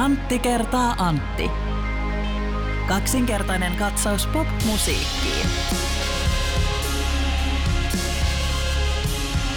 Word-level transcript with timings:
Antti 0.00 0.38
kertaa 0.38 0.94
Antti. 0.98 1.50
Kaksinkertainen 2.88 3.72
katsaus 3.76 4.26
pop-musiikkiin. 4.26 5.46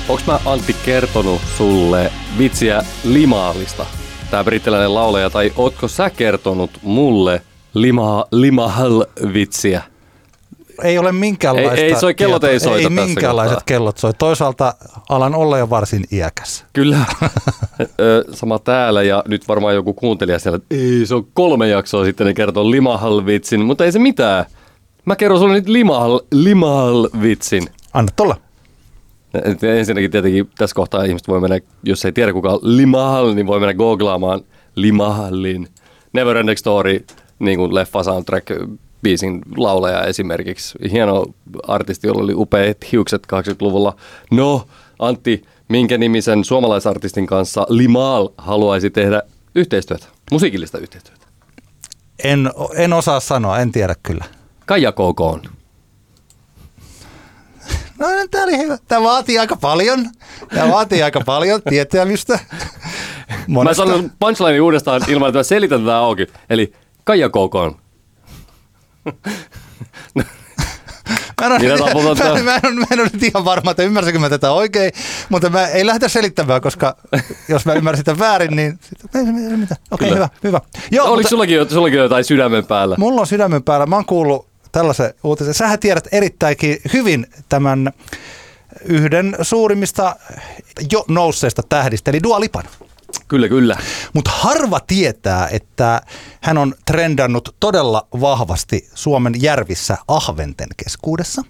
Onks 0.09 0.25
mä 0.25 0.39
Antti 0.45 0.75
kertonut 0.85 1.41
sulle 1.57 2.11
vitsiä 2.37 2.81
Limaalista? 3.03 3.85
Tää 4.31 4.43
brittiläinen 4.43 4.93
laulaja, 4.93 5.29
tai 5.29 5.51
ootko 5.55 5.87
sä 5.87 6.09
kertonut 6.09 6.71
mulle 6.81 7.41
lima, 7.73 8.25
limahal 8.31 9.05
vitsiä? 9.33 9.92
Ei 10.83 10.97
ole 10.97 11.11
minkäänlaista 11.11 11.75
Ei- 11.75 11.93
ei 11.93 11.99
soi, 11.99 12.13
kellot 12.13 12.43
ei 12.43 12.59
soita 12.59 12.83
Ei 12.87 12.89
minkäänlaiset 13.05 13.53
kohtaa. 13.55 13.65
kellot 13.65 13.97
soi. 13.97 14.13
Toisaalta 14.13 14.73
alan 15.09 15.35
olla 15.35 15.57
jo 15.57 15.69
varsin 15.69 16.03
iäkäs. 16.11 16.65
Kyllä. 16.73 16.97
Sama 18.31 18.59
täällä 18.59 19.03
ja 19.03 19.23
nyt 19.27 19.47
varmaan 19.47 19.75
joku 19.75 19.93
kuuntelija 19.93 20.39
siellä, 20.39 20.55
että 20.55 20.75
ei 20.75 21.05
se 21.05 21.15
on 21.15 21.27
kolme 21.33 21.67
jaksoa 21.67 22.05
sitten 22.05 22.27
ne 22.27 22.33
kertoo 22.33 22.71
limahal 22.71 23.25
vitsin, 23.25 23.61
mutta 23.65 23.85
ei 23.85 23.91
se 23.91 23.99
mitään. 23.99 24.45
Mä 25.05 25.15
kerron 25.15 25.39
sulle 25.39 25.53
nyt 25.53 25.67
limahal, 25.69 26.19
limahal 26.31 27.09
vitsin. 27.21 27.67
Anna 27.93 28.11
tulla. 28.15 28.35
Ensinnäkin 29.77 30.11
tietenkin 30.11 30.49
tässä 30.57 30.75
kohtaa 30.75 31.03
ihmiset 31.03 31.27
voi 31.27 31.41
mennä, 31.41 31.59
jos 31.83 32.05
ei 32.05 32.11
tiedä 32.11 32.33
kuka 32.33 32.49
on 32.49 32.59
Limahal, 32.61 33.33
niin 33.33 33.47
voi 33.47 33.59
mennä 33.59 33.73
googlaamaan 33.73 34.41
Limahalin 34.75 35.67
Never 36.13 36.37
Ending 36.37 36.57
Story, 36.57 37.05
niin 37.39 37.59
kuin 37.59 37.75
leffa 37.75 38.03
soundtrack 38.03 38.47
biisin 39.03 39.41
laulaja 39.57 40.03
esimerkiksi. 40.03 40.77
Hieno 40.91 41.25
artisti, 41.67 42.07
jolla 42.07 42.23
oli 42.23 42.33
upeat 42.33 42.77
hiukset 42.91 43.27
80-luvulla. 43.33 43.95
No, 44.31 44.67
Antti, 44.99 45.43
minkä 45.69 45.97
nimisen 45.97 46.43
suomalaisartistin 46.43 47.27
kanssa 47.27 47.65
Limal 47.69 48.29
haluaisi 48.37 48.89
tehdä 48.89 49.21
yhteistyötä, 49.55 50.05
musiikillista 50.31 50.77
yhteistyötä? 50.77 51.25
En, 52.23 52.51
en 52.75 52.93
osaa 52.93 53.19
sanoa, 53.19 53.59
en 53.59 53.71
tiedä 53.71 53.95
kyllä. 54.03 54.25
Kaija 54.65 54.91
KK 54.91 55.21
on. 55.21 55.41
No 57.99 58.07
tämä 58.31 58.43
oli 58.43 58.57
hyvä. 58.57 58.77
Tämä 58.87 59.03
vaatii 59.03 59.39
aika 59.39 59.55
paljon. 59.55 60.09
Tämä 60.55 60.71
vaatii 60.71 61.03
aika 61.03 61.21
paljon 61.25 61.61
tietämystä. 61.69 62.39
Mä 63.29 63.37
Monesta. 63.47 63.85
sanon 63.85 64.11
punchline 64.19 64.61
uudestaan 64.61 65.01
ilman, 65.07 65.29
että 65.29 65.39
mä 65.39 65.43
selitän 65.43 65.79
tätä 65.79 65.97
auki. 65.97 66.27
Eli 66.49 66.73
Kaija 67.03 67.29
KK 67.29 67.55
on. 67.55 67.75
Mä 71.41 71.45
en, 71.45 71.51
ole, 71.51 71.59
Mitä 71.59 71.77
taputat 71.77 72.17
mä, 72.17 72.23
täällä? 72.23 72.43
mä, 72.43 72.55
en, 72.63 72.75
mä 72.75 72.85
en 72.91 72.99
ole 72.99 73.09
nyt 73.13 73.23
ihan 73.23 73.45
varma, 73.45 73.71
että 73.71 73.83
ymmärsinkö 73.83 74.19
mä 74.19 74.29
tätä 74.29 74.51
oikein, 74.51 74.91
mutta 75.29 75.49
mä 75.49 75.67
ei 75.67 75.85
lähdetä 75.85 76.07
selittämään, 76.07 76.61
koska 76.61 76.97
jos 77.49 77.65
mä 77.65 77.73
ymmärsin 77.73 78.01
sitä 78.01 78.19
väärin, 78.19 78.55
niin 78.55 78.79
ei, 79.15 79.21
ei 79.51 79.57
mitään. 79.57 79.81
Okei, 79.91 80.07
Kyllä. 80.09 80.15
hyvä, 80.15 80.29
hyvä. 80.43 80.61
Joo, 80.91 81.05
Oliko 81.05 81.15
mutta 81.17 81.29
sullakin, 81.29 81.69
sullakin 81.69 81.99
jotain 81.99 82.23
sydämen 82.23 82.65
päällä? 82.65 82.95
mulla 82.99 83.21
on 83.21 83.27
sydämen 83.27 83.63
päällä. 83.63 83.85
Mä 83.85 83.95
oon 83.95 84.05
kuullut 84.05 84.47
tällaisen 84.71 85.13
uutisen. 85.23 85.53
Sähän 85.53 85.79
tiedät 85.79 86.07
erittäinkin 86.11 86.77
hyvin 86.93 87.27
tämän 87.49 87.91
yhden 88.85 89.35
suurimmista 89.41 90.15
jo 90.91 91.05
nousseista 91.07 91.61
tähdistä, 91.69 92.11
eli 92.11 92.23
Dua 92.23 92.39
Lipan. 92.39 92.63
Kyllä, 93.33 93.49
kyllä. 93.49 93.77
Mutta 94.13 94.31
harva 94.33 94.79
tietää, 94.79 95.47
että 95.51 96.01
hän 96.41 96.57
on 96.57 96.75
trendannut 96.85 97.55
todella 97.59 98.07
vahvasti 98.21 98.89
Suomen 98.93 99.33
järvissä 99.41 99.97
ahventen 100.07 100.67
keskuudessa. 100.83 101.41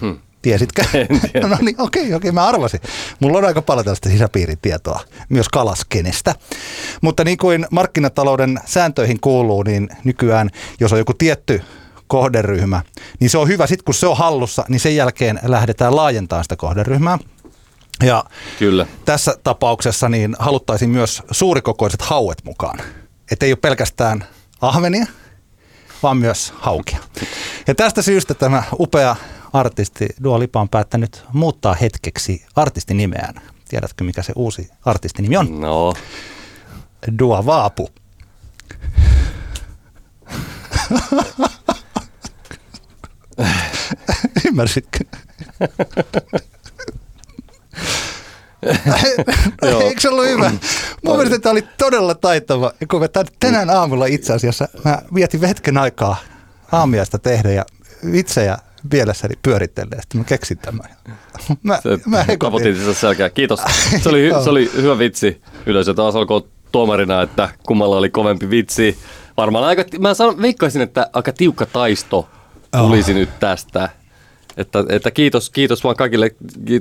Hmm. 0.00 0.18
Tiesitkö? 0.42 0.82
No 1.48 1.56
niin, 1.60 1.80
okei, 1.80 2.14
okei, 2.14 2.32
mä 2.32 2.46
arvasin. 2.46 2.80
Mulla 3.20 3.38
on 3.38 3.44
aika 3.44 3.62
paljon 3.62 3.84
tällaista 3.84 4.08
sisäpiiritietoa 4.08 5.00
myös 5.28 5.48
kalaskenestä. 5.48 6.34
Mutta 7.00 7.24
niin 7.24 7.38
kuin 7.38 7.66
markkinatalouden 7.70 8.60
sääntöihin 8.64 9.20
kuuluu, 9.20 9.62
niin 9.62 9.88
nykyään, 10.04 10.50
jos 10.80 10.92
on 10.92 10.98
joku 10.98 11.14
tietty 11.14 11.62
kohderyhmä, 12.06 12.82
niin 13.20 13.30
se 13.30 13.38
on 13.38 13.48
hyvä. 13.48 13.66
Sitten 13.66 13.84
kun 13.84 13.94
se 13.94 14.06
on 14.06 14.16
hallussa, 14.16 14.64
niin 14.68 14.80
sen 14.80 14.96
jälkeen 14.96 15.40
lähdetään 15.42 15.96
laajentamaan 15.96 16.44
sitä 16.44 16.56
kohderyhmää. 16.56 17.18
Ja 18.02 18.24
Kyllä. 18.58 18.86
tässä 19.04 19.34
tapauksessa 19.44 20.08
niin 20.08 20.36
haluttaisiin 20.38 20.90
myös 20.90 21.22
suurikokoiset 21.30 22.02
hauet 22.02 22.38
mukaan. 22.44 22.78
Että 23.30 23.46
ei 23.46 23.52
ole 23.52 23.58
pelkästään 23.62 24.24
ahvenia, 24.60 25.06
vaan 26.02 26.16
myös 26.16 26.52
haukia. 26.56 26.98
Ja 27.66 27.74
tästä 27.74 28.02
syystä 28.02 28.34
tämä 28.34 28.62
upea 28.78 29.16
artisti 29.52 30.08
Dua 30.24 30.38
Lipa 30.38 30.60
on 30.60 30.68
päättänyt 30.68 31.24
muuttaa 31.32 31.74
hetkeksi 31.74 32.44
artistinimeään. 32.56 33.34
Tiedätkö, 33.68 34.04
mikä 34.04 34.22
se 34.22 34.32
uusi 34.36 34.70
artistinimi 34.84 35.36
on? 35.36 35.60
No, 35.60 35.94
Dua 37.18 37.46
Vaapu. 37.46 37.88
Ymmärsitkö? 44.46 44.98
Eikö 49.84 50.00
se 50.00 50.08
ollut 50.08 50.26
hyvä? 50.26 50.50
Mun 51.04 51.16
mielestä 51.16 51.38
tämä 51.38 51.50
oli 51.50 51.64
todella 51.78 52.14
taitava. 52.14 52.72
Kun 52.90 53.00
tänään 53.40 53.70
aamulla 53.70 54.06
itse 54.06 54.32
asiassa, 54.32 54.68
mä 54.84 54.98
vietin 55.14 55.40
hetken 55.40 55.78
aikaa 55.78 56.16
aamiaista 56.72 57.18
tehdä 57.18 57.50
ja 57.50 57.64
vitsejä 58.12 58.58
mielessäni 58.92 59.34
pyöritellen, 59.42 59.96
ja 59.96 60.02
sitten 60.02 60.20
mä 60.20 60.24
keksin 60.24 60.58
tämän. 60.58 60.90
Mä, 61.62 61.80
se 61.82 61.98
mä 62.06 62.24
taputin 62.38 62.76
sitä 62.76 62.94
selkää. 62.94 63.30
Kiitos. 63.30 63.60
Se 64.02 64.08
oli, 64.08 64.30
se 64.44 64.50
oli 64.50 64.70
hyvä 64.74 64.98
vitsi. 64.98 65.42
Yleisö 65.66 65.94
taas 65.94 66.16
alkoi 66.16 66.42
tuomarina, 66.72 67.22
että 67.22 67.48
kummalla 67.66 67.96
oli 67.96 68.10
kovempi 68.10 68.50
vitsi. 68.50 68.98
Varmaan 69.36 69.64
aika, 69.64 69.84
mä 69.98 70.14
sanon, 70.14 70.42
veikkaisin, 70.42 70.82
että 70.82 71.10
aika 71.12 71.32
tiukka 71.32 71.66
taisto 71.66 72.28
tulisi 72.78 73.14
nyt 73.14 73.40
tästä. 73.40 73.88
Että, 74.56 74.84
että 74.88 75.10
kiitos, 75.10 75.50
kiitos 75.50 75.84
vaan 75.84 75.96
kaikille 75.96 76.30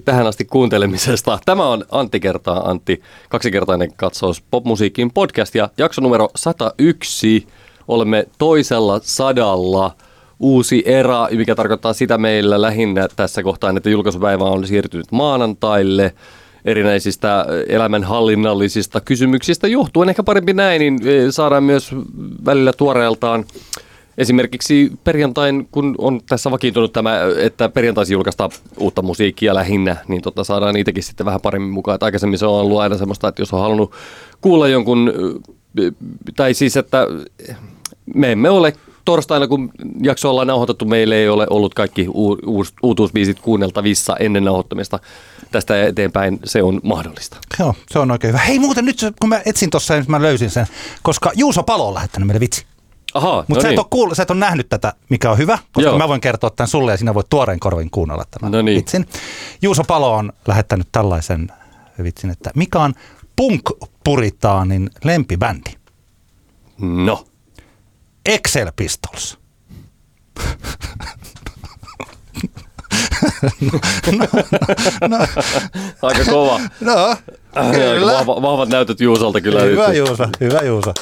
tähän 0.05 0.27
asti 0.27 0.45
kuuntelemisesta. 0.45 1.39
Tämä 1.45 1.67
on 1.67 1.85
Antti 1.91 2.19
kertaa 2.19 2.69
Antti, 2.69 3.01
kaksikertainen 3.29 3.93
katsaus 3.93 4.43
popmusiikin 4.51 5.11
podcast 5.11 5.55
ja 5.55 5.69
jakso 5.77 6.01
numero 6.01 6.29
101. 6.35 7.47
Olemme 7.87 8.27
toisella 8.37 8.99
sadalla 9.03 9.95
uusi 10.39 10.83
era, 10.85 11.27
mikä 11.31 11.55
tarkoittaa 11.55 11.93
sitä 11.93 12.17
meillä 12.17 12.61
lähinnä 12.61 13.07
tässä 13.15 13.43
kohtaa, 13.43 13.73
että 13.77 13.89
julkaisupäivä 13.89 14.43
on 14.43 14.67
siirtynyt 14.67 15.11
maanantaille 15.11 16.13
erinäisistä 16.65 17.45
elämänhallinnallisista 17.67 19.01
kysymyksistä 19.01 19.67
johtuen. 19.67 20.09
Ehkä 20.09 20.23
parempi 20.23 20.53
näin, 20.53 20.79
niin 20.79 21.07
eh, 21.07 21.25
saadaan 21.29 21.63
myös 21.63 21.91
välillä 22.45 22.73
tuoreeltaan 22.73 23.45
Esimerkiksi 24.19 24.91
perjantain, 25.03 25.67
kun 25.71 25.95
on 25.97 26.21
tässä 26.29 26.51
vakiintunut 26.51 26.93
tämä, 26.93 27.19
että 27.37 27.69
perjantaisin 27.69 28.13
julkaistaan 28.13 28.51
uutta 28.77 29.01
musiikkia 29.01 29.55
lähinnä, 29.55 29.95
niin 30.07 30.21
tota 30.21 30.43
saadaan 30.43 30.73
niitäkin 30.73 31.03
sitten 31.03 31.25
vähän 31.25 31.41
paremmin 31.41 31.71
mukaan. 31.71 31.95
Et 31.95 32.03
aikaisemmin 32.03 32.39
se 32.39 32.45
on 32.45 32.53
ollut 32.53 32.79
aina 32.79 32.97
semmoista, 32.97 33.27
että 33.27 33.41
jos 33.41 33.53
on 33.53 33.59
halunnut 33.59 33.91
kuulla 34.41 34.67
jonkun, 34.67 35.13
tai 36.35 36.53
siis, 36.53 36.77
että 36.77 37.07
me 38.15 38.31
emme 38.31 38.49
ole 38.49 38.73
torstaina, 39.05 39.47
kun 39.47 39.71
jakso 40.03 40.29
ollaan 40.29 40.47
nauhoitettu, 40.47 40.85
meille 40.85 41.15
ei 41.15 41.29
ole 41.29 41.47
ollut 41.49 41.73
kaikki 41.73 42.07
uu, 42.13 42.37
uus, 42.45 42.73
uutuusbiisit 42.83 43.39
kuunneltavissa 43.39 44.15
ennen 44.19 44.43
nauhoittamista. 44.43 44.99
Tästä 45.51 45.83
eteenpäin 45.83 46.39
se 46.43 46.63
on 46.63 46.79
mahdollista. 46.83 47.37
Joo, 47.59 47.75
se 47.91 47.99
on 47.99 48.11
oikein 48.11 48.33
hyvä. 48.33 48.41
Hei 48.41 48.59
muuten 48.59 48.85
nyt, 48.85 48.97
kun 49.19 49.29
mä 49.29 49.41
etsin 49.45 49.69
tuossa, 49.69 49.93
niin 49.93 50.05
mä 50.07 50.21
löysin 50.21 50.49
sen, 50.49 50.65
koska 51.03 51.31
Juuso 51.35 51.63
Palo 51.63 51.87
on 51.87 51.93
lähettänyt 51.93 52.27
meille 52.27 52.39
vitsi. 52.39 52.65
Ahaa, 53.13 53.35
Mutta 53.47 53.53
no 53.55 53.61
sä, 53.61 53.67
niin. 53.67 53.79
ole 53.79 53.85
kuull- 53.95 54.15
sä 54.15 54.23
et 54.23 54.31
ole 54.31 54.39
nähnyt 54.39 54.69
tätä, 54.69 54.93
mikä 55.09 55.31
on 55.31 55.37
hyvä, 55.37 55.57
koska 55.73 55.89
Joo. 55.89 55.97
mä 55.97 56.07
voin 56.07 56.21
kertoa 56.21 56.49
tämän 56.49 56.67
sulle 56.67 56.91
ja 56.91 56.97
sinä 56.97 57.13
voit 57.13 57.29
tuoreen 57.29 57.59
korvin 57.59 57.89
kuunnella 57.91 58.23
tämän 58.31 58.51
No 58.51 58.61
niin. 58.61 58.77
vitsin. 58.77 59.05
Juuso 59.61 59.83
Palo 59.83 60.15
on 60.15 60.33
lähettänyt 60.47 60.87
tällaisen 60.91 61.47
vitsin, 62.03 62.29
että 62.29 62.51
mikä 62.55 62.79
on 62.79 62.93
punk-puritaanin 63.35 64.89
lempibändi? 65.03 65.69
No. 66.79 67.25
Excel 68.25 68.71
Pistols. 68.75 69.37
Aika 76.01 76.25
kova. 76.31 76.59
No, 76.81 77.15
kyllä. 77.71 78.13
Vahva, 78.13 78.41
vahvat 78.41 78.69
näytöt 78.69 78.99
Juusolta 79.01 79.41
kyllä. 79.41 79.61
Hyvä 79.61 79.87
nyt. 79.87 79.97
Juuso, 79.97 80.27
hyvä 80.39 80.59
Juuso. 80.59 80.93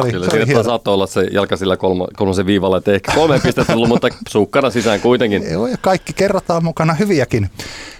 Oli, 0.00 0.10
Kyllä 0.12 0.46
siinä 0.46 0.62
saattoi 0.62 0.94
olla 0.94 1.06
se 1.06 1.28
jalka 1.32 1.56
sillä 1.56 1.76
kolmo, 1.76 2.08
kolmosen 2.16 2.46
viivalla, 2.46 2.76
että 2.78 2.92
ehkä 2.92 3.12
kolme 3.14 3.40
pistettä 3.40 3.72
tullut, 3.72 3.88
mutta 3.88 4.08
sukkana 4.28 4.70
sisään 4.70 5.00
kuitenkin. 5.00 5.52
Joo, 5.52 5.66
ja 5.66 5.76
kaikki 5.80 6.12
kerrotaan 6.12 6.64
mukana 6.64 6.94
hyviäkin. 6.94 7.50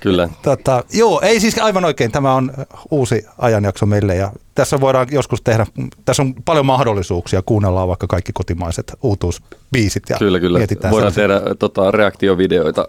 Kyllä. 0.00 0.28
Tota, 0.42 0.84
joo, 0.92 1.20
ei 1.20 1.40
siis 1.40 1.58
aivan 1.58 1.84
oikein. 1.84 2.12
Tämä 2.12 2.34
on 2.34 2.52
uusi 2.90 3.26
ajanjakso 3.38 3.86
meille 3.86 4.14
ja 4.14 4.32
tässä 4.54 4.80
voidaan 4.80 5.06
joskus 5.10 5.42
tehdä, 5.42 5.66
tässä 6.04 6.22
on 6.22 6.34
paljon 6.44 6.66
mahdollisuuksia. 6.66 7.42
Kuunnellaan 7.46 7.88
vaikka 7.88 8.06
kaikki 8.06 8.32
kotimaiset 8.32 8.92
uutuusbiisit 9.02 10.02
ja 10.08 10.16
Kyllä, 10.18 10.40
kyllä. 10.40 10.58
mietitään 10.58 10.92
Voidaan 10.92 11.12
sellaisia- 11.12 11.40
tehdä 11.40 11.54
tota, 11.54 11.90
reaktiovideoita 11.90 12.84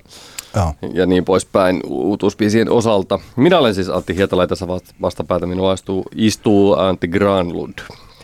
Joo. 0.55 0.73
ja 0.93 1.05
niin 1.05 1.25
poispäin 1.25 1.79
uutuusbiisien 1.87 2.69
osalta. 2.71 3.19
Minä 3.35 3.59
olen 3.59 3.75
siis 3.75 3.89
Antti 3.89 4.15
Hietala 4.15 4.43
ja 4.43 4.47
tässä 4.47 4.65
vast- 4.67 4.93
vastapäätä 5.01 5.45
minua 5.45 5.73
istuu, 5.73 6.05
istuu 6.15 6.73
Antti 6.73 7.07
Granlund. 7.07 7.79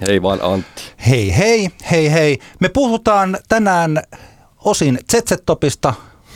Hei 0.07 0.21
vaan 0.21 0.39
Antti. 0.41 0.83
Hei 1.09 1.37
hei, 1.37 1.69
hei 1.91 2.11
hei. 2.11 2.39
Me 2.59 2.69
puhutaan 2.69 3.37
tänään 3.49 4.01
osin 4.65 4.99
ZZ-topista, 5.11 5.93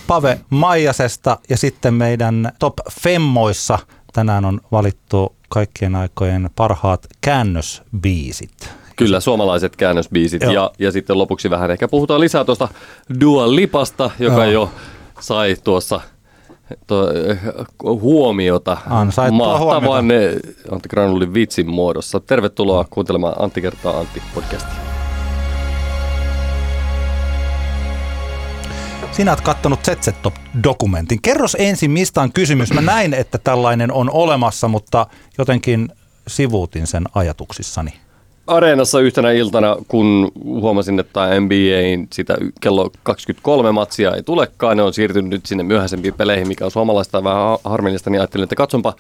Pave 0.07 0.39
Maijasesta 0.50 1.38
ja 1.50 1.57
sitten 1.57 1.94
meidän 1.94 2.51
Top 2.59 2.74
Femmoissa 3.01 3.80
tänään 4.13 4.45
on 4.45 4.62
valittu 4.71 5.36
kaikkien 5.50 5.95
aikojen 5.95 6.50
parhaat 6.56 7.07
käännösbiisit. 7.21 8.69
Kyllä, 8.95 9.19
suomalaiset 9.19 9.75
käännösbiisit. 9.75 10.42
Joo. 10.42 10.51
Ja, 10.51 10.71
ja 10.80 10.92
sitten 10.92 11.18
lopuksi 11.18 11.50
vähän 11.50 11.71
ehkä 11.71 11.88
puhutaan 11.88 12.21
lisää 12.21 12.45
tuosta 12.45 12.68
Dua 13.21 13.56
Lipasta, 13.56 14.12
joka 14.19 14.45
Joo. 14.45 14.51
jo 14.51 14.71
sai 15.19 15.56
tuossa 15.63 16.01
to, 16.87 17.07
huomiota 17.83 18.77
Ansaittua 18.89 19.59
mahtavan 19.59 20.11
eh, 20.11 20.35
Antti 20.71 20.89
Granulin 20.89 21.33
vitsin 21.33 21.69
muodossa. 21.69 22.19
Tervetuloa 22.19 22.85
kuuntelemaan 22.89 23.35
Antti 23.39 23.61
kertaa 23.61 23.99
Antti 23.99 24.21
podcastia. 24.35 24.87
Sinä 29.11 29.31
olet 29.31 29.41
kattonut 29.41 29.79
ZZ-dokumentin. 29.87 31.21
Kerros 31.21 31.57
ensin, 31.59 31.91
mistä 31.91 32.21
on 32.21 32.33
kysymys. 32.33 32.73
Mä 32.73 32.81
näin, 32.81 33.13
että 33.13 33.37
tällainen 33.37 33.91
on 33.91 34.09
olemassa, 34.11 34.67
mutta 34.67 35.07
jotenkin 35.37 35.89
sivuutin 36.27 36.87
sen 36.87 37.03
ajatuksissani. 37.15 37.93
Areenassa 38.47 38.99
yhtenä 38.99 39.31
iltana, 39.31 39.77
kun 39.88 40.31
huomasin, 40.44 40.99
että 40.99 41.39
NBAin 41.39 42.07
sitä 42.13 42.38
kello 42.61 42.91
23 43.03 43.71
matsia 43.71 44.15
ei 44.15 44.23
tulekaan, 44.23 44.77
ne 44.77 44.83
on 44.83 44.94
siirtynyt 44.94 45.31
nyt 45.31 45.45
sinne 45.45 45.63
myöhäisempiin 45.63 46.13
peleihin, 46.13 46.47
mikä 46.47 46.65
on 46.65 46.71
suomalaista 46.71 47.23
vähän 47.23 47.38
ha- 47.38 47.59
harmillista, 47.63 48.09
niin 48.09 48.21
ajattelin, 48.21 48.44
että 48.44 48.55
katsonpa 48.55 48.94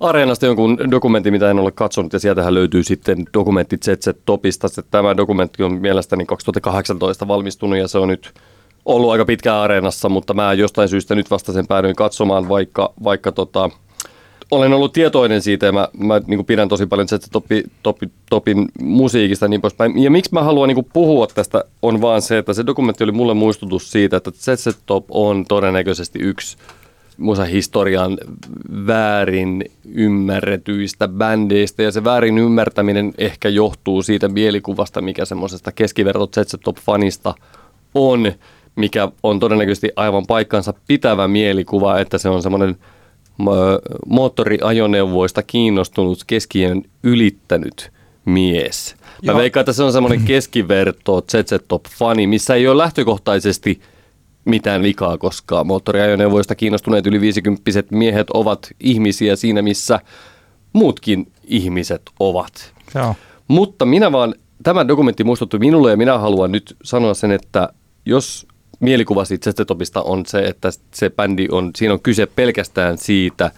Areenasta 0.00 0.46
jonkun 0.46 0.78
dokumentin, 0.90 1.32
mitä 1.32 1.50
en 1.50 1.58
ole 1.58 1.70
katsonut, 1.70 2.12
ja 2.12 2.18
sieltähän 2.18 2.54
löytyy 2.54 2.82
sitten 2.82 3.24
dokumentti 3.34 3.76
ZZ 3.84 4.08
Topista. 4.24 4.68
Tämä 4.90 5.16
dokumentti 5.16 5.62
on 5.62 5.80
mielestäni 5.80 6.26
2018 6.26 7.28
valmistunut, 7.28 7.78
ja 7.78 7.88
se 7.88 7.98
on 7.98 8.08
nyt 8.08 8.32
ollut 8.84 9.10
aika 9.10 9.24
pitkään 9.24 9.58
Areenassa, 9.58 10.08
mutta 10.08 10.34
mä 10.34 10.52
jostain 10.52 10.88
syystä 10.88 11.14
nyt 11.14 11.30
vasta 11.30 11.52
sen 11.52 11.66
päädyin 11.66 11.96
katsomaan, 11.96 12.48
vaikka, 12.48 12.92
vaikka 13.04 13.32
tota, 13.32 13.70
olen 14.52 14.72
ollut 14.72 14.92
tietoinen 14.92 15.42
siitä 15.42 15.66
ja 15.66 15.72
mä, 15.72 15.88
mä 15.98 16.20
niin 16.26 16.44
pidän 16.44 16.68
tosi 16.68 16.86
paljon 16.86 17.08
ZZ 17.08 17.28
Topi, 17.32 17.62
Topi, 17.82 18.08
Topin 18.30 18.68
musiikista 18.80 19.44
ja 19.44 19.48
niin 19.48 19.60
poispäin. 19.60 20.02
Ja 20.02 20.10
miksi 20.10 20.34
mä 20.34 20.42
haluan 20.42 20.68
niin 20.68 20.86
puhua 20.92 21.26
tästä 21.26 21.64
on 21.82 22.00
vaan 22.00 22.22
se, 22.22 22.38
että 22.38 22.52
se 22.52 22.66
dokumentti 22.66 23.04
oli 23.04 23.12
mulle 23.12 23.34
muistutus 23.34 23.90
siitä, 23.90 24.16
että 24.16 24.30
ZZ 24.30 24.78
Top 24.86 25.04
on 25.10 25.44
todennäköisesti 25.48 26.18
yksi 26.18 26.56
musahistorian 27.18 28.18
väärin 28.86 29.64
ymmärretyistä 29.94 31.08
bändeistä 31.08 31.82
ja 31.82 31.92
se 31.92 32.04
väärin 32.04 32.38
ymmärtäminen 32.38 33.12
ehkä 33.18 33.48
johtuu 33.48 34.02
siitä 34.02 34.28
mielikuvasta, 34.28 35.00
mikä 35.00 35.24
semmoisesta 35.24 35.72
keskiverto 35.72 36.26
ZZ 36.26 36.54
Top-fanista 36.64 37.34
on, 37.94 38.32
mikä 38.76 39.08
on 39.22 39.40
todennäköisesti 39.40 39.90
aivan 39.96 40.26
paikkansa 40.26 40.74
pitävä 40.88 41.28
mielikuva, 41.28 41.98
että 41.98 42.18
se 42.18 42.28
on 42.28 42.42
semmoinen 42.42 42.76
mo- 42.76 42.91
moottoriajoneuvoista 44.06 45.42
kiinnostunut 45.42 46.24
keskiön 46.26 46.82
ylittänyt 47.02 47.92
mies. 48.24 48.94
Mä 49.26 49.32
Joo. 49.32 49.38
veikkaan, 49.38 49.62
että 49.62 49.72
se 49.72 49.82
on 49.82 49.92
semmoinen 49.92 50.24
keskiverto 50.24 51.24
ZZ 51.30 51.54
Top-fani, 51.68 52.26
missä 52.26 52.54
ei 52.54 52.68
ole 52.68 52.78
lähtökohtaisesti 52.78 53.80
mitään 54.44 54.82
vikaa, 54.82 55.18
koska 55.18 55.64
moottoriajoneuvoista 55.64 56.54
kiinnostuneet 56.54 57.06
yli 57.06 57.20
50 57.20 57.62
miehet 57.90 58.30
ovat 58.30 58.70
ihmisiä 58.80 59.36
siinä, 59.36 59.62
missä 59.62 60.00
muutkin 60.72 61.32
ihmiset 61.44 62.02
ovat. 62.20 62.72
Joo. 62.94 63.14
Mutta 63.48 63.84
minä 63.84 64.12
vaan, 64.12 64.34
tämä 64.62 64.88
dokumentti 64.88 65.24
muistutti 65.24 65.58
minulle 65.58 65.90
ja 65.90 65.96
minä 65.96 66.18
haluan 66.18 66.52
nyt 66.52 66.76
sanoa 66.84 67.14
sen, 67.14 67.32
että 67.32 67.68
jos 68.06 68.46
mielikuva 68.82 69.24
siitä 69.24 69.50
ZZ-topista 69.50 70.02
on 70.02 70.26
se, 70.26 70.38
että 70.38 70.70
se 70.94 71.10
bändi 71.10 71.48
on, 71.50 71.70
siinä 71.76 71.94
on 71.94 72.00
kyse 72.00 72.26
pelkästään 72.26 72.98
siitä 72.98 73.50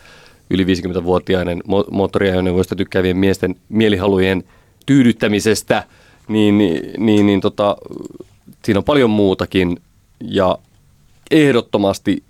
yli 0.51 0.65
50-vuotiaiden 0.65 1.59
mo- 1.59 1.91
moottoriajoneuvoista 1.91 2.77
tykkäävien 2.77 3.17
miesten 3.17 3.57
mielihalujen 3.69 4.45
tyydyttämisestä, 4.87 5.85
niin, 6.29 6.59
niin, 6.99 7.27
niin, 7.27 7.41
tota, 7.41 7.77
siinä 8.65 8.79
on 8.79 8.85
paljon 8.85 9.11
muutakin. 9.11 9.81
Ja 10.21 10.59
ehdottomasti 11.31 12.23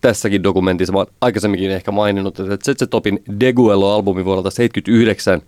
tässäkin 0.00 0.42
dokumentissa, 0.42 0.92
mä 0.92 0.98
oon 0.98 1.06
aikaisemminkin 1.20 1.70
ehkä 1.70 1.90
maininnut, 1.90 2.40
että 2.40 2.72
ZZ 2.72 2.88
Topin 2.90 3.22
Deguelo-albumi 3.40 4.24
vuodelta 4.24 4.50
79, 4.50 5.42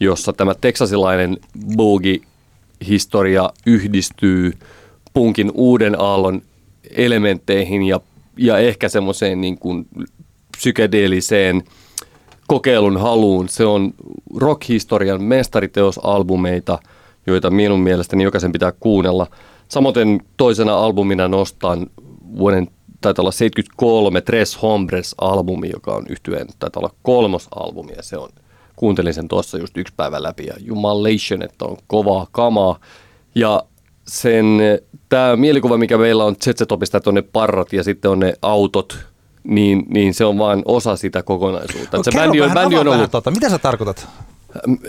jossa 0.00 0.32
tämä 0.32 0.54
teksasilainen 0.54 1.36
boogie-historia 1.76 3.50
yhdistyy 3.66 4.52
punkin 5.14 5.50
uuden 5.54 6.00
aallon 6.00 6.42
elementteihin 6.90 7.82
ja, 7.82 8.00
ja 8.36 8.58
ehkä 8.58 8.88
semmoiseen 8.88 9.40
niin 9.40 9.58
kuin 9.58 9.86
psykedeelliseen 10.56 11.62
kokeilun 12.46 13.00
haluun. 13.00 13.48
Se 13.48 13.64
on 13.64 13.94
rock-historian 14.36 15.22
mestariteosalbumeita, 15.22 16.78
joita 17.26 17.50
minun 17.50 17.80
mielestäni 17.80 18.24
jokaisen 18.24 18.52
pitää 18.52 18.72
kuunnella. 18.80 19.26
Samoin 19.68 20.22
toisena 20.36 20.74
albumina 20.74 21.28
nostan 21.28 21.86
vuoden 22.38 22.68
taitaa 23.00 23.22
olla 23.22 23.32
73 23.32 24.20
Tres 24.20 24.62
Hombres-albumi, 24.62 25.70
joka 25.72 25.94
on 25.94 26.04
yhtyeen, 26.08 26.46
taitaa 26.58 26.80
olla 26.80 26.94
kolmos 27.02 27.48
albumi 27.54 27.92
ja 27.96 28.02
se 28.02 28.16
on, 28.16 28.28
kuuntelin 28.76 29.14
sen 29.14 29.28
tuossa 29.28 29.58
just 29.58 29.76
yksi 29.76 29.94
päivä 29.96 30.22
läpi 30.22 30.46
ja 30.46 30.54
jumalation, 30.60 31.42
että 31.42 31.64
on 31.64 31.76
kovaa 31.86 32.26
kamaa. 32.32 32.78
Ja 33.34 33.64
sen, 34.08 34.46
tämä 35.08 35.36
mielikuva, 35.36 35.78
mikä 35.78 35.98
meillä 35.98 36.24
on 36.24 36.36
ZZ-topista, 36.44 36.96
että 36.96 37.10
on 37.10 37.14
ne 37.14 37.22
parrat 37.22 37.72
ja 37.72 37.84
sitten 37.84 38.10
on 38.10 38.18
ne 38.18 38.34
autot, 38.42 38.98
niin, 39.44 39.82
niin 39.88 40.14
se 40.14 40.24
on 40.24 40.38
vain 40.38 40.62
osa 40.64 40.96
sitä 40.96 41.22
kokonaisuutta. 41.22 41.96
No, 41.96 42.02
se 42.02 42.10
bändi 42.14 42.40
on, 42.40 42.50
bändi 42.50 42.76
on 42.76 42.88
ollut, 42.88 43.10
Tota. 43.10 43.30
Mitä 43.30 43.50
sä 43.50 43.58
tarkoitat? 43.58 44.08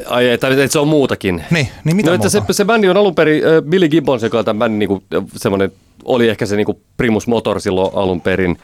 ai, 0.06 0.30
että, 0.30 0.48
että 0.48 0.68
se 0.68 0.80
on 0.80 0.88
muutakin. 0.88 1.44
Niin, 1.52 1.68
niin 1.84 1.96
mitä 1.96 2.10
no, 2.10 2.16
että 2.16 2.30
se, 2.30 2.40
muuta? 2.40 2.54
se 2.54 2.66
bändi 2.66 2.90
on 2.90 2.98
alun 2.98 3.16
perin, 3.16 3.44
äh, 3.48 3.64
Billy 3.70 3.90
Gibbons, 3.90 4.24
joka 4.24 4.40
on 4.40 4.46
tämän 4.46 4.60
bändin 4.60 4.80
niinku, 4.80 5.04
semmoinen, 5.36 5.72
oli 6.06 6.30
ehkä 6.30 6.46
se 6.46 6.56
niinku 6.56 6.82
primus 6.98 7.28
motor 7.28 7.62
silloin 7.62 7.92
alun 7.94 8.22
perin, 8.22 8.58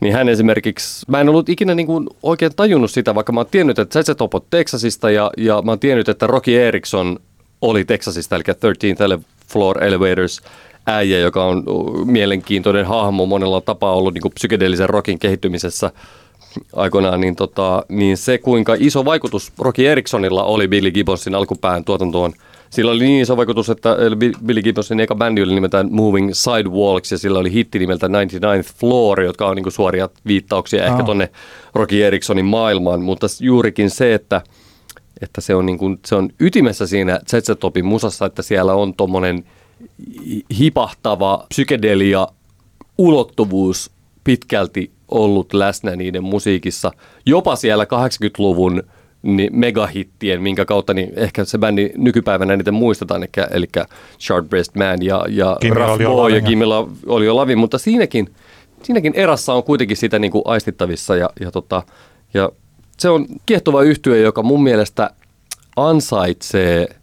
niin 0.00 0.14
hän 0.14 0.28
esimerkiksi, 0.28 1.06
mä 1.08 1.20
en 1.20 1.28
ollut 1.28 1.48
ikinä 1.48 1.74
niinku 1.74 2.16
oikein 2.22 2.52
tajunnut 2.56 2.90
sitä, 2.90 3.14
vaikka 3.14 3.32
mä 3.32 3.40
oon 3.40 3.46
tiennyt, 3.50 3.78
että 3.78 4.14
Top 4.14 4.34
on 4.34 4.40
Texasista 4.50 5.10
ja, 5.10 5.30
ja 5.36 5.62
mä 5.62 5.70
oon 5.70 5.78
tiennyt, 5.78 6.08
että 6.08 6.26
Rocky 6.26 6.62
Erickson 6.62 7.18
oli 7.62 7.84
Texasista, 7.84 8.36
eli 8.36 8.44
13th 8.44 9.22
Floor 9.48 9.84
Elevators 9.84 10.40
äijä, 10.86 11.18
joka 11.18 11.44
on 11.44 11.64
mielenkiintoinen 12.04 12.86
hahmo 12.86 13.26
monella 13.26 13.60
tapaa 13.60 13.94
ollut 13.94 14.14
niinku 14.14 14.30
psykedeellisen 14.30 14.88
rockin 14.88 15.18
kehittymisessä 15.18 15.90
aikoinaan, 16.76 17.20
niin, 17.20 17.36
tota, 17.36 17.82
niin 17.88 18.16
se 18.16 18.38
kuinka 18.38 18.76
iso 18.78 19.04
vaikutus 19.04 19.52
Rocky 19.58 19.86
Ericksonilla 19.86 20.44
oli 20.44 20.68
Billy 20.68 20.90
Gibbonsin 20.90 21.34
alkupään 21.34 21.84
tuotantoon. 21.84 22.32
Sillä 22.70 22.90
oli 22.90 23.04
niin 23.04 23.22
iso 23.22 23.36
vaikutus, 23.36 23.70
että 23.70 23.96
Billy 24.46 24.62
Gibbonsin 24.62 25.00
eka 25.00 25.14
bändi 25.14 25.42
oli 25.42 25.54
nimeltään 25.54 25.88
Moving 25.90 26.30
Sidewalks 26.32 27.12
ja 27.12 27.18
sillä 27.18 27.38
oli 27.38 27.52
hitti 27.52 27.78
nimeltä 27.78 28.08
99th 28.08 28.72
Floor, 28.80 29.20
jotka 29.20 29.46
on 29.46 29.56
niin 29.56 29.72
suoria 29.72 30.08
viittauksia 30.26 30.84
ehkä 30.84 30.96
Aa. 30.96 31.02
tonne 31.02 31.30
Rocky 31.74 32.04
Ericksonin 32.04 32.44
maailmaan, 32.44 33.02
mutta 33.02 33.26
juurikin 33.40 33.90
se, 33.90 34.14
että 34.14 34.40
että 35.20 35.40
se 35.40 35.54
on, 35.54 35.66
niin 35.66 35.78
kuin, 35.78 35.98
se 36.06 36.14
on 36.14 36.28
ytimessä 36.40 36.86
siinä 36.86 37.20
ZZ 37.30 37.50
Topin 37.60 37.84
musassa, 37.84 38.26
että 38.26 38.42
siellä 38.42 38.74
on 38.74 38.94
tuommoinen 38.94 39.44
hipahtava 40.58 41.46
psykedelia 41.48 42.28
ulottuvuus 42.98 43.90
pitkälti 44.24 44.90
ollut 45.08 45.52
läsnä 45.52 45.96
niiden 45.96 46.24
musiikissa. 46.24 46.90
Jopa 47.26 47.56
siellä 47.56 47.84
80-luvun 47.84 48.82
niin 49.22 49.58
megahittien, 49.58 50.42
minkä 50.42 50.64
kautta 50.64 50.94
niin 50.94 51.12
ehkä 51.16 51.44
se 51.44 51.58
bändi 51.58 51.90
nykypäivänä 51.96 52.56
niitä 52.56 52.72
muistetaan, 52.72 53.22
eli, 53.22 53.46
eli 53.50 53.66
Sharp 54.20 54.48
Breast 54.48 54.74
Man 54.74 55.02
ja, 55.02 55.24
ja 55.28 55.56
Rough 55.70 56.02
jo 56.02 56.10
Boy 56.10 56.30
ja 56.30 56.40
Kimmilla 56.40 56.88
oli 57.06 57.26
jo 57.26 57.36
lavi, 57.36 57.56
mutta 57.56 57.78
siinäkin, 57.78 58.34
siinäkin 58.82 59.12
erässä 59.16 59.52
on 59.52 59.64
kuitenkin 59.64 59.96
sitä 59.96 60.18
niin 60.18 60.30
kuin 60.30 60.42
aistittavissa 60.46 61.16
ja, 61.16 61.30
ja, 61.40 61.50
tota, 61.50 61.82
ja 62.34 62.50
se 62.98 63.08
on 63.08 63.26
kiehtova 63.46 63.82
yhtye, 63.82 64.20
joka 64.20 64.42
mun 64.42 64.62
mielestä 64.62 65.10
ansaitsee 65.76 66.96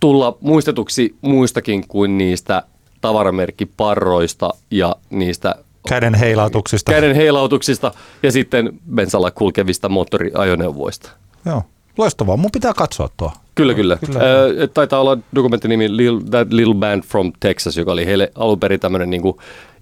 tulla 0.00 0.36
muistetuksi 0.40 1.14
muistakin 1.20 1.88
kuin 1.88 2.18
niistä 2.18 2.62
tavaramerkkiparroista 3.00 4.50
ja 4.70 4.96
niistä 5.10 5.54
Käden 5.88 6.14
heilautuksista. 6.14 6.92
käden 6.92 7.16
heilautuksista 7.16 7.92
ja 8.22 8.32
sitten 8.32 8.80
bensalla 8.94 9.30
kulkevista 9.30 9.88
moottoriajoneuvoista. 9.88 11.10
Joo. 11.44 11.62
Loistavaa. 11.98 12.36
Mun 12.36 12.50
pitää 12.50 12.72
katsoa 12.74 13.08
tuo. 13.16 13.32
Kyllä, 13.60 13.74
kyllä. 13.74 13.98
Kyllä. 14.06 14.20
Ö, 14.20 14.68
taitaa 14.74 15.00
olla 15.00 15.18
dokumenttinimi 15.34 15.96
Lil, 15.96 16.20
That 16.30 16.52
Little 16.52 16.74
Band 16.74 17.02
from 17.02 17.32
Texas, 17.40 17.76
joka 17.76 17.92
oli 17.92 18.06
heille 18.06 18.32
alun 18.34 18.60
perin 18.60 18.80
tämmöinen, 18.80 19.10
niin 19.10 19.22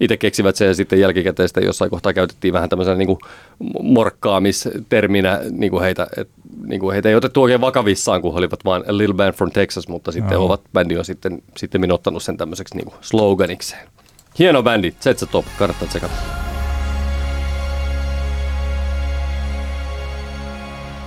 itse 0.00 0.16
keksivät 0.16 0.56
sen 0.56 0.68
ja 0.68 0.74
sitten 0.74 1.00
jälkikäteen 1.00 1.48
sitä 1.48 1.60
jossain 1.60 1.90
kohtaa 1.90 2.12
käytettiin 2.12 2.54
vähän 2.54 2.68
tämmöisenä 2.68 2.96
niin 2.96 3.06
kuin 3.06 3.18
morkkaamisterminä 3.82 5.40
niin 5.50 5.70
kuin 5.70 5.82
heitä, 5.82 6.06
et, 6.16 6.28
niin 6.66 6.80
kuin 6.80 6.92
heitä 6.92 7.08
ei 7.08 7.14
otettu 7.14 7.42
oikein 7.42 7.60
vakavissaan, 7.60 8.22
kun 8.22 8.32
he 8.32 8.38
olivat 8.38 8.64
vain 8.64 8.82
A 8.88 8.96
Little 8.98 9.14
Band 9.14 9.32
from 9.32 9.50
Texas, 9.50 9.88
mutta 9.88 10.12
sitten 10.12 10.34
Joo. 10.34 10.44
ovat 10.44 10.60
bändi 10.72 10.96
on 10.96 11.04
sitten, 11.04 11.42
sitten 11.56 11.92
ottanut 11.92 12.22
sen 12.22 12.36
tämmöiseksi 12.36 12.76
niin 12.76 12.86
kuin 12.86 12.96
sloganikseen. 13.00 13.88
Hieno 14.38 14.62
bändi, 14.62 14.94
Zetsä 15.00 15.26
Top, 15.26 15.44
kannattaa 15.58 15.88
tsekata. 15.88 16.47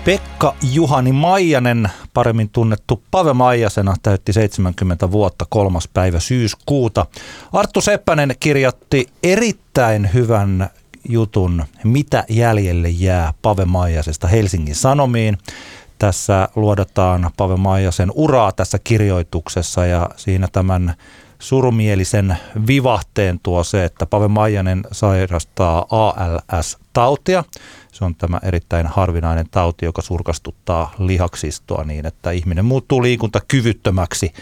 Pekka 0.06 0.56
Juhani 0.74 1.12
Maijanen, 1.12 1.90
paremmin 2.14 2.50
tunnettu 2.50 3.04
Pave 3.12 3.34
Maijasena, 3.34 3.96
täytti 4.04 4.34
70 4.34 5.12
vuotta 5.12 5.46
kolmas 5.50 5.90
päivä 5.94 6.20
syyskuuta. 6.20 7.06
Arttu 7.54 7.82
Seppänen 7.82 8.36
kirjoitti 8.40 9.08
erittäin 9.24 10.10
hyvän 10.14 10.70
jutun 11.10 11.64
Mitä 11.84 12.24
jäljelle 12.30 12.90
jää 12.90 13.34
Pave 13.42 13.66
Maijasesta 13.66 14.28
Helsingin 14.28 14.76
Sanomiin. 14.76 15.38
Tässä 16.00 16.50
luodataan 16.56 17.30
Pave 17.38 17.56
Maijasen 17.56 18.12
uraa 18.16 18.52
tässä 18.52 18.80
kirjoituksessa 18.84 19.86
ja 19.86 20.10
siinä 20.16 20.48
tämän 20.52 20.94
surumielisen 21.40 22.38
vivahteen 22.68 23.40
tuo 23.44 23.64
se, 23.64 23.86
että 23.86 24.06
Pave 24.06 24.28
Maijanen 24.28 24.84
sairastaa 24.92 25.86
ALS-tautia. 25.90 27.44
Se 27.92 28.06
on 28.06 28.16
tämä 28.16 28.40
erittäin 28.44 28.88
harvinainen 28.88 29.46
tauti, 29.52 29.86
joka 29.86 30.02
surkastuttaa 30.02 30.94
lihaksistoa 31.00 31.84
niin, 31.84 32.06
että 32.06 32.32
ihminen 32.32 32.66
muuttuu 32.66 33.04
liikuntakyvyttömäksi. 33.04 34.34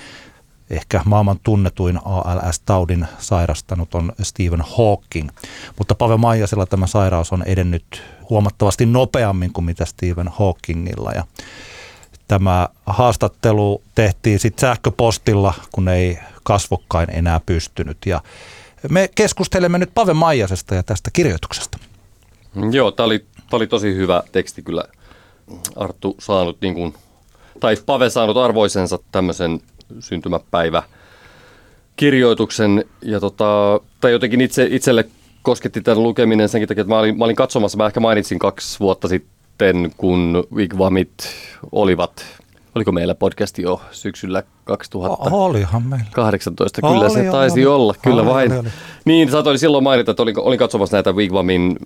Ehkä 0.70 1.02
maailman 1.06 1.40
tunnetuin 1.44 2.00
ALS-taudin 2.06 3.08
sairastanut 3.20 3.96
on 3.96 4.12
Stephen 4.22 4.64
Hawking, 4.78 5.30
mutta 5.78 5.96
Pave 5.96 6.18
Maijasella 6.18 6.66
tämä 6.66 6.88
sairaus 6.88 7.34
on 7.34 7.44
edennyt 7.44 8.04
huomattavasti 8.30 8.86
nopeammin 8.86 9.54
kuin 9.54 9.66
mitä 9.66 9.86
Stephen 9.86 10.28
Hawkingilla. 10.28 11.12
Ja 11.12 11.24
tämä 12.28 12.70
haastattelu 12.86 13.84
tehtiin 13.96 14.40
sitten 14.40 14.62
sähköpostilla, 14.62 15.54
kun 15.72 15.88
ei 15.88 16.20
kasvokkain 16.44 17.10
enää 17.12 17.40
pystynyt. 17.46 17.98
Ja 18.06 18.22
me 18.90 19.10
keskustelemme 19.16 19.78
nyt 19.78 19.94
Pave 19.94 20.14
Maijasesta 20.14 20.76
ja 20.76 20.84
tästä 20.84 21.10
kirjoituksesta. 21.14 21.78
Joo, 22.72 22.92
tämä 22.92 23.06
oli, 23.06 23.26
tää 23.50 23.58
oli 23.58 23.68
tosi 23.68 23.96
hyvä 23.96 24.24
teksti 24.32 24.62
kyllä. 24.62 24.84
Arttu 25.76 26.16
saanut, 26.20 26.58
niin 26.62 26.74
kuin, 26.74 26.94
tai 27.60 27.78
Pave 27.86 28.10
saanut 28.10 28.38
arvoisensa 28.38 29.00
tämmöisen 29.12 29.62
syntymäpäivä 30.00 30.84
kirjoituksen. 31.96 32.86
Ja 33.02 33.20
tota, 33.20 33.80
tai 34.02 34.12
jotenkin 34.12 34.42
itse, 34.42 34.68
itselle 34.72 35.06
kosketti 35.42 35.82
tämän 35.82 36.04
lukeminen 36.04 36.50
senkin 36.50 36.68
takia, 36.68 36.82
että 36.82 36.94
mä 36.94 37.00
olin, 37.00 37.18
mä 37.18 37.26
olin 37.26 37.36
katsomassa, 37.36 37.78
mä 37.78 37.86
ehkä 37.86 38.00
mainitsin 38.00 38.40
kaksi 38.40 38.80
vuotta 38.80 39.08
sitten, 39.08 39.92
kun 39.98 40.44
Wigwamit 40.56 41.14
olivat, 41.72 42.26
oliko 42.76 42.92
meillä 42.92 43.16
podcasti 43.16 43.62
jo 43.62 43.82
syksyllä 43.92 44.44
2000? 44.64 45.30
Olihan 45.32 45.84
meillä. 45.84 46.06
18, 46.12 46.82
kyllä 46.82 46.94
Oli, 46.94 47.10
se 47.10 47.24
taisi 47.32 47.66
oli. 47.66 47.76
olla, 47.76 47.94
kyllä 48.02 48.22
Oli, 48.22 48.30
vain. 48.32 48.52
oli, 48.52 48.60
oli. 48.60 48.70
Niin, 49.06 49.32
saatoin 49.32 49.60
silloin 49.60 49.84
mainita, 49.84 50.12
että 50.12 50.24
olin, 50.24 50.40
olin 50.40 50.60
katsomassa 50.60 50.98
näitä 50.98 51.12
Wigwamin 51.12 51.78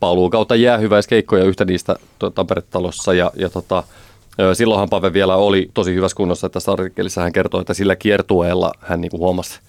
paluu 0.00 0.30
kautta 0.30 0.56
jäähyväiskeikkoja 0.56 1.44
yhtä 1.44 1.64
niistä 1.64 1.96
Tampere-talossa 2.34 3.14
ja, 3.14 3.32
ja 3.36 3.50
tota, 3.50 3.82
silloinhan 4.54 4.88
Pave 4.88 5.12
vielä 5.12 5.36
oli 5.36 5.70
tosi 5.74 5.94
hyvässä 5.94 6.16
kunnossa. 6.16 6.48
Tässä 6.48 6.72
artikkelissa 6.72 7.22
hän 7.22 7.32
kertoi, 7.32 7.60
että 7.60 7.74
sillä 7.74 7.96
kiertueella 7.96 8.72
hän 8.80 9.00
niin 9.00 9.12
huomasi 9.12 9.60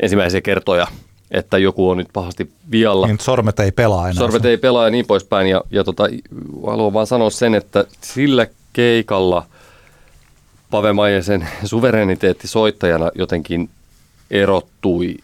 ensimmäisiä 0.00 0.40
kertoja, 0.40 0.86
että 1.30 1.58
joku 1.58 1.90
on 1.90 1.96
nyt 1.96 2.08
pahasti 2.12 2.50
vialla. 2.70 3.06
Niin 3.06 3.20
sormet 3.20 3.60
ei 3.60 3.72
pelaa 3.72 4.08
enää. 4.08 4.18
Sormet 4.18 4.44
ei 4.44 4.56
pelaa 4.56 4.84
ja 4.84 4.90
niin 4.90 5.06
poispäin. 5.06 5.46
Ja, 5.46 5.62
ja 5.70 5.84
tota, 5.84 6.04
haluan 6.66 6.92
vaan 6.92 7.06
sanoa 7.06 7.30
sen, 7.30 7.54
että 7.54 7.84
sillä 8.00 8.46
keikalla 8.72 9.46
Pave 10.70 10.92
Maijasen 10.92 11.48
suvereniteetti 11.64 12.48
soittajana 12.48 13.10
jotenkin 13.14 13.70
erottui 14.30 15.16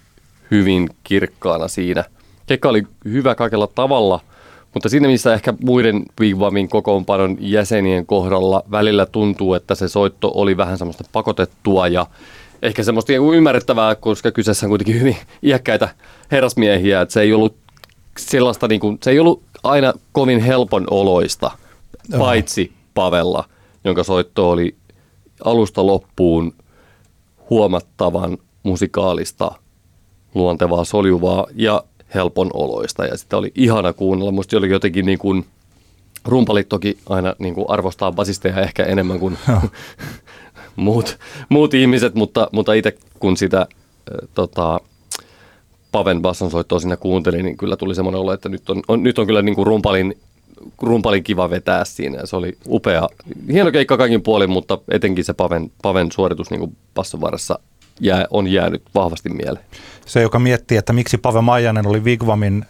hyvin 0.50 0.90
kirkkaana 1.04 1.68
siinä. 1.68 2.04
Keikka 2.46 2.68
oli 2.68 2.82
hyvä 3.04 3.34
kaikella 3.34 3.66
tavalla, 3.66 4.20
mutta 4.74 4.88
siinä 4.88 5.08
missä 5.08 5.34
ehkä 5.34 5.54
muiden 5.64 6.02
Wigwamin 6.20 6.68
kokoonpanon 6.68 7.36
jäsenien 7.40 8.06
kohdalla 8.06 8.62
välillä 8.70 9.06
tuntuu, 9.06 9.54
että 9.54 9.74
se 9.74 9.88
soitto 9.88 10.32
oli 10.34 10.56
vähän 10.56 10.78
semmoista 10.78 11.04
pakotettua 11.12 11.88
ja 11.88 12.06
ehkä 12.62 12.82
semmoista 12.82 13.12
ymmärrettävää, 13.12 13.94
koska 13.94 14.30
kyseessä 14.30 14.66
on 14.66 14.70
kuitenkin 14.70 15.00
hyvin 15.00 15.16
iäkkäitä 15.42 15.88
herrasmiehiä, 16.30 17.00
että 17.00 17.12
se 17.12 17.20
ei 17.20 17.32
ollut 17.32 17.56
sellaista, 18.18 18.68
niin 18.68 18.80
kuin, 18.80 18.98
se 19.02 19.10
ei 19.10 19.18
ollut 19.18 19.42
aina 19.62 19.92
kovin 20.12 20.40
helpon 20.40 20.84
oloista, 20.90 21.50
paitsi 22.18 22.72
Pavella, 22.94 23.44
jonka 23.84 24.04
soitto 24.04 24.50
oli 24.50 24.76
alusta 25.44 25.86
loppuun 25.86 26.54
huomattavan 27.50 28.38
musikaalista, 28.62 29.50
luontevaa, 30.34 30.84
soljuvaa 30.84 31.46
ja 31.54 31.84
helpon 32.14 32.50
oloista. 32.54 33.04
Ja 33.04 33.16
sitä 33.16 33.36
oli 33.36 33.52
ihana 33.54 33.92
kuunnella. 33.92 34.32
Musta 34.32 34.56
oli 34.56 34.70
jotenkin 34.70 35.06
niin 35.06 35.18
kuin, 35.18 35.46
rumpalit 36.24 36.68
toki 36.68 36.98
aina 37.08 37.34
niin 37.38 37.54
kuin 37.54 37.66
arvostaa 37.68 38.12
basisteja 38.12 38.60
ehkä 38.60 38.84
enemmän 38.84 39.18
kuin 39.18 39.38
muut, 40.76 41.18
muut 41.48 41.74
ihmiset, 41.74 42.14
mutta, 42.14 42.48
mutta 42.52 42.72
itse 42.72 42.96
kun 43.18 43.36
sitä 43.36 43.60
äh, 43.60 44.28
tota, 44.34 44.80
Paven 45.92 46.22
bassonsoittoa 46.22 46.80
siinä 46.80 46.96
kuuntelin, 46.96 47.44
niin 47.44 47.56
kyllä 47.56 47.76
tuli 47.76 47.94
semmoinen 47.94 48.20
olo, 48.20 48.32
että 48.32 48.48
nyt 48.48 48.70
on, 48.70 48.82
on, 48.88 49.02
nyt 49.02 49.18
on 49.18 49.26
kyllä 49.26 49.42
niin 49.42 49.54
kuin 49.54 49.66
rumpalin, 49.66 50.18
rumpalin 50.82 51.22
kiva 51.22 51.50
vetää 51.50 51.84
siinä. 51.84 52.18
Ja 52.18 52.26
se 52.26 52.36
oli 52.36 52.58
upea, 52.68 53.08
hieno 53.52 53.70
keikka 53.70 53.96
kaikin 53.96 54.22
puolin, 54.22 54.50
mutta 54.50 54.78
etenkin 54.88 55.24
se 55.24 55.32
Paven, 55.32 55.72
Paven 55.82 56.12
suoritus 56.12 56.50
niin 56.50 56.60
kuin 56.60 56.76
basson 56.94 57.20
varressa 57.20 57.58
jää, 58.00 58.26
on 58.30 58.48
jäänyt 58.48 58.82
vahvasti 58.94 59.28
mieleen. 59.28 59.64
Se, 60.06 60.22
joka 60.22 60.38
miettii, 60.38 60.78
että 60.78 60.92
miksi 60.92 61.18
Pave 61.18 61.40
Maijanen 61.40 61.86
oli 61.86 62.04
Vigvamin 62.04 62.64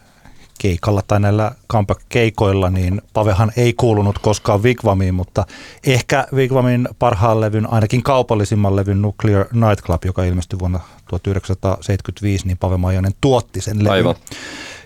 keikalla 0.59 1.01
tai 1.07 1.19
näillä 1.19 1.51
comeback-keikoilla, 1.71 2.69
niin 2.69 3.01
Pavehan 3.13 3.51
ei 3.57 3.73
kuulunut 3.73 4.19
koskaan 4.19 4.63
Vigvamiin, 4.63 5.15
mutta 5.15 5.45
ehkä 5.85 6.27
Vigvamin 6.35 6.87
parhaan 6.99 7.41
levyn, 7.41 7.73
ainakin 7.73 8.03
kaupallisimman 8.03 8.75
levyn 8.75 9.01
Nuclear 9.01 9.45
Nightclub, 9.53 10.05
joka 10.05 10.23
ilmestyi 10.23 10.59
vuonna 10.59 10.79
1975, 11.09 12.47
niin 12.47 12.57
Pave 12.57 12.77
Maijanen 12.77 13.11
tuotti 13.21 13.61
sen 13.61 13.77
levyn. 13.77 13.91
Aivan. 13.91 14.15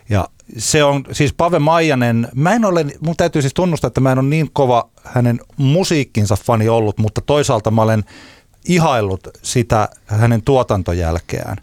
Ja 0.09 0.27
se 0.57 0.83
on 0.83 1.03
siis 1.11 1.33
Pave 1.33 1.59
Maijanen, 1.59 2.27
mä 2.35 2.53
en 2.53 2.65
ole, 2.65 2.85
mun 2.99 3.15
täytyy 3.15 3.41
siis 3.41 3.53
tunnustaa, 3.53 3.87
että 3.87 4.01
mä 4.01 4.11
en 4.11 4.19
ole 4.19 4.27
niin 4.27 4.49
kova 4.53 4.89
hänen 5.03 5.39
musiikkinsa 5.57 6.35
fani 6.35 6.69
ollut, 6.69 6.97
mutta 6.97 7.21
toisaalta 7.21 7.71
mä 7.71 7.81
olen 7.81 8.03
ihaillut 8.67 9.27
sitä 9.41 9.89
hänen 10.05 10.41
tuotantojälkeään. 10.41 11.57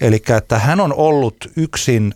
Eli 0.00 0.22
että 0.36 0.58
hän 0.58 0.80
on 0.80 0.94
ollut 0.94 1.36
yksin 1.56 2.14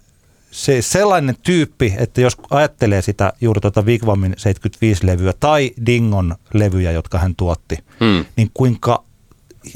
se 0.51 0.83
sellainen 0.83 1.37
tyyppi, 1.43 1.95
että 1.99 2.21
jos 2.21 2.37
ajattelee 2.51 3.03
sitä 3.03 3.33
juuri 3.41 3.61
tuota 3.61 3.83
Wigwamin 3.83 4.33
75-levyä 4.39 5.33
tai 5.41 5.71
Dingon 5.87 6.37
levyjä, 6.55 6.93
jotka 6.93 7.19
hän 7.19 7.35
tuotti, 7.37 7.79
Hmm. 8.01 8.25
niin 8.37 8.51
kuinka 8.55 9.05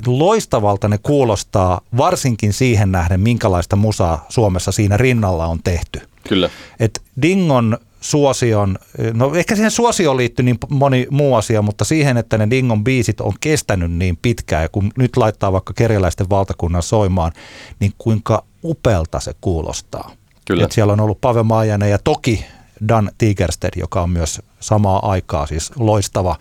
loistavalta 0.06 0.88
ne 0.88 0.98
kuulostaa, 0.98 1.80
varsinkin 1.96 2.52
siihen 2.52 2.92
nähden, 2.92 3.20
minkälaista 3.20 3.76
musaa 3.76 4.26
Suomessa 4.28 4.72
siinä 4.72 4.96
rinnalla 4.96 5.46
on 5.46 5.60
tehty. 5.64 6.00
Kyllä. 6.28 6.50
Et 6.80 7.02
Dingon 7.22 7.78
suosion, 8.02 8.78
no 9.12 9.34
ehkä 9.34 9.54
siihen 9.54 9.70
suosioon 9.70 10.16
liittyy 10.16 10.44
niin 10.44 10.58
moni 10.68 11.06
muu 11.10 11.34
asia, 11.34 11.62
mutta 11.62 11.84
siihen, 11.84 12.16
että 12.16 12.38
ne 12.38 12.50
Dingon 12.50 12.84
biisit 12.84 13.20
on 13.20 13.32
kestänyt 13.40 13.92
niin 13.92 14.18
pitkään 14.22 14.62
ja 14.62 14.68
kun 14.68 14.92
nyt 14.98 15.16
laittaa 15.16 15.52
vaikka 15.52 15.72
kerjäläisten 15.72 16.30
valtakunnan 16.30 16.82
soimaan, 16.82 17.32
niin 17.80 17.92
kuinka 17.98 18.44
upelta 18.64 19.20
se 19.20 19.32
kuulostaa. 19.40 20.10
Kyllä. 20.46 20.64
Et 20.64 20.72
siellä 20.72 20.92
on 20.92 21.00
ollut 21.00 21.20
Pave 21.20 21.42
Maijanen 21.42 21.90
ja 21.90 21.98
toki 22.04 22.44
Dan 22.88 23.10
Tigersted, 23.18 23.70
joka 23.76 24.02
on 24.02 24.10
myös 24.10 24.42
samaa 24.60 25.10
aikaa 25.10 25.46
siis 25.46 25.72
loistava 25.76 26.36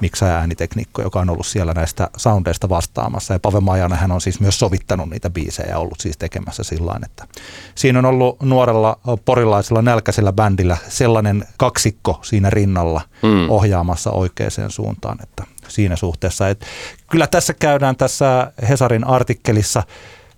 miksaaja 0.00 0.34
äänitekniikko, 0.34 1.02
joka 1.02 1.20
on 1.20 1.30
ollut 1.30 1.46
siellä 1.46 1.72
näistä 1.72 2.10
soundeista 2.16 2.68
vastaamassa. 2.68 3.34
Ja 3.34 3.38
Pave 3.38 3.60
Maijanen 3.60 3.98
hän 3.98 4.12
on 4.12 4.20
siis 4.20 4.40
myös 4.40 4.58
sovittanut 4.58 5.10
niitä 5.10 5.30
biisejä 5.30 5.68
ja 5.68 5.78
ollut 5.78 6.00
siis 6.00 6.18
tekemässä 6.18 6.62
sillä 6.62 7.00
että 7.04 7.26
siinä 7.74 7.98
on 7.98 8.04
ollut 8.04 8.42
nuorella 8.42 8.98
porilaisella 9.24 9.82
nälkäisellä 9.82 10.32
bändillä 10.32 10.76
sellainen 10.88 11.44
kaksikko 11.56 12.18
siinä 12.22 12.50
rinnalla 12.50 13.00
Mm. 13.22 13.50
ohjaamassa 13.50 14.10
oikeaan 14.10 14.50
suuntaan, 14.68 15.18
että 15.22 15.44
siinä 15.68 15.96
suhteessa. 15.96 16.48
Et 16.48 16.66
kyllä 17.10 17.26
tässä 17.26 17.54
käydään 17.54 17.96
tässä 17.96 18.52
Hesarin 18.68 19.04
artikkelissa 19.04 19.82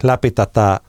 läpi 0.03 0.31
tätä 0.31 0.81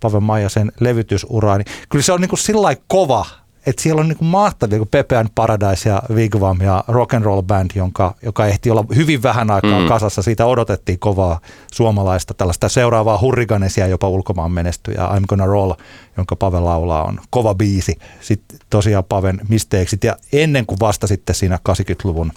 Pave 0.00 0.20
Maijasen 0.20 0.72
levytysuraa, 0.80 1.58
niin 1.58 1.66
kyllä 1.88 2.02
se 2.02 2.12
on 2.12 2.20
niin 2.20 2.28
kuin 2.28 2.38
sillä 2.38 2.76
kova, 2.88 3.26
että 3.66 3.82
siellä 3.82 4.00
on 4.00 4.08
niin 4.08 4.18
kuin 4.18 4.28
mahtavia 4.28 4.78
kuin 4.78 4.88
Pepe 4.88 5.16
and 5.16 5.28
Paradise 5.34 5.88
ja 5.88 6.02
Wigwam 6.10 6.60
ja 6.60 6.84
Rock 6.88 7.14
and 7.14 7.24
Roll 7.24 7.42
Band, 7.42 7.70
jonka, 7.74 8.14
joka 8.22 8.46
ehti 8.46 8.70
olla 8.70 8.84
hyvin 8.96 9.22
vähän 9.22 9.50
aikaa 9.50 9.80
Mm. 9.80 9.88
kasassa. 9.88 10.22
Siitä 10.22 10.46
odotettiin 10.46 10.98
kovaa 10.98 11.40
suomalaista, 11.72 12.34
tällaista 12.34 12.68
seuraavaa 12.68 13.18
hurriganesia 13.20 13.86
jopa 13.86 14.08
ulkomaan 14.08 14.52
menestyjää. 14.52 15.08
I'm 15.18 15.24
Gonna 15.28 15.46
Roll, 15.46 15.72
jonka 16.16 16.36
Pave 16.36 16.60
laulaa, 16.60 17.04
on 17.04 17.20
kova 17.30 17.54
biisi. 17.54 17.98
Sitten 18.20 18.58
tosiaan 18.70 19.04
Paven 19.04 19.40
misteeksit 19.48 20.04
ja 20.04 20.16
ennen 20.32 20.66
kuin 20.66 20.80
vasta 20.80 21.06
sitten 21.06 21.34
siinä 21.34 21.58
80-luvun 21.68 22.32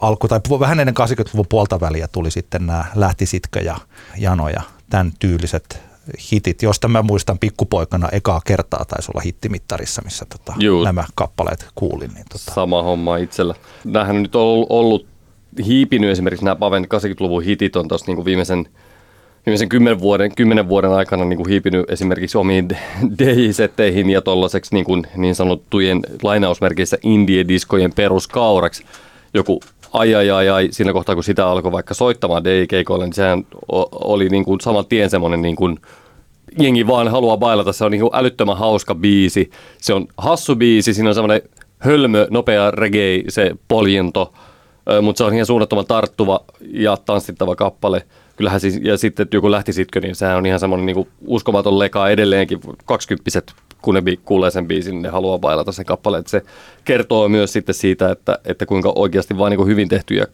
alku, 0.00 0.28
tai 0.28 0.40
vähän 0.60 0.80
ennen 0.80 0.94
80-luvun 1.00 1.46
puolta 1.48 1.80
väliä 1.80 2.08
tuli 2.08 2.30
sitten 2.30 2.66
nämä 2.66 2.84
Lähtisitkö 2.94 3.60
ja 3.60 3.76
Jano 4.16 4.48
ja 4.48 4.62
tämän 4.90 5.12
tyyliset 5.18 5.82
hitit, 6.32 6.62
josta 6.62 6.88
mä 6.88 7.02
muistan 7.02 7.38
pikkupoikana 7.38 8.08
ekaa 8.12 8.40
kertaa 8.44 8.84
taisi 8.84 9.10
olla 9.14 9.22
hittimittarissa, 9.22 10.02
missä 10.04 10.26
tota, 10.28 10.54
nämä 10.84 11.04
kappaleet 11.14 11.66
kuulin. 11.74 12.10
Niin 12.14 12.26
tota. 12.32 12.54
Sama 12.54 12.82
homma 12.82 13.16
itsellä. 13.16 13.54
Nämähän 13.84 14.16
on 14.16 14.22
nyt 14.22 14.36
ollut 14.68 15.06
hiipinyt 15.66 16.10
esimerkiksi 16.10 16.44
nämä 16.44 16.56
Paven 16.56 16.84
80-luvun 16.84 17.42
hitit 17.42 17.76
on 17.76 17.88
tuossa 17.88 18.12
niin 18.12 18.24
viimeisen 18.24 18.66
viimeisen 19.46 19.68
kymmenen 19.68 20.00
vuoden, 20.00 20.34
kymmenen 20.34 20.68
vuoden 20.68 20.90
aikana 20.90 21.24
niin 21.24 21.36
kuin 21.36 21.48
hiipinyt 21.48 21.90
esimerkiksi 21.90 22.38
omiin 22.38 22.68
DJ-setteihin 23.18 24.10
ja 24.10 24.22
tuollaiseksi 24.22 24.74
niin, 24.74 24.84
kuin 24.84 25.06
niin 25.16 25.34
sanottujen 25.34 26.00
lainausmerkeissä 26.22 26.98
indie-diskojen 27.02 27.92
peruskaureksi. 27.96 28.84
Joku 29.34 29.60
ai 29.94 30.14
ai 30.14 30.30
ai 30.30 30.48
ai 30.48 30.68
siinä 30.70 30.92
kohtaa, 30.92 31.14
kun 31.14 31.24
sitä 31.24 31.48
alkoi 31.48 31.72
vaikka 31.72 31.94
soittamaan 31.94 32.44
DJ-keikoille, 32.44 33.04
niin 33.04 33.12
sehän 33.12 33.46
oli 33.92 34.28
niin 34.28 34.44
kuin 34.44 34.60
saman 34.60 34.86
tien 34.86 35.10
semmoinen 35.10 35.42
niin 35.42 35.56
kuin 35.56 35.78
jengi 36.58 36.86
vaan 36.86 37.08
haluaa 37.08 37.36
bailata. 37.36 37.72
Se 37.72 37.84
on 37.84 37.90
niin 37.90 38.00
kuin 38.00 38.10
älyttömän 38.14 38.56
hauska 38.56 38.94
biisi. 38.94 39.50
Se 39.78 39.94
on 39.94 40.06
hassu 40.18 40.56
biisi, 40.56 40.94
siinä 40.94 41.08
on 41.08 41.14
semmoinen 41.14 41.42
hölmö, 41.78 42.26
nopea 42.30 42.70
reggae, 42.70 43.22
se 43.28 43.50
poljento, 43.68 44.32
mutta 45.02 45.18
se 45.18 45.24
on 45.24 45.34
ihan 45.34 45.46
suunnattoman 45.46 45.86
tarttuva 45.86 46.40
ja 46.60 46.96
tanssittava 46.96 47.56
kappale– 47.56 48.06
kyllähän 48.36 48.60
siis, 48.60 48.80
ja 48.82 48.98
sitten 48.98 49.28
joku 49.32 49.50
lähtisitkö, 49.50 50.00
niin 50.00 50.14
sehän 50.14 50.36
on 50.36 50.46
ihan 50.46 50.60
semmoinen 50.60 50.86
niin 50.86 51.08
uskomaton 51.26 51.78
leka 51.78 52.08
edelleenkin. 52.08 52.60
Kaksikymppiset, 52.84 53.52
kun 53.84 53.94
ne 53.94 54.02
kuulee 54.24 54.50
sen 54.50 54.68
biisin, 54.68 54.90
niin 54.90 55.02
ne 55.02 55.08
haluaa 55.08 55.38
bailata 55.38 55.72
sen 55.72 55.84
kappaleen. 55.84 56.20
Että 56.20 56.30
se 56.30 56.42
kertoo 56.84 57.28
myös 57.28 57.52
sitten 57.52 57.74
siitä, 57.74 58.10
että, 58.10 58.38
että 58.44 58.66
kuinka 58.66 58.92
oikeasti 58.96 59.38
vaan 59.38 59.52
niin 59.52 59.66
hyvin 59.66 59.88
tehtyjä 59.88 60.26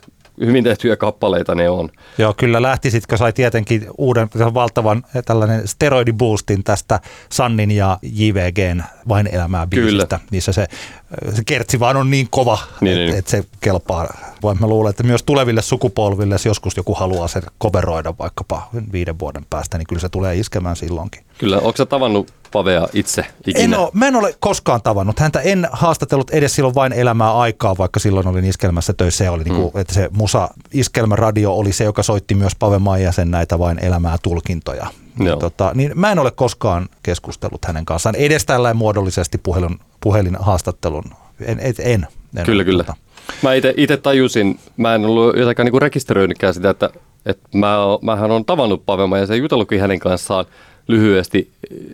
hyvin 0.46 0.64
tehtyjä 0.64 0.96
kappaleita 0.96 1.54
ne 1.54 1.70
on. 1.70 1.88
Joo, 2.18 2.34
kyllä 2.36 2.62
lähtisitkö 2.62 3.16
sai 3.16 3.32
tietenkin 3.32 3.86
uuden 3.98 4.28
valtavan 4.54 5.04
eh, 5.14 5.22
tällainen 5.24 5.68
steroidiboostin 5.68 6.64
tästä 6.64 7.00
Sannin 7.28 7.70
ja 7.70 7.98
JVGn 8.02 8.82
Vain 9.08 9.26
elämää 9.32 9.66
biisistä, 9.66 10.18
kyllä. 10.18 10.28
missä 10.30 10.52
se, 10.52 10.62
eh, 10.62 11.34
se 11.34 11.42
kertsi 11.46 11.80
vaan 11.80 11.96
on 11.96 12.10
niin 12.10 12.28
kova, 12.30 12.58
niin, 12.80 12.98
että 12.98 13.10
niin. 13.10 13.18
et 13.18 13.26
se 13.26 13.44
kelpaa. 13.60 14.14
Voin 14.42 14.56
mä 14.60 14.66
luulen, 14.66 14.90
että 14.90 15.02
myös 15.02 15.22
tuleville 15.22 15.62
sukupolville, 15.62 16.34
jos 16.34 16.46
joskus 16.46 16.76
joku 16.76 16.94
haluaa 16.94 17.28
sen 17.28 17.42
coveroida 17.62 18.14
vaikkapa 18.18 18.68
viiden 18.92 19.18
vuoden 19.18 19.46
päästä, 19.50 19.78
niin 19.78 19.86
kyllä 19.86 20.00
se 20.00 20.08
tulee 20.08 20.36
iskemään 20.36 20.76
silloinkin. 20.76 21.24
Kyllä, 21.38 21.56
onko 21.56 21.76
sä 21.76 21.86
tavannut 21.86 22.32
Pavea 22.52 22.88
itse 22.92 23.26
ikinä? 23.46 23.64
En 23.64 23.78
ole, 23.78 23.90
mä 23.92 24.08
en 24.08 24.16
ole 24.16 24.34
koskaan 24.40 24.82
tavannut. 24.82 25.18
Häntä 25.18 25.40
en 25.40 25.68
haastatellut 25.72 26.30
edes 26.30 26.54
silloin 26.54 26.74
vain 26.74 26.92
elämää 26.92 27.32
aikaa, 27.32 27.76
vaikka 27.78 28.00
silloin 28.00 28.26
olin 28.26 28.44
iskelmässä 28.44 28.92
töissä 28.92 29.24
ja 29.24 29.32
oli 29.32 29.44
niinku, 29.44 29.60
mm. 29.60 29.64
niinku, 29.64 29.78
että 29.78 29.94
se 29.94 30.08
musa 30.12 30.48
iskelmäradio 30.72 31.52
oli 31.52 31.72
se, 31.72 31.84
joka 31.84 32.02
soitti 32.02 32.34
myös 32.34 32.54
Pave 32.58 32.78
Maijasen 32.78 33.30
näitä 33.30 33.58
vain 33.58 33.84
elämää 33.84 34.16
tulkintoja. 34.22 34.86
Niin, 35.18 35.38
tota, 35.38 35.70
niin 35.74 35.92
mä 35.94 36.12
en 36.12 36.18
ole 36.18 36.30
koskaan 36.30 36.88
keskustellut 37.02 37.64
hänen 37.64 37.84
kanssaan, 37.84 38.14
edes 38.14 38.46
tällä 38.46 38.74
muodollisesti 38.74 39.38
puhelin, 39.38 39.78
puhelinhaastattelun. 40.00 41.04
En, 41.40 41.60
en, 41.60 41.74
en, 41.78 42.06
en 42.36 42.44
kyllä, 42.44 42.64
kyllä. 42.64 42.84
Tota. 42.84 42.98
Mä 43.42 43.50
itse 43.76 43.96
tajusin, 43.96 44.58
mä 44.76 44.94
en 44.94 45.04
ollut 45.04 45.36
jotenkaan 45.36 45.64
niinku 45.64 45.78
rekisteröinytkään 45.78 46.54
sitä, 46.54 46.70
että, 46.70 46.90
että 47.26 47.48
mä, 47.58 47.76
mähän 48.02 48.30
on 48.30 48.44
tavannut 48.44 48.86
Pave 48.86 49.06
Maijasen 49.06 49.34
ja 49.34 49.38
jutellutkin 49.42 49.80
hänen 49.80 49.98
kanssaan– 49.98 50.46
lyhyesti. 50.90 51.50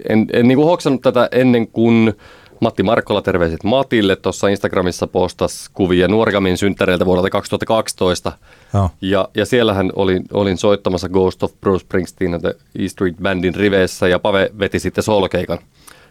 En, 0.08 0.26
en 0.32 0.48
niin 0.48 0.56
kuin 0.56 0.66
hoksannut 0.68 1.02
tätä 1.02 1.28
ennen 1.32 1.68
kuin 1.68 2.14
Matti 2.60 2.82
Markkola, 2.82 3.22
terveiset 3.22 3.64
Matille, 3.64 4.16
tuossa 4.16 4.48
Instagramissa 4.48 5.06
postas 5.06 5.70
kuvia 5.72 6.08
Nuorgamin 6.08 6.56
synttäreiltä 6.56 7.06
vuodelta 7.06 7.30
2012. 7.30 8.32
Oh. 8.74 8.90
Ja, 9.00 9.28
ja 9.34 9.46
siellähän 9.46 9.92
olin, 9.96 10.24
olin 10.32 10.58
soittamassa 10.58 11.08
Ghost 11.08 11.42
of 11.42 11.52
Bruce 11.60 11.84
Springsteen 11.84 12.40
The 12.40 12.56
E 12.78 12.88
Street 12.88 13.16
Bandin 13.22 13.54
riveissä 13.54 14.08
ja 14.08 14.18
Pave 14.18 14.50
veti 14.58 14.78
sitten 14.78 15.04
solkeikan 15.04 15.58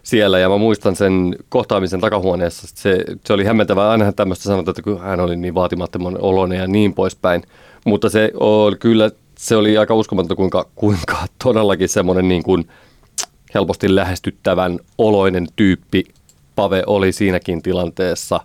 siellä 0.03 0.39
ja 0.39 0.49
mä 0.49 0.57
muistan 0.57 0.95
sen 0.95 1.35
kohtaamisen 1.49 2.01
takahuoneessa. 2.01 2.67
Se, 2.73 3.03
se 3.25 3.33
oli 3.33 3.43
hämmentävää. 3.43 3.89
Aina 3.89 4.11
tämmöistä 4.11 4.43
sanotaan, 4.43 4.75
että 4.77 5.05
hän 5.05 5.19
oli 5.19 5.35
niin 5.35 5.55
vaatimattoman 5.55 6.17
oloinen 6.21 6.59
ja 6.59 6.67
niin 6.67 6.93
poispäin. 6.93 7.43
Mutta 7.85 8.09
se 8.09 8.31
oli 8.39 8.75
kyllä 8.75 9.11
se 9.37 9.55
oli 9.55 9.77
aika 9.77 9.95
uskomatonta, 9.95 10.35
kuinka, 10.35 10.65
kuinka 10.75 11.17
todellakin 11.43 11.89
semmoinen 11.89 12.27
niin 12.27 12.43
kuin 12.43 12.67
helposti 13.53 13.95
lähestyttävän 13.95 14.79
oloinen 14.97 15.47
tyyppi 15.55 16.03
Pave 16.55 16.83
oli 16.87 17.11
siinäkin 17.11 17.61
tilanteessa. 17.61 18.39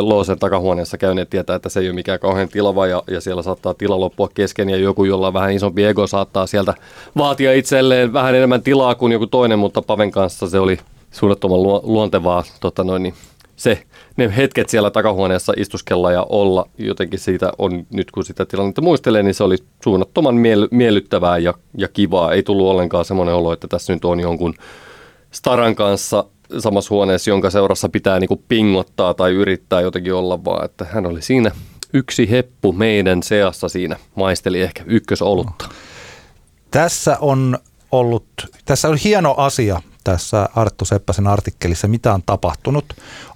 Loosen 0.00 0.38
takahuoneessa 0.38 0.98
käyneet 0.98 1.30
tietää, 1.30 1.56
että 1.56 1.68
se 1.68 1.80
ei 1.80 1.86
ole 1.86 1.94
mikään 1.94 2.20
kauhean 2.20 2.48
tilava 2.48 2.86
ja, 2.86 3.02
ja 3.10 3.20
siellä 3.20 3.42
saattaa 3.42 3.74
tila 3.74 4.00
loppua 4.00 4.28
kesken 4.34 4.70
ja 4.70 4.76
joku, 4.76 5.04
jolla 5.04 5.26
on 5.26 5.32
vähän 5.32 5.52
isompi 5.52 5.84
ego, 5.84 6.06
saattaa 6.06 6.46
sieltä 6.46 6.74
vaatia 7.16 7.52
itselleen 7.52 8.12
vähän 8.12 8.34
enemmän 8.34 8.62
tilaa 8.62 8.94
kuin 8.94 9.12
joku 9.12 9.26
toinen, 9.26 9.58
mutta 9.58 9.82
Paven 9.82 10.10
kanssa 10.10 10.48
se 10.48 10.58
oli 10.58 10.78
suunnattoman 11.10 11.62
luontevaa 11.62 12.44
tota 12.60 12.84
noin, 12.84 13.02
niin 13.02 13.14
se, 13.56 13.82
ne 14.16 14.36
hetket 14.36 14.68
siellä 14.68 14.90
takahuoneessa 14.90 15.52
istuskella 15.56 16.12
ja 16.12 16.26
olla, 16.28 16.68
jotenkin 16.78 17.18
siitä 17.18 17.52
on, 17.58 17.86
nyt 17.90 18.10
kun 18.10 18.24
sitä 18.24 18.46
tilannetta 18.46 18.82
muistelee, 18.82 19.22
niin 19.22 19.34
se 19.34 19.44
oli 19.44 19.56
suunnattoman 19.84 20.34
miel- 20.34 20.68
miellyttävää 20.70 21.38
ja, 21.38 21.54
ja 21.78 21.88
kivaa. 21.88 22.32
Ei 22.32 22.42
tullut 22.42 22.66
ollenkaan 22.66 23.04
semmoinen 23.04 23.34
olo, 23.34 23.52
että 23.52 23.68
tässä 23.68 23.92
nyt 23.92 24.04
on 24.04 24.20
jonkun 24.20 24.54
staran 25.30 25.74
kanssa 25.74 26.24
samassa 26.58 26.94
huoneessa, 26.94 27.30
jonka 27.30 27.50
seurassa 27.50 27.88
pitää 27.88 28.20
niin 28.20 28.44
pingottaa 28.48 29.14
tai 29.14 29.32
yrittää 29.32 29.80
jotenkin 29.80 30.14
olla, 30.14 30.44
vaan 30.44 30.64
että 30.64 30.86
hän 30.90 31.06
oli 31.06 31.22
siinä 31.22 31.50
yksi 31.92 32.30
heppu 32.30 32.72
meidän 32.72 33.22
seassa 33.22 33.68
siinä, 33.68 33.96
maisteli 34.14 34.60
ehkä 34.60 34.84
ykkösolutta. 34.86 35.68
Tässä 36.70 37.16
on 37.20 37.58
ollut, 37.92 38.26
tässä 38.64 38.88
on 38.88 38.96
hieno 38.96 39.34
asia 39.36 39.80
tässä 40.04 40.48
Arttu 40.56 40.84
Seppäsen 40.84 41.26
artikkelissa, 41.26 41.88
mitä 41.88 42.14
on 42.14 42.22
tapahtunut, 42.26 42.84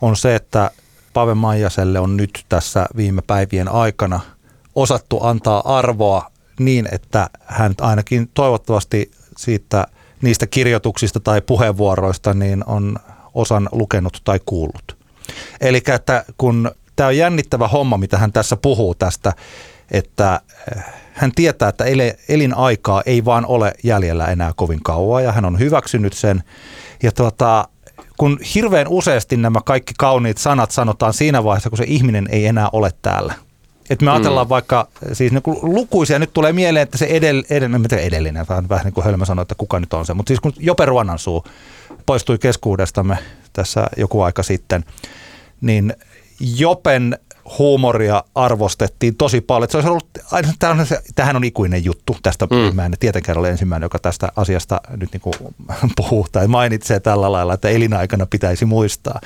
on 0.01 0.17
se, 0.17 0.35
että 0.35 0.71
Pave 1.13 1.35
Maijaselle 1.35 2.01
on 2.01 2.17
nyt 2.17 2.45
tässä 2.49 2.87
viime 2.97 3.23
päivien 3.27 3.69
aikana 3.69 4.21
osattu 4.75 5.25
antaa 5.25 5.79
arvoa 5.79 6.31
niin, 6.61 6.89
että 6.93 7.31
hän 7.47 7.75
ainakin 7.81 8.31
toivottavasti 8.35 9.11
siitä 9.37 9.87
niistä 10.23 10.47
kirjoituksista 10.47 11.21
tai 11.21 11.41
puheenvuoroista 11.41 12.35
niin 12.35 12.65
on 12.67 12.97
osan 13.35 13.69
lukenut 13.73 14.21
tai 14.25 14.41
kuullut. 14.47 14.97
Eli 15.61 15.83
että 15.95 16.25
kun 16.39 16.71
tämä 16.97 17.07
on 17.07 17.17
jännittävä 17.17 17.69
homma, 17.69 17.97
mitä 17.97 18.19
hän 18.19 18.33
tässä 18.33 18.57
puhuu 18.57 18.95
tästä, 18.95 19.33
että 19.91 20.41
hän 21.19 21.33
tietää, 21.35 21.69
että 21.69 21.85
elinaikaa 22.29 23.03
ei 23.07 23.25
vaan 23.25 23.47
ole 23.47 23.73
jäljellä 23.85 24.27
enää 24.27 24.53
kovin 24.57 24.81
kauan 24.83 25.25
ja 25.25 25.33
hän 25.33 25.45
on 25.45 25.59
hyväksynyt 25.59 26.13
sen. 26.13 26.43
Ja 27.03 27.13
tuota, 27.13 27.69
kun 28.19 28.39
hirveän 28.55 28.89
useasti 28.89 29.37
nämä 29.37 29.61
kaikki 29.65 29.95
kauniit 29.99 30.39
sanat 30.39 30.71
sanotaan 30.71 31.13
siinä 31.13 31.45
vaiheessa, 31.45 31.71
kun 31.71 31.77
se 31.79 31.85
ihminen 31.87 32.29
ei 32.31 32.47
enää 32.47 32.69
ole 32.73 32.91
täällä. 33.03 33.35
Että 33.91 34.05
me 34.05 34.11
ajatellaan 34.11 34.47
mm. 34.47 34.49
vaikka, 34.49 34.89
siis 35.13 35.33
niin 35.33 35.43
lukuisia, 35.63 36.19
nyt 36.19 36.33
tulee 36.33 36.53
mieleen, 36.53 36.83
että 36.83 36.99
se 36.99 37.07
edell, 37.07 37.43
edell, 37.51 37.75
edellinen, 37.99 38.47
vähän, 38.49 38.69
vähän 38.69 38.85
niin 38.85 38.95
kuin 38.95 39.05
Hölmö 39.05 39.25
sanoi, 39.25 39.43
että 39.43 39.55
kuka 39.55 39.81
nyt 39.81 39.93
on 39.93 40.07
se, 40.07 40.15
mutta 40.15 40.31
siis 40.31 40.41
kun 40.41 40.53
Jope 40.59 40.87
Ruonansuu 40.87 41.45
poistui 42.07 42.39
keskuudestamme 42.39 43.19
tässä 43.53 43.87
joku 43.97 44.21
aika 44.21 44.43
sitten, 44.43 44.85
niin 45.61 45.95
Jopen 46.41 47.19
huumoria 47.59 48.25
arvostettiin 48.35 49.17
tosi 49.17 49.41
paljon. 49.41 49.71
Se 49.71 49.77
olisi 49.77 49.89
ollut, 49.89 50.09
tämähän, 50.59 50.87
tämähän 51.15 51.37
on 51.37 51.45
ikuinen 51.45 51.85
juttu. 51.85 52.17
Tästä 52.23 52.47
mm. 52.47 52.77
mä 52.77 52.87
en 52.87 52.93
tietenkään 53.01 53.39
ole 53.39 53.51
ensimmäinen, 53.51 53.85
joka 53.85 53.99
tästä 53.99 54.33
asiasta 54.37 54.81
nyt 54.97 55.13
niin 55.13 55.21
kuin 55.21 55.35
puhuu 55.97 56.27
tai 56.33 56.49
mainitsee 56.49 57.01
tällä 57.01 57.33
lailla, 57.33 57.55
että 57.55 57.69
elinaikana 57.69 58.27
pitäisi 58.27 58.65
muistaa. 58.65 59.21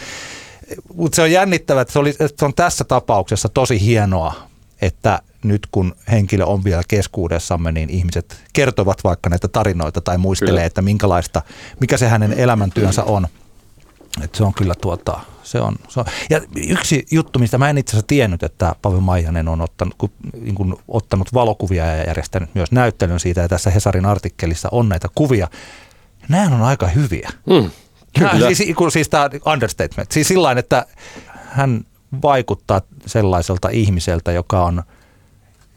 Mutta 0.94 1.16
se 1.16 1.22
on 1.22 1.30
jännittävää, 1.30 1.82
että 1.82 1.92
se, 1.92 1.98
oli, 1.98 2.10
että 2.10 2.38
se 2.38 2.44
on 2.44 2.54
tässä 2.54 2.84
tapauksessa 2.84 3.48
tosi 3.48 3.80
hienoa, 3.80 4.34
että 4.82 5.22
nyt 5.44 5.68
kun 5.70 5.94
henkilö 6.10 6.44
on 6.44 6.64
vielä 6.64 6.82
keskuudessamme, 6.88 7.72
niin 7.72 7.90
ihmiset 7.90 8.36
kertovat 8.52 9.04
vaikka 9.04 9.30
näitä 9.30 9.48
tarinoita 9.48 10.00
tai 10.00 10.18
muistelee, 10.18 10.52
kyllä. 10.52 10.64
että 10.64 10.82
minkälaista, 10.82 11.42
mikä 11.80 11.96
se 11.96 12.08
hänen 12.08 12.32
elämäntyönsä 12.32 13.04
on. 13.04 13.26
Että 14.24 14.38
se 14.38 14.44
on 14.44 14.54
kyllä 14.54 14.74
tuota, 14.80 15.20
se 15.42 15.60
on, 15.60 15.76
se 15.88 16.00
on. 16.00 16.06
Ja 16.30 16.40
yksi 16.56 17.06
juttu, 17.10 17.38
mistä 17.38 17.58
mä 17.58 17.70
en 17.70 17.78
itse 17.78 17.90
asiassa 17.90 18.06
tiennyt, 18.06 18.42
että 18.42 18.74
Pave 18.82 19.00
Maijanen 19.00 19.48
on 19.48 19.60
ottanut, 19.60 19.94
kun, 19.98 20.10
niin 20.40 20.54
kuin, 20.54 20.74
ottanut 20.88 21.34
valokuvia 21.34 21.86
ja 21.86 22.04
järjestänyt 22.04 22.54
myös 22.54 22.72
näyttelyn 22.72 23.20
siitä, 23.20 23.40
ja 23.40 23.48
tässä 23.48 23.70
Hesarin 23.70 24.06
artikkelissa 24.06 24.68
on 24.72 24.88
näitä 24.88 25.08
kuvia. 25.14 25.48
Nämä 26.28 26.56
on 26.56 26.62
aika 26.62 26.86
hyviä. 26.86 27.30
Mm, 27.46 27.70
kyllä. 28.18 28.32
Nämä, 28.32 28.54
siis, 28.54 28.74
siis 28.88 29.08
tämä 29.08 29.30
understatement. 29.46 30.12
Siis 30.12 30.28
sillä 30.28 30.52
että 30.52 30.86
hän 31.48 31.84
vaikuttaa 32.22 32.80
sellaiselta 33.06 33.68
ihmiseltä, 33.68 34.32
joka 34.32 34.64
on– 34.64 34.82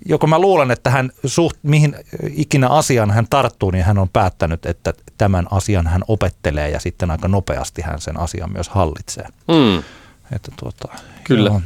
joko 0.05 0.27
mä 0.27 0.39
luulen, 0.39 0.71
että 0.71 0.89
hän 0.89 1.11
suht, 1.25 1.57
mihin 1.63 1.95
ikinä 2.29 2.69
asian 2.69 3.11
hän 3.11 3.27
tarttuu, 3.29 3.71
niin 3.71 3.85
hän 3.85 3.97
on 3.97 4.09
päättänyt, 4.09 4.65
että 4.65 4.93
tämän 5.17 5.47
asian 5.51 5.87
hän 5.87 6.01
opettelee 6.07 6.69
ja 6.69 6.79
sitten 6.79 7.11
aika 7.11 7.27
nopeasti 7.27 7.81
hän 7.81 8.01
sen 8.01 8.19
asian 8.19 8.51
myös 8.51 8.69
hallitsee. 8.69 9.27
Mm. 9.47 9.83
Että 10.31 10.51
tuota, 10.59 10.87
Kyllä. 11.23 11.49
Joo. 11.49 11.61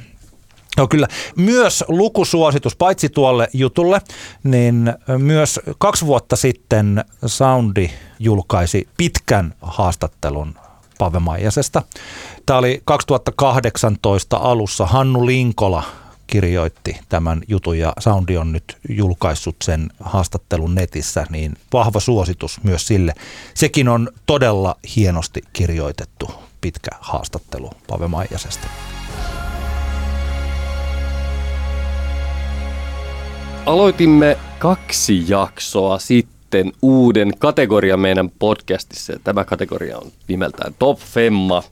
No 0.77 0.87
kyllä, 0.87 1.07
myös 1.35 1.83
lukusuositus, 1.87 2.75
paitsi 2.75 3.09
tuolle 3.09 3.49
jutulle, 3.53 4.01
niin 4.43 4.93
myös 5.17 5.59
kaksi 5.77 6.05
vuotta 6.05 6.35
sitten 6.35 7.05
Soundi 7.25 7.89
julkaisi 8.19 8.87
pitkän 8.97 9.53
haastattelun 9.61 10.55
Pave 10.97 11.19
Maijasesta. 11.19 11.81
Tämä 12.45 12.59
oli 12.59 12.81
2018 12.85 14.37
alussa 14.37 14.85
Hannu 14.85 15.25
Linkola 15.25 15.83
kirjoitti 16.29 16.99
tämän 17.09 17.41
jutun 17.47 17.77
ja 17.77 17.93
Soundi 17.99 18.37
on 18.37 18.51
nyt 18.51 18.77
julkaissut 18.89 19.55
sen 19.63 19.89
haastattelun 19.99 20.75
netissä, 20.75 21.25
niin 21.29 21.53
vahva 21.73 21.99
suositus 21.99 22.63
myös 22.63 22.87
sille. 22.87 23.13
Sekin 23.53 23.87
on 23.87 24.09
todella 24.25 24.75
hienosti 24.95 25.41
kirjoitettu 25.53 26.31
pitkä 26.61 26.91
haastattelu 26.99 27.69
Pave 27.87 28.07
Maijasesta. 28.07 28.67
Aloitimme 33.65 34.37
kaksi 34.59 35.25
jaksoa 35.27 35.99
sitten 35.99 36.71
uuden 36.81 37.33
kategorian 37.39 37.99
meidän 37.99 38.29
podcastissa. 38.39 39.13
Tämä 39.23 39.43
kategoria 39.43 39.97
on 39.97 40.11
nimeltään 40.27 40.75
Top 40.79 40.99
Femma. 40.99 41.63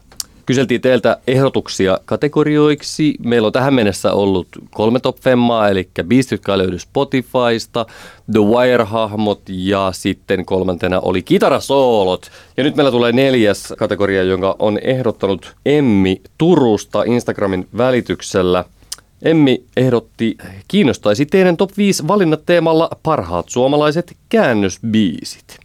Kyseltiin 0.47 0.81
teiltä 0.81 1.17
ehdotuksia 1.27 1.99
kategorioiksi. 2.05 3.15
Meillä 3.23 3.45
on 3.45 3.53
tähän 3.53 3.73
mennessä 3.73 4.13
ollut 4.13 4.47
kolme 4.71 4.99
Top 4.99 5.17
Femmaa, 5.19 5.69
eli 5.69 5.89
biisit, 6.03 6.31
jotka 6.31 6.57
löydy 6.57 6.79
Spotifysta, 6.79 7.85
The 8.31 8.39
Wire-hahmot 8.39 9.41
ja 9.47 9.89
sitten 9.93 10.45
kolmantena 10.45 10.99
oli 10.99 11.21
kitarasoolot. 11.21 12.31
Ja 12.57 12.63
nyt 12.63 12.75
meillä 12.75 12.91
tulee 12.91 13.11
neljäs 13.11 13.73
kategoria, 13.77 14.23
jonka 14.23 14.55
on 14.59 14.79
ehdottanut 14.81 15.55
Emmi 15.65 16.21
Turusta 16.37 17.03
Instagramin 17.03 17.67
välityksellä– 17.77 18.65
Emmi 19.21 19.63
ehdotti, 19.77 20.37
kiinnostaisi 20.67 21.25
teidän 21.25 21.57
top 21.57 21.71
5 21.77 22.07
valinnat 22.07 22.45
teemalla 22.45 22.89
parhaat 23.03 23.49
suomalaiset 23.49 24.17
käännösbiisit. 24.29 25.57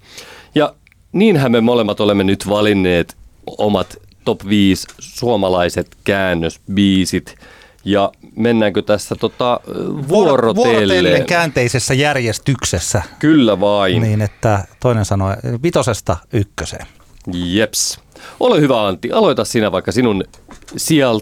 Ja 0.55 0.75
niinhän 1.13 1.53
me 1.53 1.61
molemmat 1.61 2.01
olemme 2.01 2.25
nyt 2.25 2.49
valinneet 2.49 3.17
omat 3.59 3.97
top 4.25 4.45
5 4.49 4.87
suomalaiset 4.99 5.97
käännösbiisit. 6.05 7.37
Ja 7.85 8.13
mennäänkö 8.37 8.83
tässä 8.83 9.15
tota, 9.15 9.61
vuorotellen? 10.09 10.57
Vuorotellen 10.57 11.27
käänteisessä 11.27 11.95
järjestyksessä. 11.95 13.03
Kyllä 13.19 13.61
vain. 13.61 14.03
Niin, 14.03 14.23
että 14.23 14.65
toinen 14.81 15.05
sanoi 15.05 15.35
vitosesta 15.63 16.17
ykköseen. 16.33 16.87
Jeps. 17.33 18.01
Ole 18.41 18.61
hyvä 18.61 18.87
Antti, 18.87 19.13
aloita 19.13 19.45
sinä 19.45 19.73
vaikka 19.73 19.93
sinun 19.93 20.25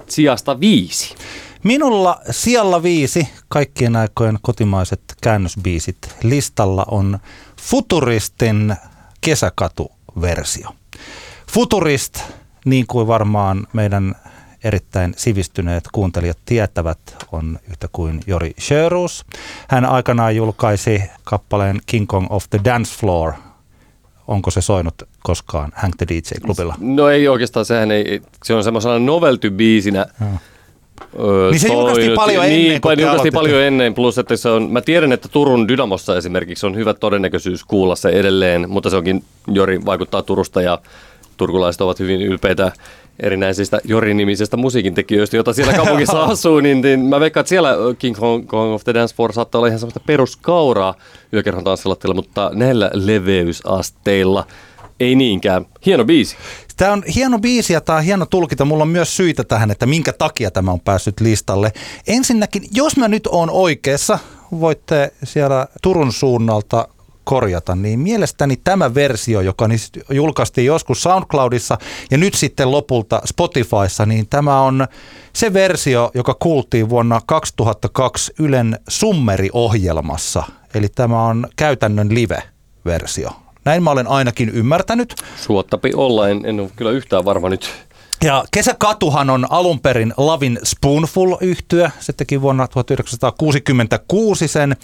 sijasta 0.09 0.61
viisi. 0.61 1.15
Minulla 1.63 2.21
sijalla 2.31 2.83
viisi 2.83 3.29
kaikkien 3.49 3.97
aikojen 3.97 4.39
kotimaiset 4.43 5.01
käännösbiisit 5.23 5.99
listalla 6.23 6.85
on 6.91 7.19
Futuristin 7.61 8.77
kesäkatu-versio. 9.21 10.69
Futurist, 11.51 12.21
niin 12.65 12.87
kuin 12.87 13.07
varmaan 13.07 13.67
meidän 13.73 14.15
erittäin 14.65 15.15
sivistyneet 15.17 15.85
kuuntelijat 15.93 16.39
tietävät, 16.45 17.27
on 17.33 17.59
yhtä 17.71 17.89
kuin 17.93 18.21
Jori 18.27 18.53
Sherus. 18.61 19.25
Hän 19.69 19.85
aikanaan 19.85 20.37
julkaisi 20.37 21.03
kappaleen 21.25 21.81
King 21.87 22.07
Kong 22.07 22.27
of 22.31 22.45
the 22.51 22.61
Dance 22.65 22.99
Floor. 22.99 23.33
Onko 24.29 24.51
se 24.51 24.61
soinut 24.61 24.95
koskaan 25.23 25.73
Hank 25.75 25.97
the 25.97 26.07
DJ-klubilla? 26.07 26.75
No 26.79 27.09
ei 27.09 27.29
oikeastaan, 27.29 27.65
sehän 27.67 27.91
ei, 27.91 28.23
se 28.45 28.55
on 28.55 28.65
semmoisena 28.65 28.99
novelty-biisinä. 28.99 30.07
Hmm 30.19 30.39
Öö, 31.19 31.51
niin 31.51 31.61
se 31.61 31.69
julkaistiin 31.69 32.13
paljon 32.15 32.45
ennen 32.45 32.59
niin, 32.59 32.81
kuin 32.81 33.01
julkaistiin 33.01 33.33
paljon 33.33 33.63
ennen, 33.63 33.95
plus 33.95 34.19
että 34.19 34.37
se 34.37 34.49
on, 34.49 34.71
mä 34.71 34.81
tiedän, 34.81 35.13
että 35.13 35.29
Turun 35.29 35.69
Dynamossa 35.69 36.17
esimerkiksi 36.17 36.67
on 36.67 36.77
hyvä 36.77 36.95
todennäköisyys 36.95 37.65
kuulla 37.65 37.97
se 37.97 38.09
edelleen, 38.09 38.71
mutta 38.71 38.91
se 38.91 38.97
onkin, 38.97 39.25
Jori 39.49 39.85
vaikuttaa 39.85 40.23
Turusta 40.23 40.63
ja 40.63 40.79
turkulaiset 41.41 41.81
ovat 41.81 41.99
hyvin 41.99 42.23
ylpeitä 42.23 42.73
erinäisistä 43.21 43.81
Jori-nimisestä 43.85 44.57
musiikintekijöistä, 44.57 45.37
joita 45.37 45.53
siellä 45.53 45.73
kaupungissa 45.73 46.23
asuu, 46.33 46.61
niin, 46.61 46.81
niin 46.81 47.01
mä 47.01 47.21
veikkaan, 47.21 47.43
että 47.43 47.49
siellä 47.49 47.75
King 47.99 48.17
Kong 48.47 48.75
of 48.75 48.85
the 48.85 48.95
Dance 48.95 49.15
Floor 49.15 49.33
saattaa 49.33 49.59
olla 49.59 49.67
ihan 49.67 49.79
sellaista 49.79 50.01
peruskauraa 50.01 50.95
yökerhon 51.33 51.65
tanssilattialla, 51.65 52.15
mutta 52.15 52.51
näillä 52.55 52.91
leveysasteilla 52.95 54.47
ei 55.01 55.15
niinkään. 55.15 55.67
Hieno 55.87 56.05
biisi. 56.05 56.37
Tämä 56.77 56.93
on 56.93 57.03
hieno 57.15 57.39
biisi 57.39 57.73
ja 57.73 57.81
tämä 57.81 57.99
on 57.99 58.05
hieno 58.05 58.27
tulkita. 58.27 58.65
Mulla 58.65 58.83
on 58.83 58.89
myös 58.89 59.17
syitä 59.17 59.45
tähän, 59.45 59.71
että 59.71 59.87
minkä 59.87 60.13
takia 60.13 60.51
tämä 60.51 60.73
on 60.73 60.81
päässyt 60.81 61.21
listalle. 61.21 61.73
Ensinnäkin, 62.07 62.63
jos 62.73 62.97
mä 62.97 63.09
nyt 63.09 63.27
oon 63.27 63.51
oikeassa, 63.51 64.19
voitte 64.61 65.13
siellä 65.25 65.67
Turun 65.83 66.13
suunnalta 66.13 66.89
korjata, 67.31 67.75
niin 67.75 67.99
mielestäni 67.99 68.57
tämä 68.65 68.95
versio, 68.95 69.41
joka 69.41 69.69
julkaistiin 70.11 70.67
joskus 70.67 71.03
SoundCloudissa 71.03 71.79
ja 72.11 72.19
nyt 72.19 72.35
sitten 72.35 72.71
lopulta 72.71 73.23
Spotifyssa, 73.25 74.07
niin 74.07 74.27
tämä 74.29 74.61
on 74.61 74.87
se 75.33 75.53
versio, 75.53 76.11
joka 76.15 76.35
kuultiin 76.35 76.89
vuonna 76.89 77.21
2002 77.27 78.33
Ylen 78.39 78.79
Summeri-ohjelmassa. 78.89 80.43
Eli 80.75 80.89
tämä 80.89 81.25
on 81.25 81.49
käytännön 81.57 82.15
live-versio. 82.15 83.31
Näin 83.65 83.83
mä 83.83 83.91
olen 83.91 84.07
ainakin 84.07 84.49
ymmärtänyt. 84.49 85.15
Suottapi 85.37 85.93
olla, 85.95 86.29
en, 86.29 86.41
en 86.45 86.61
ole 86.61 86.71
kyllä 86.77 86.91
yhtään 86.91 87.25
varma 87.25 87.49
nyt. 87.49 87.71
Ja 88.25 88.45
Kesäkatuhan 88.51 89.31
on 89.31 89.47
alun 89.51 89.81
perin 89.81 90.15
Lavin 90.17 90.59
Spoonful 90.63 91.37
yhtyö. 91.41 91.91
Se 92.01 92.13
teki 92.13 92.41
vuonna 92.41 92.69
1966 92.69 94.49
sen. 94.49 94.77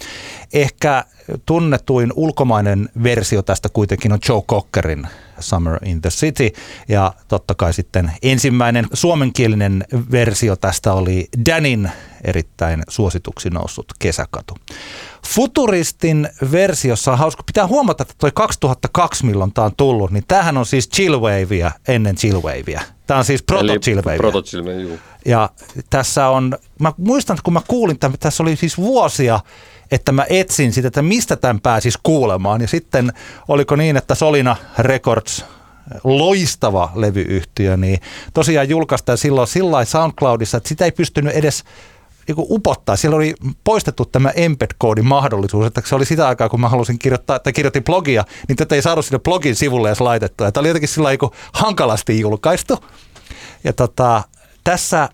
Ehkä 0.53 1.03
tunnetuin 1.45 2.13
ulkomainen 2.15 2.89
versio 3.03 3.41
tästä 3.41 3.69
kuitenkin 3.69 4.13
on 4.13 4.19
Joe 4.29 4.41
Cockerin 4.41 5.07
Summer 5.39 5.79
in 5.85 6.01
the 6.01 6.09
City. 6.09 6.49
Ja 6.87 7.13
totta 7.27 7.55
kai 7.55 7.73
sitten 7.73 8.11
ensimmäinen 8.21 8.85
suomenkielinen 8.93 9.85
versio 10.11 10.55
tästä 10.55 10.93
oli 10.93 11.27
Danin 11.49 11.91
erittäin 12.23 12.83
suosituksi 12.89 13.49
noussut 13.49 13.85
Kesäkatu. 13.99 14.53
Futuristin 15.27 16.29
versiossa 16.51 17.11
on 17.11 17.17
hauska. 17.17 17.43
Pitää 17.43 17.67
huomata, 17.67 18.03
että 18.03 18.15
toi 18.17 18.31
2002, 18.33 19.25
milloin 19.25 19.53
tämä 19.53 19.65
on 19.65 19.75
tullut, 19.77 20.11
niin 20.11 20.23
tämähän 20.27 20.57
on 20.57 20.65
siis 20.65 20.89
chillwavea 20.89 21.71
ennen 21.87 22.15
chillwavea. 22.15 22.96
Tämä 23.07 23.17
on 23.17 23.25
siis 23.25 23.43
proto 23.43 23.79
chillwavea. 23.79 24.17
Proto 24.17 24.41
chillwavea, 24.41 24.97
Ja 25.25 25.49
tässä 25.89 26.27
on, 26.27 26.57
mä 26.79 26.93
muistan, 26.97 27.33
että 27.33 27.43
kun 27.43 27.53
mä 27.53 27.61
kuulin 27.67 27.99
tämän, 27.99 28.17
tässä 28.19 28.43
oli 28.43 28.55
siis 28.55 28.77
vuosia, 28.77 29.39
että 29.91 30.11
mä 30.11 30.25
etsin 30.29 30.73
sitä, 30.73 30.87
että 30.87 31.01
mistä 31.01 31.35
tämän 31.35 31.61
pääsis 31.61 31.97
kuulemaan. 32.03 32.61
Ja 32.61 32.67
sitten 32.67 33.13
oliko 33.47 33.75
niin, 33.75 33.97
että 33.97 34.15
Solina 34.15 34.55
Records 34.77 35.45
loistava 36.03 36.91
levyyhtiö, 36.95 37.77
niin 37.77 37.99
tosiaan 38.33 38.69
julkaistaan 38.69 39.17
silloin 39.17 39.47
sillä 39.47 39.85
SoundCloudissa, 39.85 40.57
että 40.57 40.69
sitä 40.69 40.85
ei 40.85 40.91
pystynyt 40.91 41.33
edes 41.33 41.63
niin 42.27 42.35
upottaa. 42.49 42.95
Siellä 42.95 43.15
oli 43.15 43.35
poistettu 43.63 44.05
tämä 44.05 44.29
embed-koodin 44.29 45.05
mahdollisuus, 45.05 45.65
että 45.65 45.81
se 45.85 45.95
oli 45.95 46.05
sitä 46.05 46.27
aikaa, 46.27 46.49
kun 46.49 46.61
mä 46.61 46.69
halusin 46.69 46.99
kirjoittaa, 46.99 47.35
että 47.35 47.51
kirjoitin 47.51 47.83
blogia, 47.83 48.25
niin 48.47 48.55
tätä 48.55 48.75
ei 48.75 48.81
saanut 48.81 49.05
sinne 49.05 49.19
blogin 49.19 49.55
sivulle 49.55 49.89
edes 49.89 50.01
laitettua. 50.01 50.51
Tämä 50.51 50.61
oli 50.61 50.67
jotenkin 50.67 50.89
sillä 50.89 51.09
niin 51.09 51.31
hankalasti 51.53 52.19
julkaistu. 52.19 52.79
Ja 53.63 53.73
tota, 53.73 54.23
tässä 54.63 55.09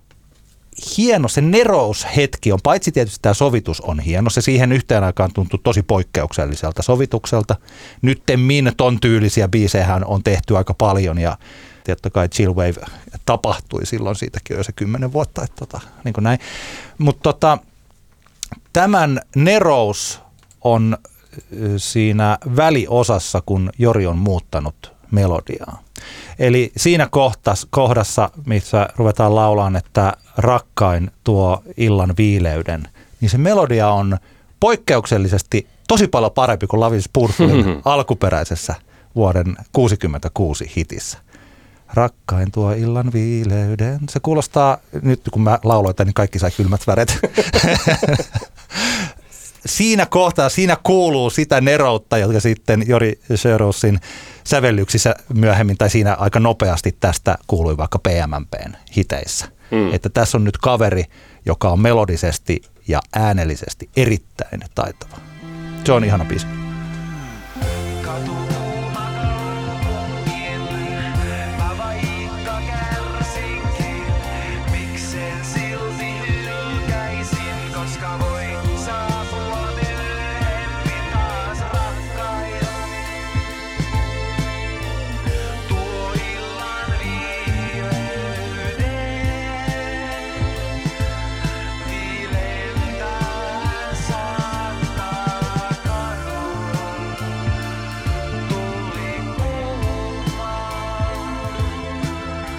hieno, 0.98 1.28
se 1.28 1.42
neroushetki 1.42 2.52
on, 2.52 2.60
paitsi 2.64 2.92
tietysti 2.92 3.20
tämä 3.22 3.34
sovitus 3.34 3.82
on 3.82 4.00
hieno, 4.00 4.30
se 4.30 4.42
siihen 4.42 4.72
yhteen 4.72 5.04
aikaan 5.04 5.34
tuntuu 5.34 5.60
tosi 5.64 5.82
poikkeukselliselta 5.82 6.82
sovitukselta. 6.82 7.56
Nyttemmin 8.02 8.72
ton 8.78 9.00
tyylisiä 9.00 9.48
biisejä 9.48 10.00
on 10.06 10.24
tehty 10.24 10.58
aika 10.58 10.74
paljon 10.74 11.18
ja 11.18 11.38
totta 11.84 12.10
kai 12.10 12.30
Chillwave 12.30 12.82
tapahtui 13.26 13.86
silloin, 13.86 14.16
siitäkin 14.16 14.58
jo 14.58 14.64
se 14.64 14.72
kymmenen 14.72 15.14
vuotta, 15.14 15.44
että 15.44 15.56
tota, 15.56 15.80
niin 16.04 16.14
kuin 16.14 16.24
näin. 16.24 16.40
Mutta 16.98 17.24
tota, 17.24 17.58
tämän 18.74 19.22
nerous 19.36 20.22
on 20.62 20.98
siinä 21.78 22.38
väliosassa, 22.56 23.44
kun 23.46 23.70
Jori 23.78 24.06
on 24.06 24.18
muuttanut 24.18 24.94
melodiaa. 25.12 25.84
Eli 26.40 26.72
siinä 26.78 27.08
kohtas, 27.12 27.68
kohdassa, 27.70 28.30
missä 28.46 28.90
ruvetaan 28.96 29.36
laulaan, 29.36 29.76
että 29.76 30.14
rakkain 30.38 31.12
tuo 31.24 31.64
illan 31.78 32.14
viileyden, 32.18 32.88
niin 33.22 33.30
se 33.30 33.38
melodia 33.38 33.90
on 33.90 34.18
poikkeuksellisesti 34.60 35.68
tosi 35.88 36.08
paljon 36.08 36.32
parempi 36.32 36.68
kuin 36.68 36.80
Lavis 36.80 37.10
Purfulin 37.14 37.66
alkuperäisessä 37.86 38.76
vuoden 39.16 39.46
1966 39.46 40.72
hitissä. 40.76 41.18
Rakkain 41.94 42.52
tuo 42.52 42.72
illan 42.72 43.14
viileyden. 43.14 44.00
Se 44.10 44.20
kuulostaa, 44.20 44.78
nyt 45.02 45.22
kun 45.32 45.42
mä 45.42 45.60
lauloin 45.64 45.96
niin 46.00 46.14
kaikki 46.14 46.40
sai 46.40 46.52
kylmät 46.52 46.88
väret. 46.88 47.20
siinä 49.66 50.06
kohtaa, 50.06 50.50
siinä 50.50 50.78
kuuluu 50.84 51.30
sitä 51.30 51.62
neroutta, 51.62 52.18
jotka 52.18 52.40
sitten 52.40 52.84
Jori 52.88 53.20
Sörossin 53.36 54.00
sävellyksissä 54.44 55.16
myöhemmin 55.34 55.78
tai 55.78 55.90
siinä 55.90 56.14
aika 56.14 56.40
nopeasti 56.40 56.98
tästä 57.00 57.38
kuului 57.48 57.78
vaikka 57.78 58.00
PMMPn 58.00 58.74
hiteissä. 58.98 59.46
Mm. 59.72 59.94
Että 59.94 60.10
tässä 60.10 60.38
on 60.38 60.44
nyt 60.44 60.58
kaveri, 60.58 61.04
joka 61.46 61.70
on 61.70 61.80
melodisesti 61.80 62.62
ja 62.88 63.00
äänellisesti 63.16 63.90
erittäin 63.96 64.62
taitava. 64.76 65.18
Se 65.86 65.92
on 65.92 66.04
ihana 66.04 66.26
biisi. 66.26 66.63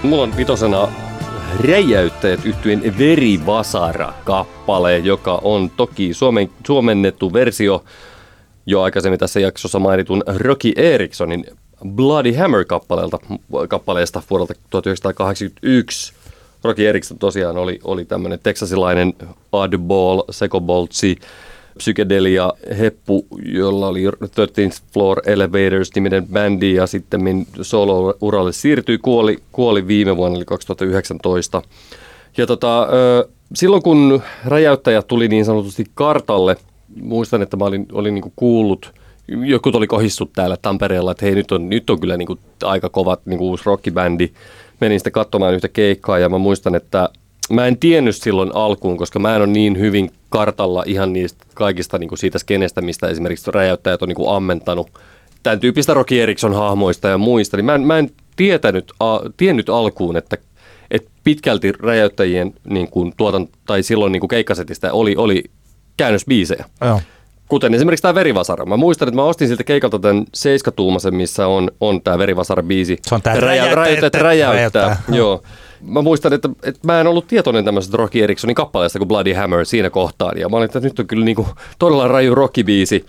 Mulla 0.04 0.22
on 0.22 0.36
vitosena 0.36 0.88
Räjäyttäjät 1.68 2.46
yhtyen 2.46 2.98
Verivasara-kappale, 2.98 4.98
joka 4.98 5.40
on 5.42 5.70
toki 5.70 6.14
suomen, 6.14 6.50
suomennettu 6.66 7.32
versio 7.32 7.84
jo 8.66 8.82
aikaisemmin 8.82 9.20
tässä 9.20 9.40
jaksossa 9.40 9.78
mainitun 9.78 10.22
Rocky 10.26 10.72
Ericksonin 10.76 11.46
Bloody 11.88 12.32
Hammer-kappaleelta, 12.32 13.18
kappaleesta 13.68 14.22
vuodelta 14.30 14.54
1981. 14.70 16.12
Rocky 16.64 16.88
Erickson 16.88 17.18
tosiaan 17.18 17.56
oli, 17.56 17.78
oli 17.84 18.04
tämmöinen 18.04 18.38
teksasilainen 18.42 19.14
oddball, 19.52 20.22
sekoboltsi, 20.30 21.16
psykedelia 21.78 22.52
heppu, 22.78 23.26
jolla 23.44 23.88
oli 23.88 24.06
13th 24.06 24.82
Floor 24.92 25.20
Elevators 25.26 25.90
niminen 25.94 26.26
bändi 26.26 26.74
ja 26.74 26.86
sitten 26.86 27.46
solo-uralle 27.62 28.52
siirtyi, 28.52 28.98
kuoli, 28.98 29.38
kuoli 29.52 29.86
viime 29.86 30.16
vuonna 30.16 30.36
eli 30.36 30.44
2019. 30.44 31.62
Ja 32.36 32.46
tota, 32.46 32.88
silloin 33.54 33.82
kun 33.82 34.22
räjäyttäjät 34.44 35.06
tuli 35.06 35.28
niin 35.28 35.44
sanotusti 35.44 35.84
kartalle, 35.94 36.56
muistan, 37.02 37.42
että 37.42 37.56
mä 37.56 37.64
olin, 37.64 37.86
olin 37.92 38.14
niin 38.14 38.32
kuullut, 38.36 38.92
joku 39.28 39.70
oli 39.74 39.86
kohissut 39.86 40.32
täällä 40.32 40.56
Tampereella, 40.62 41.10
että 41.10 41.26
hei 41.26 41.34
nyt 41.34 41.52
on, 41.52 41.68
nyt 41.68 41.90
on 41.90 42.00
kyllä 42.00 42.16
niin 42.16 42.26
kuin 42.26 42.38
aika 42.62 42.88
kovat 42.88 43.20
niin 43.26 43.38
kuin 43.38 43.48
uusi 43.48 43.62
rockibändi. 43.66 44.30
Menin 44.80 45.00
sitten 45.00 45.12
katsomaan 45.12 45.54
yhtä 45.54 45.68
keikkaa 45.68 46.18
ja 46.18 46.28
mä 46.28 46.38
muistan, 46.38 46.74
että 46.74 47.08
mä 47.50 47.66
en 47.66 47.78
tiennyt 47.78 48.16
silloin 48.16 48.50
alkuun, 48.54 48.96
koska 48.96 49.18
mä 49.18 49.36
en 49.36 49.42
ole 49.42 49.46
niin 49.46 49.78
hyvin 49.78 50.10
kartalla 50.34 50.82
ihan 50.86 51.12
niistä 51.12 51.44
kaikista 51.54 51.98
niin 51.98 52.08
kuin 52.08 52.18
siitä 52.18 52.38
skenestä, 52.38 52.80
mistä 52.82 53.08
esimerkiksi 53.08 53.50
räjäyttäjät 53.50 54.02
on 54.02 54.08
niin 54.08 54.16
kuin 54.16 54.36
ammentanut 54.36 54.90
tämän 55.42 55.60
tyyppistä 55.60 55.94
Rocky 55.94 56.20
Erickson 56.20 56.54
hahmoista 56.54 57.08
ja 57.08 57.18
muista, 57.18 57.56
niin 57.56 57.64
mä 57.64 57.74
en, 57.74 57.80
mä 57.80 57.98
en 57.98 58.10
tietänyt, 58.36 58.92
a, 59.00 59.18
tiennyt 59.36 59.68
alkuun, 59.68 60.16
että, 60.16 60.36
että 60.90 61.10
pitkälti 61.24 61.72
räjäyttäjien 61.72 62.54
niin 62.64 62.90
kuin 62.90 63.12
tuotan, 63.16 63.48
tai 63.66 63.82
silloin 63.82 64.12
niin 64.12 64.20
kuin 64.20 64.28
keikkasetistä 64.28 64.92
oli, 64.92 65.16
oli 65.16 65.44
käännösbiisejä. 65.96 66.64
Joo. 66.84 67.00
Kuten 67.48 67.74
esimerkiksi 67.74 68.02
tämä 68.02 68.14
Verivasara. 68.14 68.66
Mä 68.66 68.76
muistan, 68.76 69.08
että 69.08 69.16
mä 69.16 69.24
ostin 69.24 69.48
siltä 69.48 69.64
keikalta 69.64 69.98
tämän 69.98 70.24
seiskatuumasen, 70.34 71.14
missä 71.14 71.46
on, 71.46 71.70
on 71.80 72.02
tämä 72.02 72.18
Verivasara-biisi. 72.18 72.96
Se 73.02 73.14
on 73.14 73.22
tämä 73.22 73.40
räjäyttää. 73.40 73.74
räjäyttää, 73.74 74.22
räjäyttää. 74.22 74.82
räjäyttää. 74.82 75.02
Joo 75.08 75.42
mä 75.86 76.02
muistan, 76.02 76.32
että, 76.32 76.48
että 76.62 76.80
mä 76.86 77.00
en 77.00 77.06
ollut 77.06 77.26
tietoinen 77.26 77.64
tämmöisestä 77.64 77.96
Rocky 77.96 78.22
Ericksonin 78.22 78.54
kappaleesta 78.54 78.98
kuin 78.98 79.08
Bloody 79.08 79.32
Hammer 79.32 79.66
siinä 79.66 79.90
kohtaan. 79.90 80.38
Ja 80.38 80.48
mä 80.48 80.56
olin, 80.56 80.64
että 80.64 80.80
nyt 80.80 80.98
on 80.98 81.06
kyllä 81.06 81.24
niin 81.24 81.36
kuin 81.36 81.48
todella 81.78 82.08
raju 82.08 82.34
rockibiisi. 82.34 83.06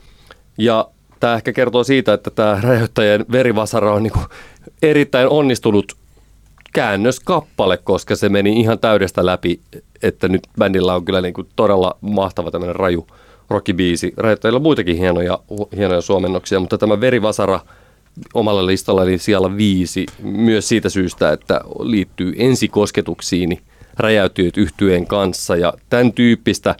Ja 0.57 0.87
tämä 1.19 1.35
ehkä 1.35 1.53
kertoo 1.53 1.83
siitä, 1.83 2.13
että 2.13 2.29
tämä 2.29 2.59
räjäyttäjien 2.61 3.25
verivasara 3.31 3.93
on 3.93 4.03
niin 4.03 4.13
kuin 4.13 4.25
erittäin 4.81 5.27
onnistunut 5.27 5.93
käännöskappale, 6.73 7.77
koska 7.77 8.15
se 8.15 8.29
meni 8.29 8.59
ihan 8.59 8.79
täydestä 8.79 9.25
läpi, 9.25 9.59
että 10.03 10.27
nyt 10.27 10.41
bändillä 10.59 10.95
on 10.95 11.05
kyllä 11.05 11.21
niin 11.21 11.33
kuin 11.33 11.47
todella 11.55 11.97
mahtava 12.01 12.51
tämmöinen 12.51 12.75
raju 12.75 13.07
rockibiisi. 13.49 14.13
Räjäyttäjillä 14.17 14.57
on 14.57 14.63
muitakin 14.63 14.97
hienoja, 14.97 15.39
hienoja 15.75 16.01
suomennoksia, 16.01 16.59
mutta 16.59 16.77
tämä 16.77 17.01
verivasara– 17.01 17.59
omalla 18.33 18.65
listallani 18.65 19.17
siellä 19.17 19.57
viisi 19.57 20.05
myös 20.21 20.67
siitä 20.67 20.89
syystä, 20.89 21.31
että 21.31 21.61
liittyy 21.79 22.33
ensikosketuksiini 22.37 23.61
räjäytyöt 23.97 24.57
yhtyeen 24.57 25.07
kanssa 25.07 25.55
ja 25.55 25.73
tämän 25.89 26.13
tyyppistä 26.13 26.75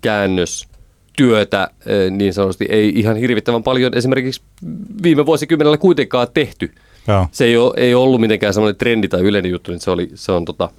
käännöstyötä 0.00 1.70
niin 2.10 2.34
sanotusti 2.34 2.66
ei 2.68 2.92
ihan 2.96 3.16
hirvittävän 3.16 3.62
paljon 3.62 3.96
esimerkiksi 3.96 4.42
viime 5.02 5.26
vuosikymmenellä 5.26 5.78
kuitenkaan 5.78 6.28
tehty. 6.34 6.72
Joo. 7.08 7.26
Se 7.32 7.44
ei, 7.44 7.56
ole, 7.56 7.74
ei 7.76 7.94
ollut 7.94 8.20
mitenkään 8.20 8.54
semmoinen 8.54 8.76
trendi 8.78 9.08
tai 9.08 9.20
yleinen 9.20 9.50
juttu, 9.50 9.70
niin 9.70 9.80
se, 9.80 9.90
oli, 9.90 10.10
se 10.14 10.32
on 10.32 10.44
tota, 10.44 10.70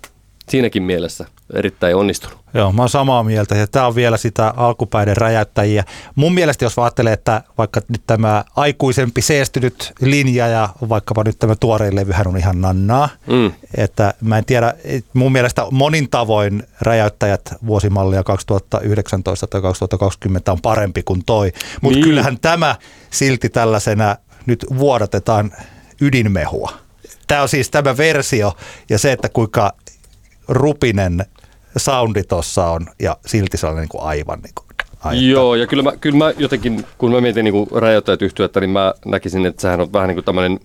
siinäkin 0.52 0.84
mielessä 0.84 1.26
erittäin 1.54 1.96
onnistunut. 1.96 2.38
Joo, 2.54 2.72
mä 2.72 2.82
oon 2.82 2.90
samaa 2.90 3.24
mieltä 3.24 3.56
ja 3.56 3.68
tämä 3.68 3.88
on 3.88 3.96
vielä 3.96 4.18
sitä 4.18 4.54
alkupäiden 4.58 5.18
räjäyttäjiä. 5.18 5.84
Mun 6.16 6.34
mielestä 6.34 6.66
jos 6.66 6.80
ajattelee, 6.80 7.14
että 7.14 7.42
vaikka 7.58 7.82
nyt 7.88 8.02
tämä 8.08 8.44
aikuisempi 8.56 9.22
seestynyt 9.22 9.94
linja 10.02 10.48
ja 10.48 10.70
vaikkapa 10.90 11.24
nyt 11.24 11.40
tämä 11.40 11.56
tuorein 11.56 11.96
levyhän 11.96 12.28
on 12.28 12.38
ihan 12.38 12.62
nannaa, 12.62 13.10
mm. 13.28 13.52
että 13.78 14.14
mä 14.22 14.38
en 14.38 14.46
tiedä, 14.46 14.74
mun 15.14 15.32
mielestä 15.32 15.66
monin 15.72 16.10
tavoin 16.10 16.64
räjäyttäjät 16.82 17.54
vuosimallia 17.66 18.24
2019 18.24 19.48
tai 19.48 19.62
2020 19.62 20.52
on 20.52 20.62
parempi 20.62 21.04
kuin 21.04 21.24
toi, 21.26 21.52
mutta 21.82 21.96
niin. 21.96 22.04
kyllähän 22.04 22.40
tämä 22.40 22.76
silti 23.10 23.50
tällaisena 23.50 24.16
nyt 24.46 24.66
vuodatetaan 24.78 25.52
ydinmehua. 26.02 26.72
Tämä 27.28 27.42
on 27.42 27.50
siis 27.50 27.70
tämä 27.70 27.98
versio 27.98 28.54
ja 28.90 29.00
se, 29.00 29.12
että 29.12 29.30
kuinka 29.30 29.74
rupinen 30.52 31.26
soundi 31.78 32.24
tuossa 32.24 32.68
on 32.68 32.88
ja 33.00 33.18
silti 33.26 33.58
se 33.58 33.68
on 33.68 33.76
niin 33.76 33.90
kuin 33.90 34.04
aivan 34.04 34.40
niin 34.40 34.54
kuin 34.56 34.68
Ai, 35.04 35.30
Joo, 35.30 35.56
ja 35.56 35.68
kyllä 35.68 35.84
mä, 35.84 35.92
kyllä 36.02 36.18
mä 36.18 36.34
jotenkin, 36.38 36.86
kun 36.98 37.12
mä 37.12 37.22
mietin 37.22 37.44
niin 37.44 37.68
rajoittajat 37.72 38.22
yhtyötä, 38.22 38.60
niin 38.60 38.70
mä 38.70 38.94
näkisin, 39.06 39.46
että 39.46 39.62
sehän 39.62 39.82
on 39.82 39.94
vähän 39.94 40.08
niin 40.08 40.16
kuin 40.16 40.26
tämmöinen 40.26 40.60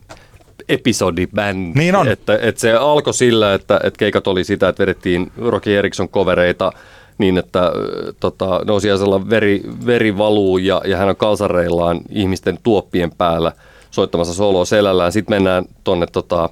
episodibändi. 0.69 1.79
Niin 1.79 1.97
on. 1.97 2.09
Että, 2.09 2.39
että 2.43 2.61
se 2.61 2.73
alkoi 2.73 3.15
sillä, 3.15 3.55
että, 3.55 3.81
että 3.85 3.99
keikat 3.99 4.27
oli 4.27 4.45
sitä, 4.45 4.69
että 4.69 4.81
vedettiin 4.81 5.33
Rocky 5.39 5.77
Erickson 5.77 6.09
kovereita 6.09 6.73
niin, 7.19 7.39
että 7.39 7.73
tota, 8.21 8.61
Nousiaisella 8.65 9.31
veri, 9.31 9.63
veri 9.87 10.19
valuu 10.19 10.59
ja, 10.59 10.83
ja 10.85 10.97
hän 10.97 11.09
on 11.09 11.17
kalsareillaan 11.17 12.01
ihmisten 12.11 12.59
tuoppien 12.63 13.11
päällä 13.19 13.53
soittamassa 13.91 14.35
soloa 14.35 14.65
selällään. 14.65 15.13
Sitten 15.13 15.37
mennään 15.37 15.65
tuonne 15.85 16.07
tota, 16.07 16.49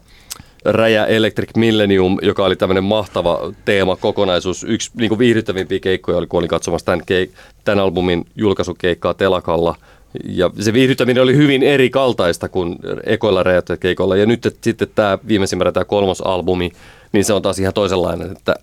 Räjä 0.64 1.06
Electric 1.06 1.50
Millennium, 1.56 2.18
joka 2.22 2.44
oli 2.44 2.56
tämmöinen 2.56 2.84
mahtava 2.84 3.52
teema, 3.64 3.96
kokonaisuus. 3.96 4.64
Yksi 4.68 4.90
niin 4.94 5.08
kuin 5.08 5.18
viihdyttävimpiä 5.18 5.80
keikkoja 5.80 6.18
oli, 6.18 6.26
kun 6.26 6.38
olin 6.38 6.48
katsomassa 6.48 6.86
tämän, 6.86 7.00
keik- 7.00 7.30
tämän 7.64 7.84
albumin 7.84 8.26
julkaisukeikkaa 8.36 9.14
Telakalla. 9.14 9.76
Ja 10.24 10.50
se 10.60 10.72
viihdyttäminen 10.72 11.22
oli 11.22 11.36
hyvin 11.36 11.62
eri 11.62 11.90
kaltaista 11.90 12.48
kuin 12.48 12.76
ekoilla 13.04 13.42
räjäyttäjäkeikoilla. 13.42 14.16
Ja 14.16 14.26
nyt 14.26 14.46
että 14.46 14.60
sitten 14.64 14.88
tämä 14.94 15.18
viimeisimmä 15.28 15.72
tämä 15.72 15.84
kolmos 15.84 16.20
albumi, 16.20 16.72
niin 17.12 17.24
se 17.24 17.32
on 17.32 17.42
taas 17.42 17.58
ihan 17.58 17.74
toisenlainen. 17.74 18.32
Että 18.32 18.54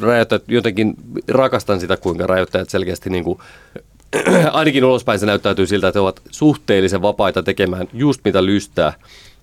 räjäyttäjät, 0.00 0.42
jotenkin 0.48 0.94
rakastan 1.28 1.80
sitä, 1.80 1.96
kuinka 1.96 2.26
räjäyttäjät 2.26 2.70
selkeästi 2.70 3.10
niin 3.10 3.24
kuin, 3.24 3.38
ainakin 4.52 4.84
ulospäin 4.84 5.18
se 5.18 5.26
näyttäytyy 5.26 5.66
siltä, 5.66 5.88
että 5.88 5.98
he 5.98 6.02
ovat 6.02 6.22
suhteellisen 6.30 7.02
vapaita 7.02 7.42
tekemään 7.42 7.88
just 7.92 8.20
mitä 8.24 8.44
lystää. 8.44 8.92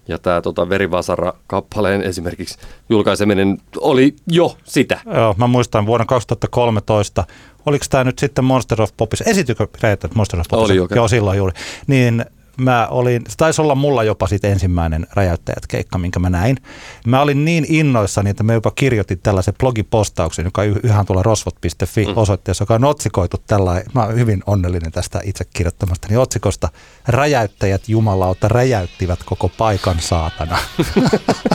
Ja 0.08 0.20
tämä 0.20 0.42
tota, 0.42 0.70
Verivasara-kappaleen 0.70 2.02
esimerkiksi 2.02 2.58
julkaiseminen 2.90 3.58
oli 3.78 4.16
jo 4.28 4.58
sitä. 4.64 5.00
Joo, 5.14 5.36
mä 5.38 5.48
muistan 5.48 5.86
vuonna 5.86 6.06
2013, 6.06 7.24
oliko 7.66 7.86
tämä 7.90 8.04
nyt 8.04 8.20
sitten 8.20 8.46
Monster 8.46 8.82
of 8.82 8.92
Popissa, 8.98 9.26
esitykö 9.28 9.68
Monster 10.14 10.40
of 10.40 10.46
Popissa? 10.50 10.74
Oli, 10.74 10.80
okay. 10.80 10.96
Joo, 10.96 11.08
silloin 11.08 11.38
juuri. 11.38 11.54
Niin 11.88 12.26
mä 12.58 12.88
olin, 12.88 13.22
se 13.28 13.38
taisi 13.38 13.62
olla 13.62 13.76
mulla 13.76 14.04
jopa 14.04 14.28
sit 14.28 14.46
ensimmäinen 14.46 15.08
räjäyttäjät 15.14 15.68
keikka, 15.68 15.98
minkä 15.98 16.20
mä 16.20 16.30
näin. 16.30 16.58
Mä 17.06 17.22
olin 17.22 17.46
niin 17.46 17.66
innoissani, 17.70 18.30
että 18.30 18.44
mä 18.44 18.54
jopa 18.54 18.72
kirjoitin 18.72 19.20
tällaisen 19.20 19.54
blogipostauksen, 19.60 20.46
joka 20.46 20.64
yhä 20.64 21.04
tuolla 21.04 21.24
rosvot.fi 21.24 22.06
mm. 22.06 22.14
osoitteessa, 22.16 22.62
joka 22.62 22.76
on 22.76 22.86
otsikoitu 22.86 23.38
tällä, 23.48 23.84
mä 23.94 24.04
olen 24.04 24.16
hyvin 24.16 24.44
onnellinen 24.48 24.92
tästä 24.92 25.22
itse 25.24 25.46
kirjoittamastani 25.54 26.18
otsikosta, 26.18 26.70
räjäyttäjät 27.08 27.90
jumalauta 27.90 28.48
räjäyttivät 28.48 29.20
koko 29.26 29.50
paikan 29.58 30.00
saatana. 30.00 30.58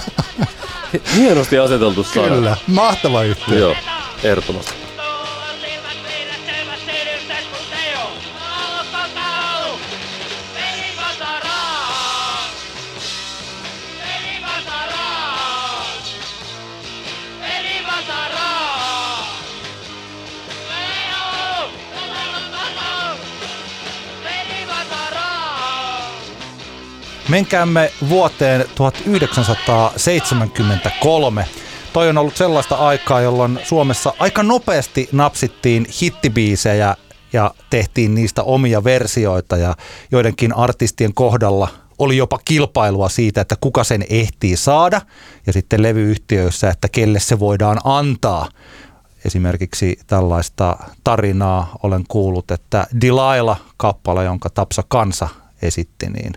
Hienosti 1.17 1.59
aseteltu 1.59 2.05
sana. 2.05 2.29
Kyllä, 2.29 2.57
mahtava 2.67 3.23
yhteen. 3.23 3.59
Joo, 3.59 3.75
ehdottomasti. 4.23 4.86
Menkäämme 27.29 27.93
vuoteen 28.09 28.65
1973. 28.75 31.47
Toi 31.93 32.09
on 32.09 32.19
ollut 32.19 32.37
sellaista 32.37 32.75
aikaa, 32.75 33.21
jolloin 33.21 33.61
Suomessa 33.65 34.12
aika 34.19 34.43
nopeasti 34.43 35.09
napsittiin 35.12 35.87
hittibiisejä 36.03 36.97
ja 37.33 37.55
tehtiin 37.71 38.15
niistä 38.15 38.43
omia 38.43 38.85
versioita 38.85 39.57
ja 39.57 39.75
joidenkin 40.12 40.57
artistien 40.57 41.15
kohdalla 41.15 41.69
oli 41.99 42.17
jopa 42.17 42.39
kilpailua 42.45 43.09
siitä, 43.09 43.41
että 43.41 43.57
kuka 43.61 43.85
sen 43.85 44.05
ehtii 44.11 44.57
saada 44.57 45.01
ja 45.47 45.53
sitten 45.53 45.83
levyyhtiöissä, 45.83 46.71
että 46.71 46.89
kelle 46.89 47.21
se 47.21 47.39
voidaan 47.39 47.79
antaa. 47.85 48.49
Esimerkiksi 49.25 49.99
tällaista 50.07 50.77
tarinaa 51.05 51.77
olen 51.83 52.05
kuullut, 52.09 52.51
että 52.51 52.87
Delilah-kappale, 53.01 54.25
jonka 54.25 54.51
Tapsa 54.51 54.83
Kansa 54.89 55.29
esitti, 55.62 56.11
niin 56.11 56.33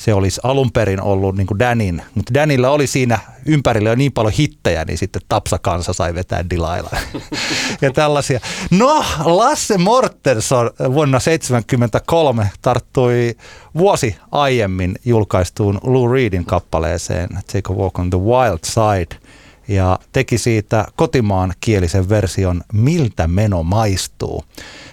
se 0.00 0.14
olisi 0.14 0.40
alun 0.44 0.72
perin 0.72 1.02
ollut 1.02 1.36
niin 1.36 1.46
Danin, 1.58 2.02
mutta 2.14 2.34
Danilla 2.34 2.70
oli 2.70 2.86
siinä 2.86 3.18
ympärillä 3.46 3.88
jo 3.88 3.94
niin 3.94 4.12
paljon 4.12 4.32
hittejä, 4.32 4.84
niin 4.84 4.98
sitten 4.98 5.22
Tapsa 5.28 5.58
Kansa 5.58 5.92
sai 5.92 6.14
vetää 6.14 6.50
Delilah 6.50 7.02
ja 7.82 7.92
tällaisia. 7.92 8.40
No, 8.70 9.04
Lasse 9.24 9.78
Mortenson 9.78 10.70
vuonna 10.78 11.18
1973 11.18 12.50
tarttui 12.62 13.36
vuosi 13.78 14.16
aiemmin 14.32 14.96
julkaistuun 15.04 15.80
Lou 15.82 16.08
Reedin 16.08 16.44
kappaleeseen 16.44 17.28
Take 17.28 17.72
a 17.72 17.76
Walk 17.76 17.98
on 17.98 18.10
the 18.10 18.18
Wild 18.18 18.58
Side– 18.64 19.20
ja 19.70 19.98
teki 20.12 20.38
siitä 20.38 20.86
kotimaan 20.96 21.52
kielisen 21.60 22.08
version 22.08 22.62
Miltä 22.72 23.26
meno 23.28 23.62
maistuu. 23.62 24.44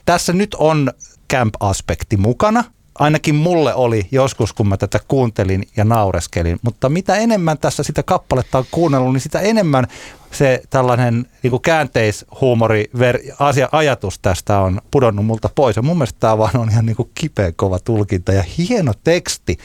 Tässä 0.05 0.33
nyt 0.33 0.55
on 0.59 0.91
camp-aspekti 1.33 2.17
mukana. 2.17 2.63
Ainakin 2.99 3.35
mulle 3.35 3.73
oli 3.73 4.07
joskus, 4.11 4.53
kun 4.53 4.67
mä 4.67 4.77
tätä 4.77 4.99
kuuntelin 5.07 5.67
ja 5.77 5.85
naureskelin. 5.85 6.59
Mutta 6.61 6.89
mitä 6.89 7.15
enemmän 7.15 7.57
tässä 7.57 7.83
sitä 7.83 8.03
kappaletta 8.03 8.57
on 8.57 8.65
kuunnellut, 8.71 9.13
niin 9.13 9.21
sitä 9.21 9.39
enemmän 9.39 9.87
se 10.31 10.61
tällainen 10.69 11.25
niin 11.43 11.51
kuin 11.51 11.61
käänteishuumori 11.61 12.85
asia, 13.39 13.69
ajatus 13.71 14.19
tästä 14.19 14.59
on 14.59 14.81
pudonnut 14.91 15.25
multa 15.25 15.49
pois. 15.55 15.75
Ja 15.75 15.81
mun 15.81 15.97
mielestä 15.97 16.19
tämä 16.19 16.37
vaan 16.37 16.57
on 16.57 16.69
ihan 16.69 16.85
niin 16.85 16.95
kuin 16.95 17.09
kipeä 17.15 17.51
kova 17.51 17.79
tulkinta 17.79 18.33
ja 18.33 18.43
hieno 18.57 18.93
teksti. 19.03 19.57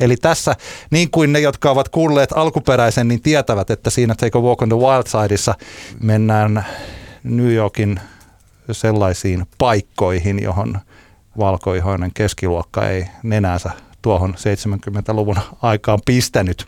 Eli 0.00 0.16
tässä, 0.16 0.56
niin 0.90 1.10
kuin 1.10 1.32
ne, 1.32 1.40
jotka 1.40 1.70
ovat 1.70 1.88
kuulleet 1.88 2.32
alkuperäisen, 2.32 3.08
niin 3.08 3.22
tietävät, 3.22 3.70
että 3.70 3.90
siinä 3.90 4.14
Take 4.14 4.38
a 4.38 4.40
Walk 4.40 4.62
on 4.62 4.68
the 4.68 4.78
Wild 4.78 5.06
Sideissa 5.06 5.54
mennään 6.00 6.64
New 7.24 7.52
Yorkin 7.52 8.00
sellaisiin 8.72 9.46
paikkoihin, 9.58 10.42
johon 10.42 10.78
valkoihoinen 11.38 12.10
keskiluokka 12.14 12.88
ei 12.88 13.06
nenänsä 13.22 13.70
tuohon 14.02 14.34
70-luvun 14.34 15.38
aikaan 15.62 15.98
pistänyt. 16.06 16.66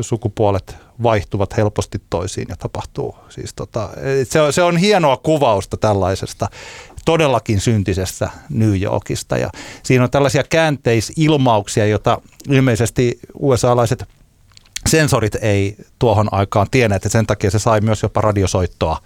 Sukupuolet 0.00 0.76
vaihtuvat 1.02 1.56
helposti 1.56 2.02
toisiin 2.10 2.46
ja 2.48 2.56
tapahtuu. 2.56 3.16
Siis 3.28 3.54
tota, 3.54 3.90
se, 4.28 4.40
on, 4.40 4.52
se 4.52 4.62
on 4.62 4.76
hienoa 4.76 5.16
kuvausta 5.16 5.76
tällaisesta 5.76 6.48
todellakin 7.04 7.60
syntisestä 7.60 8.30
New 8.50 8.82
Yorkista. 8.82 9.36
Ja 9.36 9.50
siinä 9.82 10.04
on 10.04 10.10
tällaisia 10.10 10.44
käänteisilmauksia, 10.44 11.86
joita 11.86 12.20
ilmeisesti 12.50 13.18
USA-laiset 13.34 14.04
sensorit 14.86 15.34
ei 15.34 15.76
tuohon 15.98 16.28
aikaan 16.30 16.66
tienneet, 16.70 17.06
että 17.06 17.18
sen 17.18 17.26
takia 17.26 17.50
se 17.50 17.58
sai 17.58 17.80
myös 17.80 18.02
jopa 18.02 18.20
radiosoittoa 18.20 18.98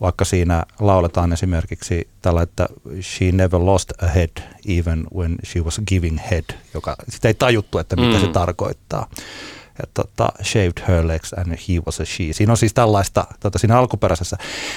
vaikka 0.00 0.24
siinä 0.24 0.64
lauletaan 0.80 1.32
esimerkiksi 1.32 2.08
tällä, 2.22 2.42
että 2.42 2.68
she 3.00 3.32
never 3.32 3.60
lost 3.60 3.90
a 4.02 4.06
head 4.06 4.42
even 4.66 5.06
when 5.14 5.36
she 5.44 5.60
was 5.60 5.80
giving 5.86 6.18
head, 6.30 6.44
joka 6.74 6.96
sitä 7.08 7.28
ei 7.28 7.34
tajuttu, 7.34 7.78
että 7.78 7.96
mitä 7.96 8.18
mm. 8.18 8.20
se 8.20 8.28
tarkoittaa. 8.28 9.06
Ja 9.78 9.84
tota, 9.94 10.32
shaved 10.42 10.88
her 10.88 11.08
legs 11.08 11.32
and 11.32 11.50
he 11.50 11.80
was 11.86 12.00
a 12.00 12.04
she. 12.04 12.24
Siinä 12.32 12.52
on 12.52 12.56
siis 12.56 12.74
tällaista 12.74 13.26
tota, 13.40 13.58
siinä 13.58 13.78
alkuperäisessä. 13.78 14.36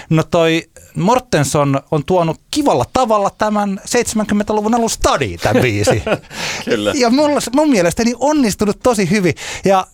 No 0.09 0.23
toi 0.23 0.69
Mortenson 0.95 1.79
on 1.91 2.05
tuonut 2.05 2.41
kivalla 2.51 2.85
tavalla 2.93 3.29
tämän 3.29 3.81
70-luvun 3.85 4.75
alun 4.75 4.89
study, 4.89 5.37
tämän 5.37 5.61
biisi. 5.61 6.03
Kyllä. 6.65 6.93
Ja 6.95 7.09
mulla, 7.09 7.39
mun 7.55 7.69
mielestäni 7.69 8.13
onnistunut 8.19 8.79
tosi 8.83 9.09
hyvin. 9.09 9.33
Ja 9.65 9.87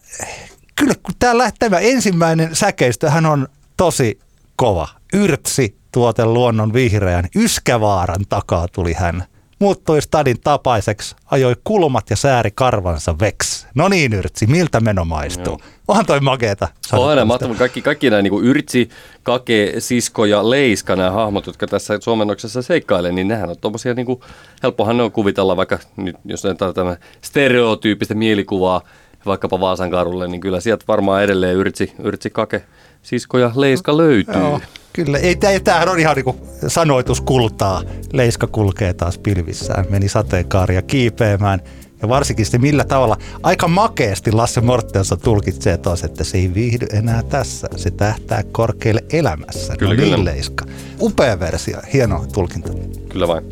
kyllä 0.75 0.93
kun 1.03 1.15
tämä, 1.19 1.51
tämä 1.59 1.79
ensimmäinen 1.79 2.55
säkeistö, 2.55 3.09
hän 3.09 3.25
on 3.25 3.47
tosi 3.77 4.19
kova. 4.57 4.87
Yrtsi 5.13 5.77
tuote 5.91 6.25
luonnon 6.25 6.73
vihreän, 6.73 7.25
Yskävaaran 7.35 8.25
takaa 8.29 8.67
tuli 8.67 8.93
hän. 8.93 9.23
Muuttui 9.59 10.01
stadin 10.01 10.41
tapaiseksi, 10.43 11.15
ajoi 11.31 11.55
kulmat 11.63 12.09
ja 12.09 12.15
sääri 12.15 12.51
karvansa 12.55 13.15
veks. 13.19 13.67
No 13.75 13.87
niin 13.87 14.13
Yrtsi, 14.13 14.47
miltä 14.47 14.79
meno 14.79 15.05
maistuu? 15.05 15.57
Joo. 15.59 15.69
Onhan 15.87 16.05
toi 16.05 16.19
makeeta. 16.19 16.67
On 16.93 17.09
aina 17.09 17.25
Kaikki, 17.57 17.81
kaikki 17.81 18.09
nämä 18.09 18.21
niin 18.21 18.43
Yrtsi, 18.43 18.89
Kake, 19.23 19.73
Sisko 19.79 20.25
ja 20.25 20.49
Leiska, 20.49 20.95
nämä 20.95 21.11
hahmot, 21.11 21.47
jotka 21.47 21.67
tässä 21.67 21.99
suomennoksessa 22.01 22.61
seikkailee, 22.61 23.11
niin 23.11 23.27
nehän 23.27 23.49
on 23.49 23.55
tuommoisia, 23.61 23.93
niin 23.93 24.05
kuin, 24.05 24.19
helppohan 24.63 24.97
ne 24.97 25.03
on 25.03 25.11
kuvitella, 25.11 25.57
vaikka 25.57 25.79
nyt, 25.95 26.15
jos 26.25 26.43
ne 26.43 26.55
tämä 26.73 26.97
stereotyyppistä 27.21 28.13
mielikuvaa 28.13 28.81
vaikkapa 29.25 29.59
Vaasan 29.59 29.91
karulle, 29.91 30.27
niin 30.27 30.41
kyllä 30.41 30.59
sieltä 30.59 30.85
varmaan 30.87 31.23
edelleen 31.23 31.55
Yrtsi, 31.55 31.93
Yrtsi 32.03 32.29
Kake, 32.29 32.63
Sisko 33.01 33.37
ja 33.37 33.51
Leiska 33.55 33.97
löytyy. 33.97 34.33
Joo. 34.33 34.59
Kyllä, 34.93 35.17
ei, 35.17 35.35
tämähän 35.63 35.89
on 35.89 35.99
ihan 35.99 36.15
niin 36.15 36.23
kuin 36.23 36.37
sanoituskultaa. 36.67 37.83
Leiska 38.13 38.47
kulkee 38.47 38.93
taas 38.93 39.17
pilvissään, 39.17 39.85
meni 39.89 40.09
sateenkaaria 40.09 40.81
kiipeämään. 40.81 41.61
Ja 42.01 42.09
varsinkin 42.09 42.45
se 42.45 42.57
millä 42.57 42.83
tavalla, 42.83 43.17
aika 43.43 43.67
makeasti 43.67 44.31
Lasse 44.31 44.61
Mortensa 44.61 45.17
tulkitsee 45.17 45.77
taas, 45.77 46.03
että 46.03 46.23
se 46.23 46.37
ei 46.37 46.53
viihdy 46.53 46.85
enää 46.93 47.23
tässä. 47.23 47.67
Se 47.75 47.91
tähtää 47.91 48.43
korkealle 48.51 49.03
elämässä. 49.13 49.75
Kyllä, 49.75 49.93
no, 49.93 50.01
kyllä. 50.01 50.25
Leiska. 50.25 50.65
Upea 51.01 51.39
versio, 51.39 51.77
hieno 51.93 52.25
tulkinta. 52.33 52.73
Kyllä 53.09 53.27
vain. 53.27 53.43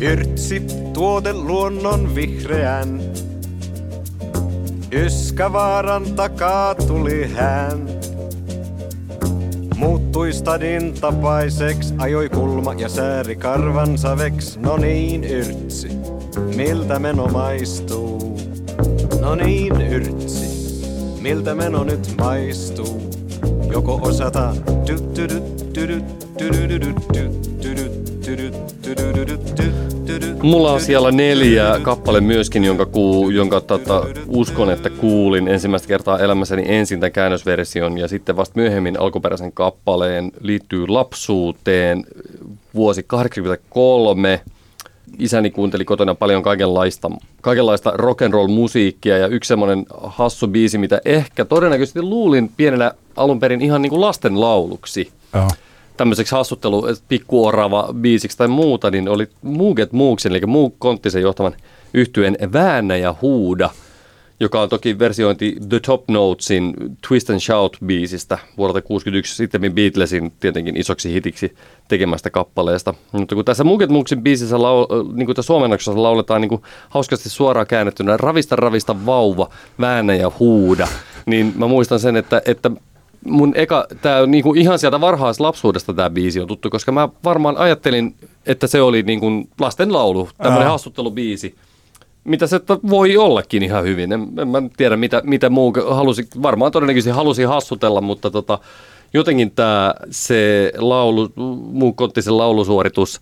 Yrtsi 0.00 0.62
tuote 0.92 1.32
luonnon 1.32 2.14
vihreän. 2.14 3.00
Yskävaaran 4.92 6.04
takaa 6.04 6.74
tuli 6.74 7.30
hän. 7.34 7.88
Muuttui 9.76 10.32
stadin 10.32 10.94
tapaiseks, 11.00 11.94
ajoi 11.98 12.28
kulma 12.28 12.74
ja 12.74 12.88
sääri 12.88 13.36
karvansa 13.36 14.18
veks. 14.18 14.58
No 14.58 14.76
niin, 14.76 15.24
yrtsi, 15.24 15.88
miltä 16.56 16.98
meno 16.98 17.26
maistuu? 17.26 18.38
No 19.20 19.34
niin, 19.34 19.80
yrtsi, 19.80 20.46
miltä 21.20 21.54
meno 21.54 21.84
nyt 21.84 22.14
maistuu? 22.18 23.10
Joko 23.72 24.00
osata 24.02 24.54
Mulla 30.42 30.72
on 30.72 30.80
siellä 30.80 31.10
neljä 31.10 31.80
kappale 31.82 32.20
myöskin, 32.20 32.64
jonka, 32.64 32.86
kuu, 32.86 33.30
jonka 33.30 33.60
tota, 33.60 34.04
uskon, 34.26 34.70
että 34.70 34.90
kuulin 34.90 35.48
ensimmäistä 35.48 35.88
kertaa 35.88 36.18
elämässäni 36.18 36.62
ensin 36.66 37.00
tämän 37.00 37.12
käännösversion 37.12 37.98
ja 37.98 38.08
sitten 38.08 38.36
vasta 38.36 38.60
myöhemmin 38.60 39.00
alkuperäisen 39.00 39.52
kappaleen 39.52 40.32
liittyy 40.40 40.88
lapsuuteen 40.88 42.04
vuosi 42.74 43.02
1983. 43.02 44.40
Isäni 45.18 45.50
kuunteli 45.50 45.84
kotona 45.84 46.14
paljon 46.14 46.42
kaikenlaista, 46.42 47.10
kaikenlaista 47.40 47.92
rock 47.94 48.22
and 48.22 48.32
roll 48.32 48.48
musiikkia 48.48 49.18
ja 49.18 49.26
yksi 49.26 49.48
semmoinen 49.48 49.86
hassu 50.02 50.48
biisi, 50.48 50.78
mitä 50.78 51.00
ehkä 51.04 51.44
todennäköisesti 51.44 52.02
luulin 52.02 52.50
pienenä 52.56 52.92
alun 53.16 53.40
perin 53.40 53.60
ihan 53.60 53.82
niin 53.82 53.90
kuin 53.90 54.00
lasten 54.00 54.40
lauluksi. 54.40 55.10
Oh 55.34 55.48
tämmöiseksi 55.96 56.34
hassuttelu 56.34 56.86
pikkuorava 57.08 57.88
biisiksi 58.00 58.38
tai 58.38 58.48
muuta, 58.48 58.90
niin 58.90 59.08
oli 59.08 59.28
Muuget 59.42 59.92
Muuksen, 59.92 60.32
eli 60.32 60.40
Muuk 60.46 60.74
Konttisen 60.78 61.22
johtavan 61.22 61.54
yhtyeen 61.94 62.36
Väännä 62.52 62.96
ja 62.96 63.14
huuda, 63.22 63.70
joka 64.40 64.60
on 64.60 64.68
toki 64.68 64.98
versiointi 64.98 65.56
The 65.68 65.80
Top 65.80 66.08
Notesin 66.08 66.74
Twist 67.08 67.30
and 67.30 67.40
Shout-biisistä 67.40 68.38
vuodelta 68.58 68.80
1961, 68.80 69.36
sitten 69.36 69.74
Beatlesin 69.74 70.32
tietenkin 70.40 70.76
isoksi 70.76 71.12
hitiksi 71.12 71.54
tekemästä 71.88 72.30
kappaleesta. 72.30 72.94
Mutta 73.12 73.34
kun 73.34 73.44
tässä 73.44 73.64
Muuget 73.64 73.90
Muuksen 73.90 74.22
biisissä, 74.22 74.62
lau, 74.62 74.86
niin 75.12 75.26
kuin 75.26 75.36
suomennoksessa 75.44 76.02
lauletaan 76.02 76.40
niin 76.40 76.48
kuin 76.48 76.62
hauskasti 76.88 77.28
suoraan 77.28 77.66
käännettynä 77.66 78.16
Ravista 78.16 78.56
ravista 78.56 79.06
vauva, 79.06 79.48
väännä 79.80 80.14
ja 80.14 80.32
huuda, 80.38 80.88
niin 81.26 81.52
mä 81.56 81.66
muistan 81.66 82.00
sen, 82.00 82.16
että, 82.16 82.42
että 82.44 82.70
mun 83.30 83.52
eka, 83.56 83.86
tää 84.02 84.22
on 84.22 84.30
niinku 84.30 84.54
ihan 84.54 84.78
sieltä 84.78 85.00
varhaislapsuudesta 85.00 85.94
tämä 85.94 86.10
biisi 86.10 86.40
on 86.40 86.48
tuttu, 86.48 86.70
koska 86.70 86.92
mä 86.92 87.08
varmaan 87.24 87.56
ajattelin, 87.56 88.14
että 88.46 88.66
se 88.66 88.82
oli 88.82 89.02
niinku 89.02 89.26
lasten 89.60 89.92
laulu, 89.92 90.28
tämmöinen 90.42 90.68
hassuttelubiisi. 90.68 91.54
Mitä 92.24 92.46
se 92.46 92.60
voi 92.90 93.16
ollakin 93.16 93.62
ihan 93.62 93.84
hyvin. 93.84 94.12
En, 94.12 94.28
en 94.38 94.48
mä 94.48 94.62
tiedä, 94.76 94.96
mitä, 94.96 95.22
mitä 95.24 95.50
muu 95.50 95.72
halusi, 95.90 96.28
varmaan 96.42 96.72
todennäköisesti 96.72 97.10
halusi 97.10 97.44
hassutella, 97.44 98.00
mutta 98.00 98.30
tota, 98.30 98.58
jotenkin 99.14 99.50
tämä 99.50 99.94
se 100.10 100.72
laulu, 100.78 101.32
mun 101.72 101.96
Konttisen 101.96 102.38
laulusuoritus, 102.38 103.20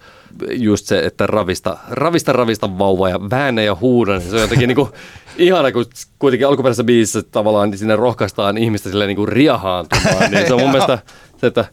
just 0.53 0.87
se, 0.87 0.99
että 0.99 1.27
ravista, 1.27 1.77
ravista, 1.91 2.33
ravista 2.33 2.79
vauva 2.79 3.09
ja 3.09 3.21
väännä 3.31 3.63
ja 3.63 3.77
huuda, 3.81 4.19
niin 4.19 4.31
se 4.31 4.37
on 4.37 4.43
jotenkin 4.43 4.69
niinku 4.69 4.91
ihana, 5.39 5.73
kun 5.73 5.85
kuitenkin 6.19 6.49
alkuperäisessä 6.49 6.85
biisissä 6.85 7.23
tavallaan 7.23 7.71
niin 7.71 7.79
sinne 7.79 7.97
rohkaistaan 7.97 8.59
ihmistä 8.59 8.89
silleen 8.89 9.09
niinku 9.09 9.27
riahaantumaan, 9.27 10.31
niin 10.31 10.47
se 10.47 10.55
on 10.55 10.61
mun 10.61 10.71
mielestä 10.75 10.99
se, 11.37 11.47
että 11.47 11.65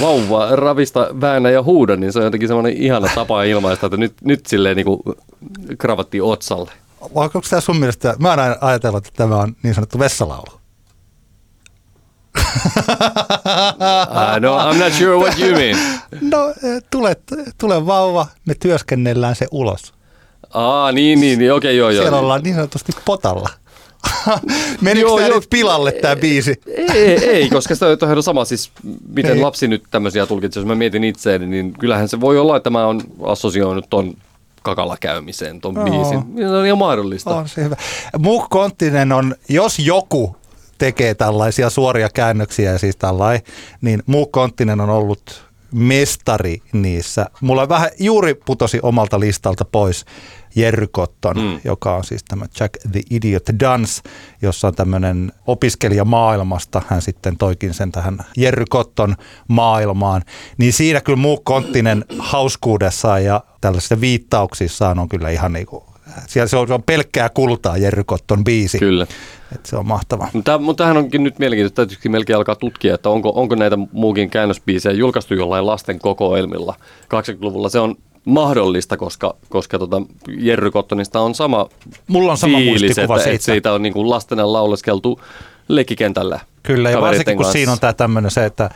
vauva, 0.00 0.56
ravista, 0.56 1.08
väännä 1.20 1.50
ja 1.50 1.62
huuda, 1.62 1.96
niin 1.96 2.12
se 2.12 2.18
on 2.18 2.24
jotenkin 2.24 2.48
semmoinen 2.48 2.76
ihana 2.76 3.08
tapa 3.14 3.42
ilmaista, 3.42 3.86
että 3.86 3.96
nyt, 3.96 4.12
nyt 4.24 4.46
silleen 4.46 4.76
niinku 4.76 5.02
kravattiin 5.78 6.22
otsalle. 6.22 6.70
Vai 7.14 7.24
onko 7.24 7.40
tämä 7.50 7.60
sun 7.60 7.76
mielestä, 7.76 8.14
mä 8.18 8.30
oon 8.30 8.38
aina 8.38 8.56
ajatellut, 8.60 9.06
että 9.06 9.16
tämä 9.16 9.36
on 9.36 9.56
niin 9.62 9.74
sanottu 9.74 9.98
vessalaulu. 9.98 10.63
Uh, 12.54 14.40
no, 14.40 14.58
I'm 14.58 14.78
not 14.78 14.92
sure 14.92 15.16
what 15.16 15.38
you 15.38 15.52
mean. 15.52 15.76
No, 16.20 16.48
eh, 16.48 16.82
tule, 16.90 17.16
tule 17.58 17.86
vauva, 17.86 18.26
me 18.46 18.54
työskennellään 18.54 19.36
se 19.36 19.46
ulos. 19.50 19.94
Aa, 20.54 20.92
niin, 20.92 21.20
niin, 21.20 21.38
niin 21.38 21.52
okei, 21.52 21.76
joo, 21.76 21.90
joo. 21.90 22.02
Siellä 22.02 22.18
ollaan 22.18 22.42
niin 22.42 22.54
sanotusti 22.54 22.92
potalla. 23.04 23.48
Menikö 24.80 25.06
Joo, 25.06 25.16
tämä 25.16 25.28
joo. 25.28 25.38
nyt 25.38 25.50
pilalle 25.50 25.92
tämä 25.92 26.16
biisi? 26.16 26.60
Ei, 26.94 27.28
ei, 27.28 27.48
koska 27.48 27.74
se 27.74 27.86
on 28.16 28.22
sama, 28.22 28.44
siis 28.44 28.70
miten 29.08 29.32
Ei. 29.32 29.40
lapsi 29.40 29.68
nyt 29.68 29.84
tämmöisiä 29.90 30.26
tulkitsee, 30.26 30.60
jos 30.60 30.66
mä 30.66 30.74
mietin 30.74 31.04
itseäni, 31.04 31.46
niin 31.46 31.72
kyllähän 31.72 32.08
se 32.08 32.20
voi 32.20 32.38
olla, 32.38 32.56
että 32.56 32.70
mä 32.70 32.86
oon 32.86 33.00
assosioinut 33.22 33.90
ton 33.90 34.14
kakalla 34.62 34.96
käymiseen, 35.00 35.60
ton 35.60 35.74
Joo. 35.74 35.84
biisin. 35.84 36.24
Ja 36.36 36.48
Se 36.48 36.54
on 36.54 36.66
ihan 36.66 36.78
mahdollista. 36.78 37.36
On 37.36 37.48
se 37.48 37.64
hyvä. 37.64 37.76
Muu 38.18 38.46
Konttinen 38.50 39.12
on, 39.12 39.34
jos 39.48 39.78
joku 39.78 40.36
tekee 40.84 41.14
tällaisia 41.14 41.70
suoria 41.70 42.08
käännöksiä, 42.08 42.78
siis 42.78 42.96
tällai, 42.96 43.40
niin 43.80 44.02
Muu 44.06 44.26
Konttinen 44.26 44.80
on 44.80 44.90
ollut 44.90 45.44
mestari 45.72 46.62
niissä. 46.72 47.26
Mulla 47.40 47.68
vähän 47.68 47.90
juuri 47.98 48.34
putosi 48.34 48.78
omalta 48.82 49.20
listalta 49.20 49.64
pois 49.64 50.04
Jerry 50.56 50.86
Cotton, 50.86 51.36
mm. 51.36 51.60
joka 51.64 51.96
on 51.96 52.04
siis 52.04 52.24
tämä 52.24 52.46
Jack 52.60 52.74
the 52.92 53.00
Idiot 53.10 53.42
Dance, 53.60 54.02
jossa 54.42 54.68
on 54.68 54.74
tämmöinen 54.74 55.32
opiskelija 55.46 56.04
maailmasta. 56.04 56.82
Hän 56.88 57.02
sitten 57.02 57.36
toikin 57.36 57.74
sen 57.74 57.92
tähän 57.92 58.18
Jerry 58.36 58.64
Cotton 58.64 59.16
maailmaan. 59.48 60.22
Niin 60.58 60.72
siinä 60.72 61.00
kyllä 61.00 61.16
Muu 61.16 61.40
Konttinen 61.44 62.04
hauskuudessaan 62.18 63.24
ja 63.24 63.40
tällaisissa 63.60 64.00
viittauksissaan 64.00 64.98
on 64.98 65.08
kyllä 65.08 65.30
ihan 65.30 65.52
niinku 65.52 65.93
siellä 66.26 66.46
se 66.46 66.56
on, 66.56 66.68
se 66.68 66.74
on 66.74 66.82
pelkkää 66.82 67.28
kultaa 67.28 67.76
Jerry 67.76 68.04
Cotton 68.04 68.44
biisi. 68.44 68.78
Kyllä. 68.78 69.06
Et 69.54 69.66
se 69.66 69.76
on 69.76 69.86
mahtava. 69.86 70.28
Mutta, 70.32 70.58
mutta 70.58 70.84
tämähän 70.84 70.96
onkin 70.96 71.24
nyt 71.24 71.38
mielenkiintoista, 71.38 71.76
täytyisikin 71.76 72.12
melkein 72.12 72.36
alkaa 72.36 72.56
tutkia, 72.56 72.94
että 72.94 73.10
onko, 73.10 73.32
onko 73.34 73.54
näitä 73.54 73.78
muukin 73.92 74.30
käännösbiisejä 74.30 74.94
julkaistu 74.94 75.34
jollain 75.34 75.66
lasten 75.66 75.98
kokoelmilla. 75.98 76.74
80-luvulla 77.02 77.68
se 77.68 77.78
on 77.78 77.94
mahdollista, 78.24 78.96
koska, 78.96 79.36
koska 79.48 79.78
tota 79.78 80.02
Jerry 80.38 80.70
Cottonista 80.70 81.20
on 81.20 81.34
sama 81.34 81.68
Mulla 82.06 82.32
on 82.32 82.38
sama 82.38 82.58
fiilis, 82.58 82.82
muistikuva 82.82 83.14
että, 83.14 83.24
siitä. 83.24 83.34
että 83.34 83.44
siitä 83.44 83.72
on 83.72 83.82
niin 83.82 83.92
kuin 83.92 84.10
lastena 84.10 84.52
lauleskeltu 84.52 85.20
lekkikentällä. 85.68 86.40
Kyllä, 86.62 86.90
ja 86.90 87.00
varsinkin 87.00 87.36
kun 87.36 87.44
kanssa. 87.44 87.52
siinä 87.52 87.72
on 87.72 87.80
tämä 87.80 87.92
tämmöinen 87.92 88.30
se, 88.30 88.44
että 88.44 88.70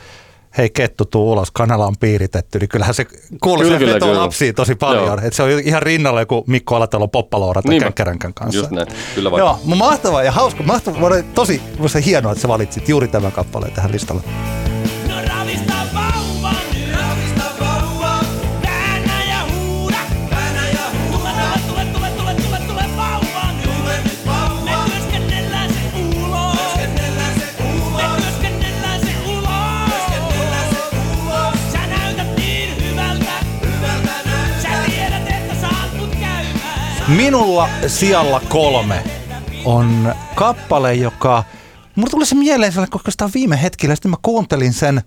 hei 0.57 0.69
kettu 0.69 1.05
tuu 1.05 1.31
ulos, 1.31 1.51
kanala 1.51 1.87
on 1.87 1.97
piiritetty, 1.99 2.59
niin 2.59 2.69
kyllähän 2.69 2.93
se 2.93 3.05
kuuluu 3.41 3.63
Kyllä, 3.63 3.99
kyllä. 3.99 4.19
lapsiin 4.19 4.55
tosi 4.55 4.75
paljon. 4.75 5.05
Joo. 5.05 5.19
Et 5.23 5.33
se 5.33 5.43
on 5.43 5.49
ihan 5.49 5.81
rinnalla 5.81 6.19
joku 6.19 6.43
Mikko 6.47 6.75
Alatalo 6.75 7.07
Poppaloora 7.07 7.61
tai 7.61 7.69
Niinpä. 7.69 7.85
Känkkäränkän 7.85 8.33
kanssa. 8.33 8.59
Just 8.59 8.71
näin, 8.71 8.87
kyllä. 9.15 9.31
Joo, 9.37 9.59
mahtavaa 9.65 10.23
ja 10.23 10.31
hauska. 10.31 10.63
Mahtavaa. 10.63 11.11
Tosi 11.33 11.61
hienoa, 12.05 12.31
että 12.31 12.41
sä 12.41 12.47
valitsit 12.47 12.89
juuri 12.89 13.07
tämän 13.07 13.31
kappaleen 13.31 13.73
tähän 13.73 13.91
listalle. 13.91 14.21
Minulla 37.17 37.69
sijalla 37.87 38.41
kolme 38.49 39.03
on 39.65 40.15
kappale, 40.35 40.93
joka... 40.93 41.43
Mulla 41.95 42.09
tuli 42.09 42.25
se 42.25 42.35
mieleen 42.35 42.73
koska 42.89 43.11
sitä 43.11 43.29
viime 43.33 43.61
hetkellä. 43.61 43.95
Sitten 43.95 44.11
mä 44.11 44.17
kuuntelin 44.21 44.73
sen, 44.73 45.01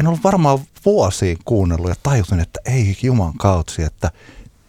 en 0.00 0.06
ollut 0.06 0.24
varmaan 0.24 0.58
vuosiin 0.84 1.38
kuunnellut 1.44 1.88
ja 1.88 1.94
tajusin, 2.02 2.40
että 2.40 2.60
ei 2.64 2.96
juman 3.02 3.32
kautsi, 3.38 3.82
että 3.82 4.10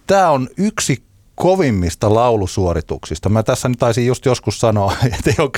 tämä 0.07 0.29
on 0.29 0.49
yksi 0.57 1.03
kovimmista 1.35 2.13
laulusuorituksista. 2.13 3.29
Mä 3.29 3.43
tässä 3.43 3.69
nyt 3.69 3.79
taisin 3.79 4.05
just 4.05 4.25
joskus 4.25 4.59
sanoa, 4.59 4.93
että 5.19 5.33
joku, 5.37 5.57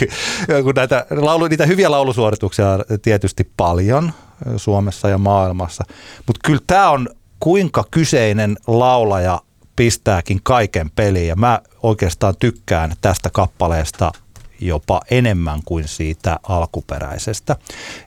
kun 0.64 0.74
näitä, 0.76 1.06
laulu, 1.10 1.47
niitä 1.47 1.66
hyviä 1.66 1.91
laulusuorituksia 1.91 2.70
on 2.70 2.84
tietysti 3.01 3.51
paljon 3.58 4.14
Suomessa 4.58 5.10
ja 5.10 5.18
maailmassa, 5.18 5.84
mutta 6.28 6.39
kyllä 6.45 6.62
tämä 6.68 6.89
on 6.89 7.10
kuinka 7.39 7.84
kyseinen 7.91 8.58
laulaja 8.68 9.39
pistääkin 9.76 10.39
kaiken 10.43 10.89
peliin 10.89 11.28
ja 11.28 11.36
mä 11.36 11.61
oikeastaan 11.84 12.34
tykkään 12.39 12.93
tästä 13.01 13.30
kappaleesta 13.30 14.11
jopa 14.59 15.01
enemmän 15.11 15.59
kuin 15.65 15.88
siitä 15.88 16.39
alkuperäisestä. 16.43 17.55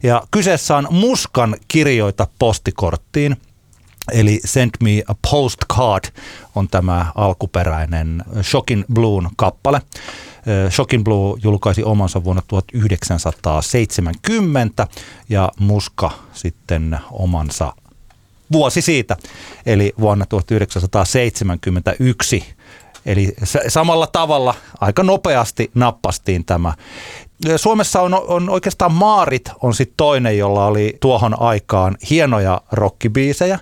Ja 0.02 0.22
kyseessä 0.30 0.76
on 0.76 0.88
Muskan 0.90 1.56
kirjoita 1.68 2.26
postikorttiin, 2.38 3.36
eli 4.12 4.40
Send 4.44 4.70
Me 4.82 5.02
a 5.08 5.14
Postcard 5.30 6.04
on 6.54 6.68
tämä 6.68 7.06
alkuperäinen 7.14 8.24
Shocking 8.42 8.84
Blues 8.92 9.24
kappale. 9.36 9.82
Ö, 10.48 10.70
Shocking 10.70 11.04
Blue 11.04 11.38
julkaisi 11.42 11.84
omansa 11.84 12.24
vuonna 12.24 12.42
1970 12.48 14.86
ja 15.28 15.52
Muska 15.58 16.10
sitten 16.32 16.98
omansa 17.10 17.72
vuosi 18.52 18.82
siitä, 18.82 19.16
eli 19.66 19.92
vuonna 20.00 20.26
1971. 20.26 22.44
Eli 23.06 23.34
samalla 23.68 24.06
tavalla 24.06 24.54
aika 24.80 25.02
nopeasti 25.02 25.70
nappastiin 25.74 26.44
tämä. 26.44 26.74
Suomessa 27.56 28.00
on, 28.00 28.14
on 28.14 28.50
oikeastaan 28.50 28.92
Maarit 28.92 29.50
on 29.62 29.74
sitten 29.74 29.94
toinen, 29.96 30.38
jolla 30.38 30.66
oli 30.66 30.96
tuohon 31.00 31.40
aikaan 31.40 31.96
hienoja 32.10 32.60
rockibiisejä. 32.72 33.58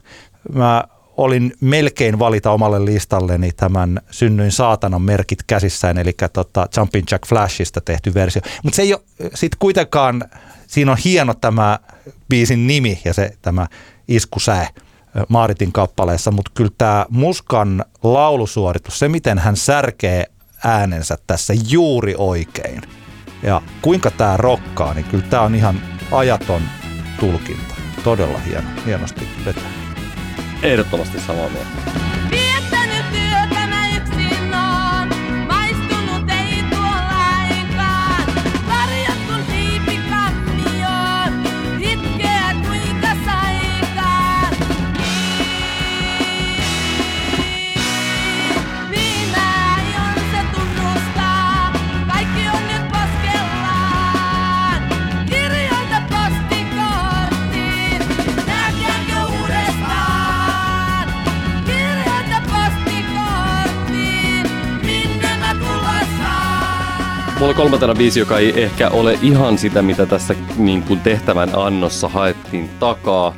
Mä 0.52 0.84
olin 1.16 1.52
melkein 1.60 2.18
valita 2.18 2.50
omalle 2.50 2.84
listalleni 2.84 3.50
tämän 3.56 4.00
Synnyin 4.10 4.52
saatanan 4.52 5.02
merkit 5.02 5.42
käsissään, 5.46 5.98
eli 5.98 6.12
tota 6.32 6.68
Jumpin 6.76 7.04
Jack 7.10 7.26
Flashista 7.26 7.80
tehty 7.80 8.14
versio. 8.14 8.42
Mutta 8.62 8.76
se 8.76 8.82
ei 8.82 8.94
ole 8.94 9.02
sitten 9.34 9.58
kuitenkaan, 9.58 10.24
siinä 10.66 10.92
on 10.92 10.98
hieno 11.04 11.34
tämä 11.34 11.78
biisin 12.28 12.66
nimi 12.66 13.00
ja 13.04 13.14
se 13.14 13.30
tämä 13.42 13.66
iskusää. 14.08 14.68
Maaritin 15.28 15.72
kappaleessa, 15.72 16.30
mutta 16.30 16.50
kyllä 16.54 16.70
tämä 16.78 17.06
Muskan 17.10 17.84
laulusuoritus, 18.02 18.98
se 18.98 19.08
miten 19.08 19.38
hän 19.38 19.56
särkee 19.56 20.24
äänensä 20.64 21.18
tässä 21.26 21.54
juuri 21.68 22.14
oikein 22.18 22.82
ja 23.42 23.62
kuinka 23.82 24.10
tämä 24.10 24.36
rokkaa, 24.36 24.94
niin 24.94 25.04
kyllä 25.04 25.24
tämä 25.30 25.42
on 25.42 25.54
ihan 25.54 25.80
ajaton 26.12 26.62
tulkinta. 27.20 27.74
Todella 28.04 28.38
hieno, 28.38 28.68
hienosti 28.86 29.28
vetää. 29.44 29.70
Ehdottomasti 30.62 31.20
samaa 31.20 31.48
mieltä. 31.48 31.95
Mulla 67.36 67.48
oli 67.48 67.54
kolmantena 67.54 67.94
biisi, 67.94 68.20
joka 68.20 68.38
ei 68.38 68.62
ehkä 68.62 68.88
ole 68.88 69.18
ihan 69.22 69.58
sitä, 69.58 69.82
mitä 69.82 70.06
tässä 70.06 70.34
niin 70.58 70.82
kuin 70.82 71.00
tehtävän 71.00 71.50
annossa 71.54 72.08
haettiin 72.08 72.70
takaa. 72.80 73.34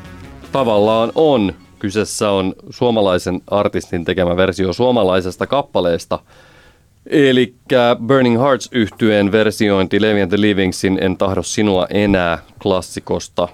Tavallaan 0.52 1.12
on. 1.14 1.54
Kyseessä 1.78 2.30
on 2.30 2.54
suomalaisen 2.70 3.40
artistin 3.46 4.04
tekemä 4.04 4.36
versio 4.36 4.72
suomalaisesta 4.72 5.46
kappaleesta. 5.46 6.18
Eli 7.06 7.54
Burning 8.06 8.40
Hearts 8.40 8.68
yhtyeen 8.72 9.32
versiointi 9.32 10.00
Levi 10.00 10.22
and 10.22 10.28
the 10.28 10.40
Livingsin 10.40 10.98
En 11.00 11.16
tahdo 11.16 11.42
sinua 11.42 11.86
enää 11.90 12.38
klassikosta 12.62 13.48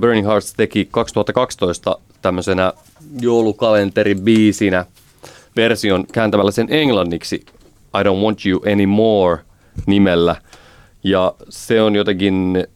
Burning 0.00 0.26
Hearts 0.26 0.54
teki 0.54 0.88
2012 0.90 1.98
tämmöisenä 2.22 2.72
joulukalenteribiisinä 3.20 4.86
version 5.56 6.06
kääntämällä 6.12 6.50
sen 6.50 6.66
englanniksi 6.70 7.44
I 8.00 8.02
Don't 8.02 8.22
Want 8.22 8.46
You 8.46 8.62
Anymore 8.72 9.51
nimellä. 9.86 10.36
Ja 11.04 11.34
se 11.48 11.82
on 11.82 11.96
jotenkin, 11.96 12.66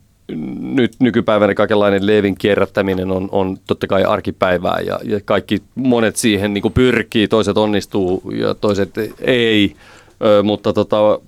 nyt 0.60 0.92
nykypäivänä 1.00 1.54
kaikenlainen 1.54 2.06
Leevin 2.06 2.34
kierrättäminen 2.38 3.10
on, 3.10 3.28
on 3.32 3.56
totta 3.66 3.86
kai 3.86 4.04
arkipäivää 4.04 4.80
ja, 4.80 5.00
ja 5.04 5.20
kaikki 5.24 5.62
monet 5.74 6.16
siihen 6.16 6.54
niin 6.54 6.72
pyrkii, 6.74 7.28
toiset 7.28 7.58
onnistuu 7.58 8.32
ja 8.34 8.54
toiset 8.54 8.90
ei, 9.20 9.76
Ö, 10.24 10.42
mutta 10.42 10.72
tota, 10.72 11.20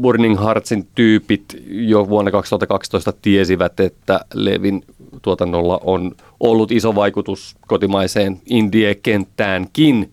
Burning 0.00 0.40
Heartsin 0.40 0.88
tyypit 0.94 1.62
jo 1.66 2.08
vuonna 2.08 2.30
2012 2.30 3.12
tiesivät, 3.22 3.80
että 3.80 4.20
Levin 4.34 4.84
tuotannolla 5.22 5.80
on 5.84 6.12
ollut 6.40 6.72
iso 6.72 6.94
vaikutus 6.94 7.56
kotimaiseen 7.66 8.40
indie-kenttäänkin 8.46 10.12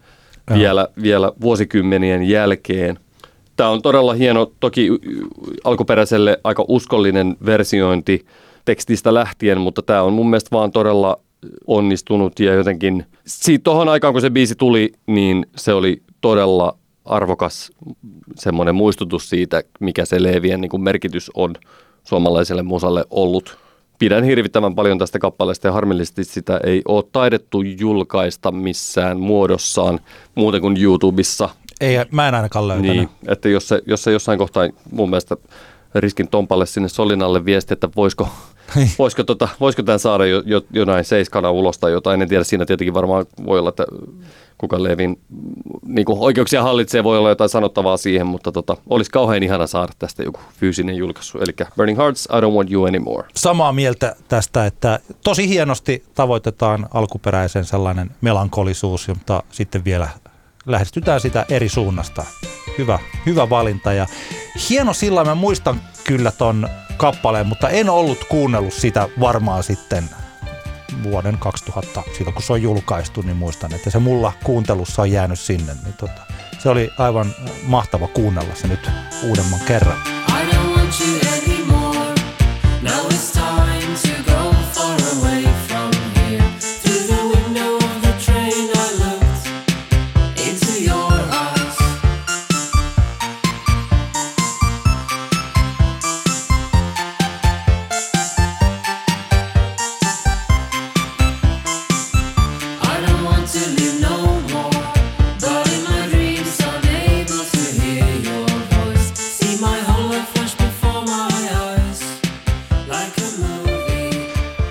vielä, 0.53 0.87
vielä 1.01 1.31
vuosikymmenien 1.41 2.23
jälkeen. 2.23 2.99
Tämä 3.57 3.69
on 3.69 3.81
todella 3.81 4.13
hieno, 4.13 4.51
toki 4.59 4.89
alkuperäiselle 5.63 6.39
aika 6.43 6.65
uskollinen 6.67 7.37
versiointi 7.45 8.25
tekstistä 8.65 9.13
lähtien, 9.13 9.61
mutta 9.61 9.81
tämä 9.81 10.01
on 10.01 10.13
mun 10.13 10.29
mielestä 10.29 10.49
vaan 10.51 10.71
todella 10.71 11.19
onnistunut 11.67 12.39
ja 12.39 12.53
jotenkin 12.53 13.05
siitä 13.27 13.63
tohon 13.63 13.89
aikaan, 13.89 14.13
kun 14.13 14.21
se 14.21 14.29
biisi 14.29 14.55
tuli, 14.55 14.93
niin 15.07 15.45
se 15.55 15.73
oli 15.73 16.01
todella 16.21 16.77
arvokas 17.05 17.71
semmoinen 18.35 18.75
muistutus 18.75 19.29
siitä, 19.29 19.63
mikä 19.79 20.05
se 20.05 20.23
Leevien 20.23 20.61
niin 20.61 20.69
kuin 20.69 20.83
merkitys 20.83 21.31
on 21.33 21.55
suomalaiselle 22.03 22.63
musalle 22.63 23.05
ollut. 23.09 23.57
Pidän 23.99 24.23
hirvittävän 24.23 24.75
paljon 24.75 24.99
tästä 24.99 25.19
kappaleesta 25.19 25.67
ja 25.67 25.71
harmillisesti 25.71 26.23
sitä 26.23 26.59
ei 26.63 26.81
ole 26.87 27.03
taidettu 27.11 27.61
julkaista 27.61 28.51
missään 28.51 29.19
muodossaan 29.19 29.99
muuten 30.35 30.61
kuin 30.61 30.83
YouTubessa. 30.83 31.49
Ei, 31.81 31.97
mä 32.11 32.27
en 32.27 32.35
ainakaan 32.35 32.67
löytänyt. 32.67 32.91
Niin, 32.95 33.09
että 33.27 33.49
jos 33.49 33.67
se, 33.67 33.81
jos 33.85 34.03
se 34.03 34.11
jossain 34.11 34.39
kohtaa 34.39 34.69
mun 34.91 35.09
mielestä 35.09 35.37
riskin 35.95 36.27
Tompalle 36.27 36.65
sinne 36.65 36.89
Solinalle 36.89 37.45
viesti, 37.45 37.73
että 37.73 37.89
voisiko, 37.95 38.29
Niin. 38.75 38.89
voisiko, 38.99 39.23
tota, 39.23 39.49
voisiko 39.59 39.83
tämän 39.83 39.99
saada 39.99 40.25
jo, 40.25 40.43
jo, 40.45 40.61
jonain 40.73 41.05
seiskana 41.05 41.51
ulos 41.51 41.77
tai 41.77 41.91
jotain. 41.91 42.21
En 42.21 42.29
tiedä, 42.29 42.43
siinä 42.43 42.65
tietenkin 42.65 42.93
varmaan 42.93 43.25
voi 43.45 43.59
olla, 43.59 43.69
että 43.69 43.85
kuka 44.57 44.83
Levin 44.83 45.19
niin 45.85 46.05
kuin 46.05 46.19
oikeuksia 46.19 46.63
hallitsee, 46.63 47.03
voi 47.03 47.17
olla 47.17 47.29
jotain 47.29 47.49
sanottavaa 47.49 47.97
siihen, 47.97 48.27
mutta 48.27 48.51
tota, 48.51 48.77
olisi 48.89 49.11
kauhean 49.11 49.43
ihana 49.43 49.67
saada 49.67 49.93
tästä 49.99 50.23
joku 50.23 50.39
fyysinen 50.59 50.95
julkaisu. 50.95 51.37
Eli 51.37 51.53
Burning 51.75 51.97
Hearts, 51.99 52.25
I 52.25 52.41
don't 52.41 52.55
want 52.55 52.71
you 52.71 52.85
anymore. 52.85 53.27
samaa 53.35 53.73
mieltä 53.73 54.15
tästä, 54.27 54.65
että 54.65 54.99
tosi 55.23 55.49
hienosti 55.49 56.03
tavoitetaan 56.15 56.87
alkuperäisen 56.93 57.65
sellainen 57.65 58.11
melankolisuus, 58.21 59.07
mutta 59.07 59.43
sitten 59.51 59.85
vielä 59.85 60.09
lähestytään 60.67 61.21
sitä 61.21 61.45
eri 61.49 61.69
suunnasta. 61.69 62.25
Hyvä, 62.77 62.99
hyvä 63.25 63.49
valinta 63.49 63.93
ja 63.93 64.07
hieno 64.69 64.93
sillä 64.93 65.23
mä 65.23 65.35
muistan 65.35 65.81
kyllä 66.03 66.31
ton 66.31 66.69
kappaleen, 66.97 67.47
mutta 67.47 67.69
en 67.69 67.89
ollut 67.89 68.23
kuunnellut 68.29 68.73
sitä 68.73 69.09
varmaan 69.19 69.63
sitten 69.63 70.09
vuoden 71.03 71.37
2000, 71.37 72.03
siitä 72.17 72.31
kun 72.31 72.43
se 72.43 72.53
on 72.53 72.61
julkaistu, 72.61 73.21
niin 73.21 73.37
muistan, 73.37 73.73
että 73.73 73.89
se 73.89 73.99
mulla 73.99 74.33
kuuntelussa 74.43 75.01
on 75.01 75.11
jäänyt 75.11 75.39
sinne. 75.39 75.73
Niin 75.83 75.93
tota, 75.93 76.21
se 76.59 76.69
oli 76.69 76.91
aivan 76.97 77.35
mahtava 77.63 78.07
kuunnella 78.07 78.55
se 78.55 78.67
nyt 78.67 78.89
uudemman 79.23 79.59
kerran. 79.67 79.97
I 80.29 80.51
don't 80.51 80.77
want 80.77 81.01
you 81.01 81.26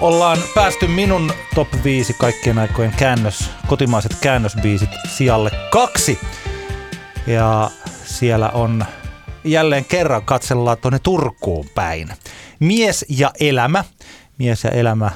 Ollaan 0.07 0.38
päästy 0.54 0.86
minun 0.86 1.32
top 1.54 1.68
5 1.84 2.14
kaikkien 2.14 2.59
aikojen 2.59 2.92
käännös, 2.96 3.50
kotimaiset 3.66 4.16
käännösbiisit 4.20 4.88
sijalle 5.09 5.50
kaksi. 5.70 6.18
Ja 7.26 7.70
siellä 8.04 8.48
on 8.48 8.84
jälleen 9.44 9.84
kerran 9.84 10.22
katsellaan 10.24 10.78
tuonne 10.78 10.98
Turkuun 10.98 11.66
päin. 11.74 12.09
Mies 12.61 13.04
ja 13.09 13.30
elämä. 13.40 13.84
Mies 14.38 14.64
ja 14.64 14.70
elämä 14.70 15.11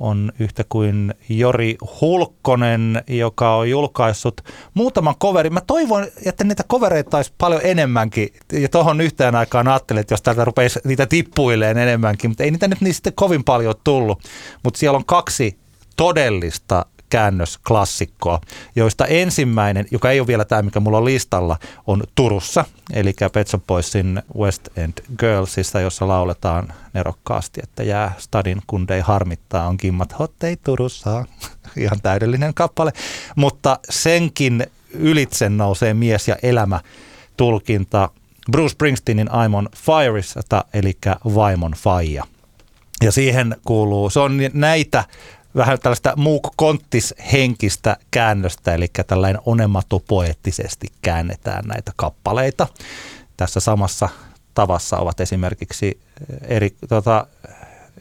on 0.00 0.32
yhtä 0.38 0.64
kuin 0.68 1.14
Jori 1.28 1.76
Hulkkonen, 2.00 3.02
joka 3.08 3.56
on 3.56 3.70
julkaissut 3.70 4.40
muutaman 4.74 5.14
coverin. 5.16 5.54
Mä 5.54 5.60
toivon, 5.60 6.06
että 6.24 6.44
niitä 6.44 6.64
covereita 6.70 7.16
olisi 7.16 7.32
paljon 7.38 7.60
enemmänkin. 7.64 8.28
Ja 8.52 8.68
tuohon 8.68 9.00
yhteen 9.00 9.34
aikaan 9.34 9.68
ajattelin, 9.68 10.00
että 10.00 10.12
jos 10.12 10.22
täältä 10.22 10.44
rupeisi 10.44 10.80
niitä 10.84 11.06
tippuileen 11.06 11.78
enemmänkin, 11.78 12.30
mutta 12.30 12.44
ei 12.44 12.50
niitä 12.50 12.68
nyt 12.68 12.80
niistä 12.80 13.10
kovin 13.14 13.44
paljon 13.44 13.74
tullut. 13.84 14.22
Mutta 14.64 14.78
siellä 14.78 14.96
on 14.96 15.04
kaksi 15.04 15.58
todellista 15.96 16.86
käännösklassikkoa, 17.10 18.40
joista 18.76 19.06
ensimmäinen, 19.06 19.86
joka 19.90 20.10
ei 20.10 20.20
ole 20.20 20.26
vielä 20.26 20.44
tämä, 20.44 20.62
mikä 20.62 20.80
mulla 20.80 20.98
on 20.98 21.04
listalla, 21.04 21.56
on 21.86 22.04
Turussa, 22.14 22.64
eli 22.92 23.14
Pet 23.32 23.48
Shop 23.48 23.66
Boysin 23.66 24.22
West 24.38 24.68
End 24.78 24.92
Girlsista, 25.18 25.80
jossa 25.80 26.08
lauletaan 26.08 26.72
nerokkaasti, 26.92 27.60
että 27.62 27.82
jää 27.82 28.14
stadin 28.18 28.62
kundei 28.66 29.00
harmittaa, 29.00 29.66
on 29.66 29.76
kimmat 29.76 30.18
hottei 30.18 30.56
Turussa. 30.56 31.24
Ihan 31.76 32.00
täydellinen 32.02 32.54
kappale, 32.54 32.92
mutta 33.36 33.78
senkin 33.90 34.66
ylitse 34.90 35.48
nousee 35.48 35.94
mies 35.94 36.28
ja 36.28 36.36
elämä 36.42 36.80
tulkinta 37.36 38.10
Bruce 38.50 38.72
Springsteenin 38.72 39.28
I'm 39.28 39.54
on 39.54 39.68
Fireista, 39.76 40.64
eli 40.74 40.98
vaimon 41.34 41.72
faija. 41.72 42.24
Ja 43.02 43.12
siihen 43.12 43.56
kuuluu, 43.64 44.10
se 44.10 44.20
on 44.20 44.38
näitä 44.52 45.04
vähän 45.56 45.78
tällaista 45.78 46.12
Mook 46.16 46.48
Konttis 46.56 47.14
henkistä 47.32 47.96
käännöstä, 48.10 48.74
eli 48.74 48.86
tällainen 49.06 49.42
onematopoeettisesti 49.46 50.86
käännetään 51.02 51.64
näitä 51.64 51.92
kappaleita. 51.96 52.66
Tässä 53.36 53.60
samassa 53.60 54.08
tavassa 54.54 54.96
ovat 54.96 55.20
esimerkiksi 55.20 56.00
eri, 56.42 56.74
tota, 56.88 57.26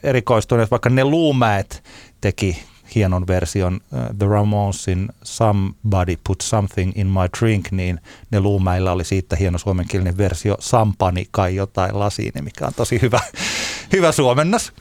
erikoistuneet, 0.04 0.72
vaikka 0.72 0.90
ne 0.90 1.04
Luumäet 1.04 1.84
teki 2.22 2.64
hienon 2.96 3.28
version 3.28 3.74
uh, 3.74 4.18
The 4.18 4.26
Ramonesin 4.28 5.10
Somebody 5.24 6.18
Put 6.24 6.42
Something 6.42 6.92
in 6.96 7.08
My 7.08 7.40
Drink, 7.40 7.72
niin 7.72 8.02
ne 8.32 8.40
Luumäillä 8.40 8.92
oli 8.92 9.06
siitä 9.06 9.36
hieno 9.36 9.58
suomenkielinen 9.58 10.18
versio 10.18 10.56
Sampani 10.60 11.28
kai 11.32 11.56
jotain 11.56 12.00
lasiin, 12.00 12.32
mikä 12.42 12.68
on 12.68 12.74
tosi 12.74 13.02
hyvä, 13.02 13.20
hyvä 13.94 14.12
suomennos 14.12 14.74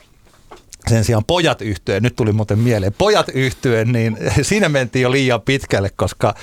sen 0.89 1.05
sijaan 1.05 1.25
pojat 1.25 1.63
yhtyeen, 1.63 2.03
nyt 2.03 2.17
tuli 2.17 2.33
muuten 2.33 2.59
mieleen, 2.59 2.93
pojat 2.99 3.29
yhtyeen, 3.29 3.93
niin 3.93 4.19
siinä 4.43 4.69
mentiin 4.69 5.03
jo 5.03 5.11
liian 5.11 5.41
pitkälle, 5.41 5.91
koska 5.97 6.35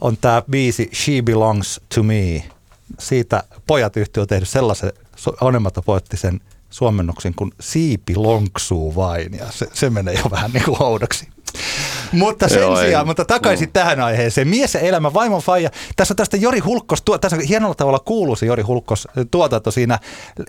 on 0.00 0.16
tämä 0.16 0.42
biisi 0.50 0.90
She 0.94 1.22
Belongs 1.22 1.80
to 1.94 2.02
Me. 2.02 2.44
Siitä 2.98 3.42
pojat 3.66 3.96
yhtyö 3.96 4.20
on 4.22 4.26
tehnyt 4.26 4.48
sellaisen 4.48 4.92
onematopoettisen 5.40 6.40
suomennoksen 6.70 7.34
kuin 7.34 7.50
siipi 7.60 8.16
lonksuu 8.16 8.94
vain, 8.94 9.32
ja 9.38 9.46
se, 9.50 9.66
se 9.72 9.90
menee 9.90 10.14
jo 10.14 10.30
vähän 10.30 10.50
niin 10.50 10.64
kuin 10.64 10.82
oudoksi. 10.82 11.28
Mutta 12.12 12.48
sen 12.48 12.60
Joo, 12.60 12.80
ei. 12.80 12.86
sijaan, 12.86 13.06
mutta 13.06 13.24
takaisin 13.24 13.72
tähän 13.72 14.00
aiheeseen. 14.00 14.48
Mies 14.48 14.74
ja 14.74 14.80
elämä, 14.80 15.14
vaimon 15.14 15.42
faija. 15.42 15.70
Tässä 15.96 16.12
on 16.12 16.16
tästä 16.16 16.36
Jori 16.36 16.58
Hulkkos, 16.58 17.02
tuo, 17.02 17.18
tässä 17.18 17.36
hienolla 17.48 17.74
tavalla 17.74 17.98
kuuluu 17.98 18.36
se 18.36 18.46
Jori 18.46 18.62
Hulkkos 18.62 19.08
tuotanto 19.30 19.70
siinä. 19.70 19.98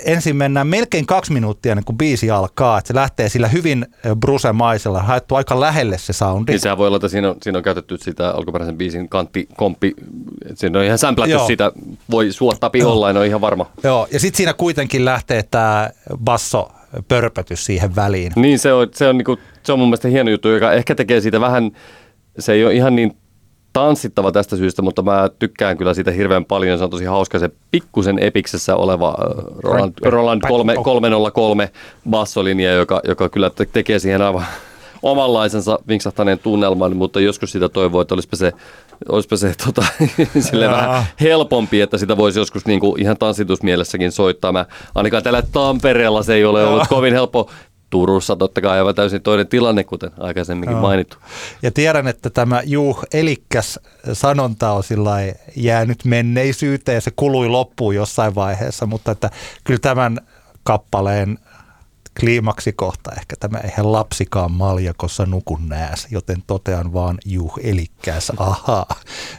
Ensin 0.06 0.36
mennään 0.36 0.68
melkein 0.68 1.06
kaksi 1.06 1.34
minuuttia 1.34 1.72
ennen 1.72 1.86
kuin 1.86 1.98
biisi 1.98 2.32
alkaa. 2.32 2.78
Että 2.78 2.88
se 2.88 2.96
lähtee 2.96 3.30
sillä 3.30 3.48
hyvin 3.48 3.86
brusemaisella, 4.20 5.02
haettu 5.02 5.36
aika 5.36 5.60
lähelle 5.60 5.98
se 5.98 6.14
soundi. 6.14 6.52
Niin 6.52 6.60
sehän 6.60 6.78
voi 6.78 6.88
olla, 6.88 6.98
että 6.98 7.08
siinä 7.08 7.30
on, 7.30 7.36
siinä 7.42 7.58
on 7.58 7.64
käytetty 7.64 7.98
sitä 7.98 8.32
alkuperäisen 8.32 8.78
biisin 8.78 9.10
kantti, 9.10 9.48
komppi, 9.58 9.94
että 10.42 10.60
siinä 10.60 10.80
on 10.80 10.86
ihan 10.86 10.98
sämplätty 10.98 11.32
Joo. 11.32 11.48
sitä, 11.48 11.72
voi 12.12 12.32
suottaa 12.32 12.70
piholla, 12.70 13.10
en 13.10 13.18
ole 13.18 13.28
ihan 13.28 13.42
varma. 13.42 13.66
Joo, 13.84 14.08
ja 14.12 14.20
sitten 14.20 14.38
siinä 14.38 14.54
kuitenkin 14.54 15.06
lähtee 15.06 15.44
tämä 15.44 15.90
basso 16.24 16.72
pörpötys 17.08 17.66
siihen 17.66 17.96
väliin. 17.96 18.32
Niin 18.36 18.60
se 18.60 18.74
on, 18.74 18.88
se 18.92 19.08
on, 19.08 19.18
niinku, 19.18 19.40
se 19.64 19.74
on 19.74 19.80
mun 19.80 19.88
mielestä 19.88 20.08
hieno 20.08 20.32
juttu, 20.32 20.48
joka 20.48 20.74
ehkä 20.74 20.96
tekee 20.96 21.22
siitä 21.22 21.42
vähän, 21.42 21.72
se 22.40 22.54
ei 22.54 22.66
ole 22.66 22.74
ihan 22.74 22.96
niin 22.96 23.18
tanssittava 23.74 24.32
tästä 24.32 24.56
syystä, 24.58 24.82
mutta 24.82 25.02
mä 25.02 25.30
tykkään 25.40 25.78
kyllä 25.78 25.94
siitä 25.94 26.12
hirveän 26.12 26.46
paljon. 26.46 26.78
Se 26.78 26.84
on 26.84 26.90
tosi 26.90 27.06
hauska 27.06 27.40
se 27.40 27.50
pikkusen 27.72 28.20
epiksessä 28.20 28.76
oleva 28.76 29.08
äh, 29.10 29.46
Roland, 29.64 29.94
Roland 30.06 30.42
3, 30.48 30.76
303 30.84 31.72
bassolinja, 32.10 32.74
joka, 32.74 33.02
joka 33.08 33.30
kyllä 33.30 33.50
te- 33.50 33.70
tekee 33.74 34.00
siihen 34.00 34.22
aivan 34.22 34.46
omanlaisensa 35.02 35.80
vinksahtaneen 35.88 36.40
tunnelman, 36.40 36.96
mutta 36.96 37.20
joskus 37.20 37.52
sitä 37.52 37.70
toivoo, 37.70 38.02
että 38.02 38.14
olisipa 38.14 38.36
se, 38.36 38.52
olisipa 39.10 39.38
se 39.38 39.54
tota, 39.66 39.86
sille 40.50 40.70
vähän 40.70 41.04
helpompi, 41.22 41.82
että 41.82 41.98
sitä 41.98 42.18
voisi 42.18 42.40
joskus 42.40 42.66
niinku 42.66 42.96
ihan 43.00 43.18
tanssitusmielessäkin 43.18 44.12
soittaa. 44.12 44.52
Mä, 44.52 44.66
ainakaan 44.96 45.24
tällä 45.24 45.42
Tampereella 45.42 46.24
se 46.24 46.34
ei 46.34 46.46
ole 46.46 46.66
ollut 46.66 46.88
kovin 46.88 47.14
helppo. 47.14 47.50
Turussa 47.90 48.36
totta 48.36 48.62
kai 48.62 48.78
aivan 48.78 48.96
täysin 48.96 49.22
toinen 49.22 49.48
tilanne, 49.48 49.84
kuten 49.84 50.12
aikaisemminkin 50.20 50.76
Joo. 50.76 50.82
mainittu. 50.82 51.18
Ja 51.62 51.72
tiedän, 51.72 52.08
että 52.08 52.30
tämä 52.30 52.62
juh 52.66 53.04
elikkäs 53.14 53.80
sanonta 54.14 54.72
on 54.72 54.84
sillä 54.84 55.12
jäänyt 55.56 56.06
menneisyyteen 56.06 56.96
ja 56.96 57.02
se 57.02 57.12
kului 57.16 57.48
loppuun 57.48 57.96
jossain 57.96 58.36
vaiheessa, 58.36 58.86
mutta 58.86 59.12
että 59.12 59.30
kyllä 59.64 59.80
tämän 59.80 60.18
kappaleen 60.64 61.40
kliimaksikohta 62.20 63.12
ehkä 63.18 63.36
tämä 63.40 63.58
eihän 63.58 63.92
lapsikaan 63.92 64.52
maljakossa 64.52 65.26
nuku 65.26 65.60
nääs, 65.68 66.08
joten 66.12 66.44
totean 66.48 66.94
vaan 66.94 67.18
juh 67.26 67.60
elikkäs, 67.64 68.32
ahaa. 68.38 68.96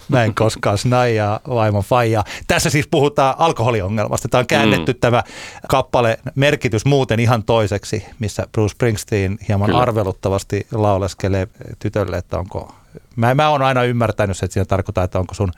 Mä 0.08 0.24
en 0.24 0.34
koskaan 0.34 0.78
snaijaa 0.78 1.40
vaimon 1.48 1.82
faijaa. 1.82 2.24
Tässä 2.46 2.70
siis 2.70 2.88
puhutaan 2.90 3.34
alkoholiongelmasta. 3.38 4.28
Tämä 4.28 4.40
on 4.40 4.46
käännetty 4.46 4.92
mm. 4.92 4.98
tämä 5.00 5.22
kappale 5.68 6.18
merkitys 6.34 6.84
muuten 6.84 7.20
ihan 7.20 7.42
toiseksi, 7.42 8.06
missä 8.18 8.46
Bruce 8.52 8.72
Springsteen 8.72 9.38
hieman. 9.48 9.66
Kyllä. 9.66 9.80
arveluttavasti 9.80 10.66
lauleskelee 10.72 11.48
tytölle, 11.78 12.16
että 12.16 12.38
onko... 12.38 12.74
Mä, 13.16 13.34
mä 13.34 13.48
oon 13.48 13.62
aina 13.62 13.84
ymmärtänyt, 13.84 14.42
että 14.42 14.52
siinä 14.54 14.64
tarkoittaa, 14.64 15.04
että 15.04 15.18
onko 15.18 15.34
sun 15.34 15.52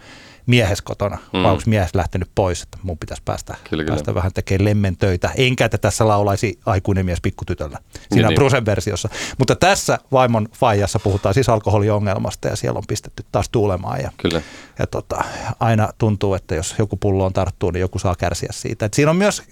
miehes 0.47 0.83
kotona, 0.83 1.19
mm. 1.33 1.43
Vai 1.43 1.51
onko 1.51 1.63
mies 1.67 1.95
lähtenyt 1.95 2.29
pois, 2.35 2.63
että 2.63 2.79
mun 2.83 2.99
pitäisi 2.99 3.23
päästä, 3.25 3.57
Kyllä, 3.71 3.83
kyllä. 3.83 3.95
päästä 3.95 4.15
vähän 4.15 4.33
tekemään 4.33 4.65
lemmen 4.65 4.97
töitä. 4.97 5.31
Enkä, 5.37 5.65
että 5.65 5.79
tässä 5.79 6.09
laulaisi 6.09 6.59
aikuinen 6.67 7.07
mies 7.07 7.21
pikkutytöllä, 7.21 7.79
siinä 7.79 7.99
Niin, 8.11 8.17
niin, 8.17 8.29
niin. 8.29 8.35
Brucen 8.35 8.67
versiossa. 8.67 9.09
Mutta 9.39 9.57
tässä 9.57 9.99
vaimon 10.13 10.49
faijassa 10.53 10.99
puhutaan 10.99 11.35
siis 11.35 11.49
alkoholiongelmasta 11.49 12.49
ja 12.49 12.57
siellä 12.57 12.79
on 12.79 12.85
pistetty 12.89 13.25
taas 13.33 13.49
tuulemaan 13.49 14.01
ja, 14.01 14.11
Kyllä. 14.17 14.43
ja 14.79 14.87
tota, 14.87 15.25
aina 15.61 15.89
tuntuu, 15.99 16.35
että 16.35 16.55
jos 16.55 16.75
joku 16.79 16.97
pulloon 16.97 17.33
tarttuu, 17.33 17.71
niin 17.71 17.81
joku 17.81 17.99
saa 17.99 18.15
kärsiä 18.19 18.49
siitä. 18.53 18.87
Et 18.87 18.95
siinä 18.95 19.11
on 19.11 19.17
myös 19.17 19.43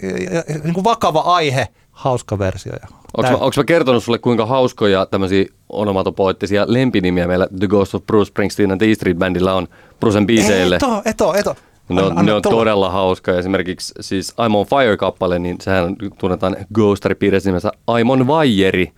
niin 0.63 0.73
kuin 0.73 0.83
vakava 0.83 1.19
aihe, 1.19 1.67
hauska 2.01 2.39
versio. 2.39 2.73
Onko 3.17 3.31
mä, 3.31 3.37
onks 3.37 3.57
mä 3.57 3.63
kertonut 3.63 4.03
sulle, 4.03 4.19
kuinka 4.19 4.45
hauskoja 4.45 5.05
tämmöisiä 5.05 5.45
onomatopoettisia 5.69 6.65
lempinimiä 6.67 7.27
meillä 7.27 7.47
The 7.59 7.67
Ghost 7.67 7.95
of 7.95 8.05
Bruce 8.05 8.27
Springsteen 8.27 8.71
and 8.71 8.79
the 8.81 8.91
E 8.91 8.95
Street 8.95 9.17
Bandilla 9.17 9.53
on 9.53 9.67
Brucen 9.99 10.27
biiseille? 10.27 10.75
Eto, 10.75 11.01
eto, 11.05 11.33
eto. 11.33 11.55
Ne 11.89 12.01
on, 12.01 12.09
Anna- 12.11 12.23
ne 12.23 12.33
on 12.33 12.41
tulla. 12.41 12.55
todella 12.55 12.89
hauska. 12.89 13.37
Esimerkiksi 13.37 13.93
siis 13.99 14.31
I'm 14.31 14.55
on 14.55 14.65
Fire-kappale, 14.65 15.39
niin 15.39 15.57
sehän 15.61 15.95
tunnetaan 16.19 16.57
Ghostari-piirissä 16.73 17.49
nimessä 17.49 17.71
Aimon 17.87 18.27
Vajeri. 18.27 18.91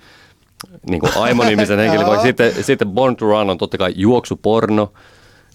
Niin 0.89 0.99
kuin 0.99 1.11
Aimon-nimisen 1.17 1.79
henkilön. 1.79 2.07
vaikka 2.11 2.23
sitten, 2.23 2.63
sitten 2.63 2.87
Born 2.89 3.15
to 3.15 3.25
Run 3.25 3.49
on 3.49 3.57
totta 3.57 3.77
kai 3.77 3.93
juoksuporno. 3.95 4.91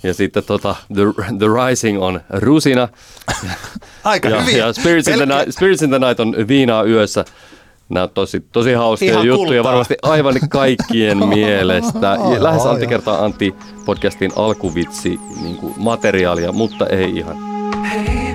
Ja 0.02 0.14
sitten 0.14 0.44
tota, 0.44 0.76
The, 0.94 1.02
the 1.38 1.46
Rising 1.68 2.02
on 2.02 2.20
Rusina. 2.30 2.88
Aika 4.04 4.28
ja, 4.28 4.40
hyvin. 4.40 4.58
ja 4.58 4.72
Spirits, 4.72 5.08
in 5.08 5.14
the 5.14 5.26
Night, 5.26 5.52
Spirits 5.54 5.82
in 5.82 5.90
the 5.90 5.98
Night 5.98 6.20
on 6.20 6.34
Viinaa 6.48 6.84
yössä. 6.84 7.24
Nämä 7.88 8.04
on 8.04 8.10
tosi, 8.10 8.40
tosi 8.52 8.72
hauskoja 8.72 9.12
Ihan 9.12 9.26
juttuja 9.26 9.46
kultaa. 9.58 9.72
varmasti 9.72 9.94
aivan 10.02 10.34
kaikkien 10.50 11.28
mielestä. 11.36 12.18
Ja 12.32 12.42
Lähes 12.42 12.66
Antti 12.66 12.86
kertaa 12.86 13.24
Antti 13.24 13.54
podcastin 13.84 14.32
alkuvitsi 14.36 15.20
niin 15.42 15.56
kuin 15.56 15.74
materiaalia, 15.76 16.52
mutta 16.52 16.86
ei 16.86 17.10
ihan. 17.16 17.36
Hei 17.90 18.27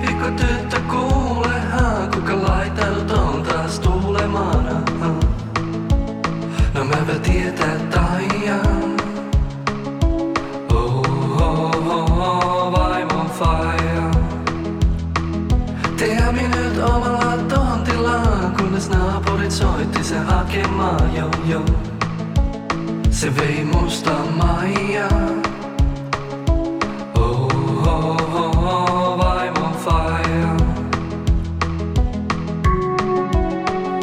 soitti 19.50 20.04
se 20.04 20.18
hakemaan 20.18 21.14
jo 21.16 21.30
jo. 21.48 21.60
Se 23.10 23.36
vei 23.36 23.64
musta 23.64 24.10
Maija. 24.36 25.08
Oh, 27.18 27.48
oh, 27.86 28.16
oh, 28.34 28.64
oh, 28.64 29.18
vaimon 29.18 29.72
faija. 29.72 30.56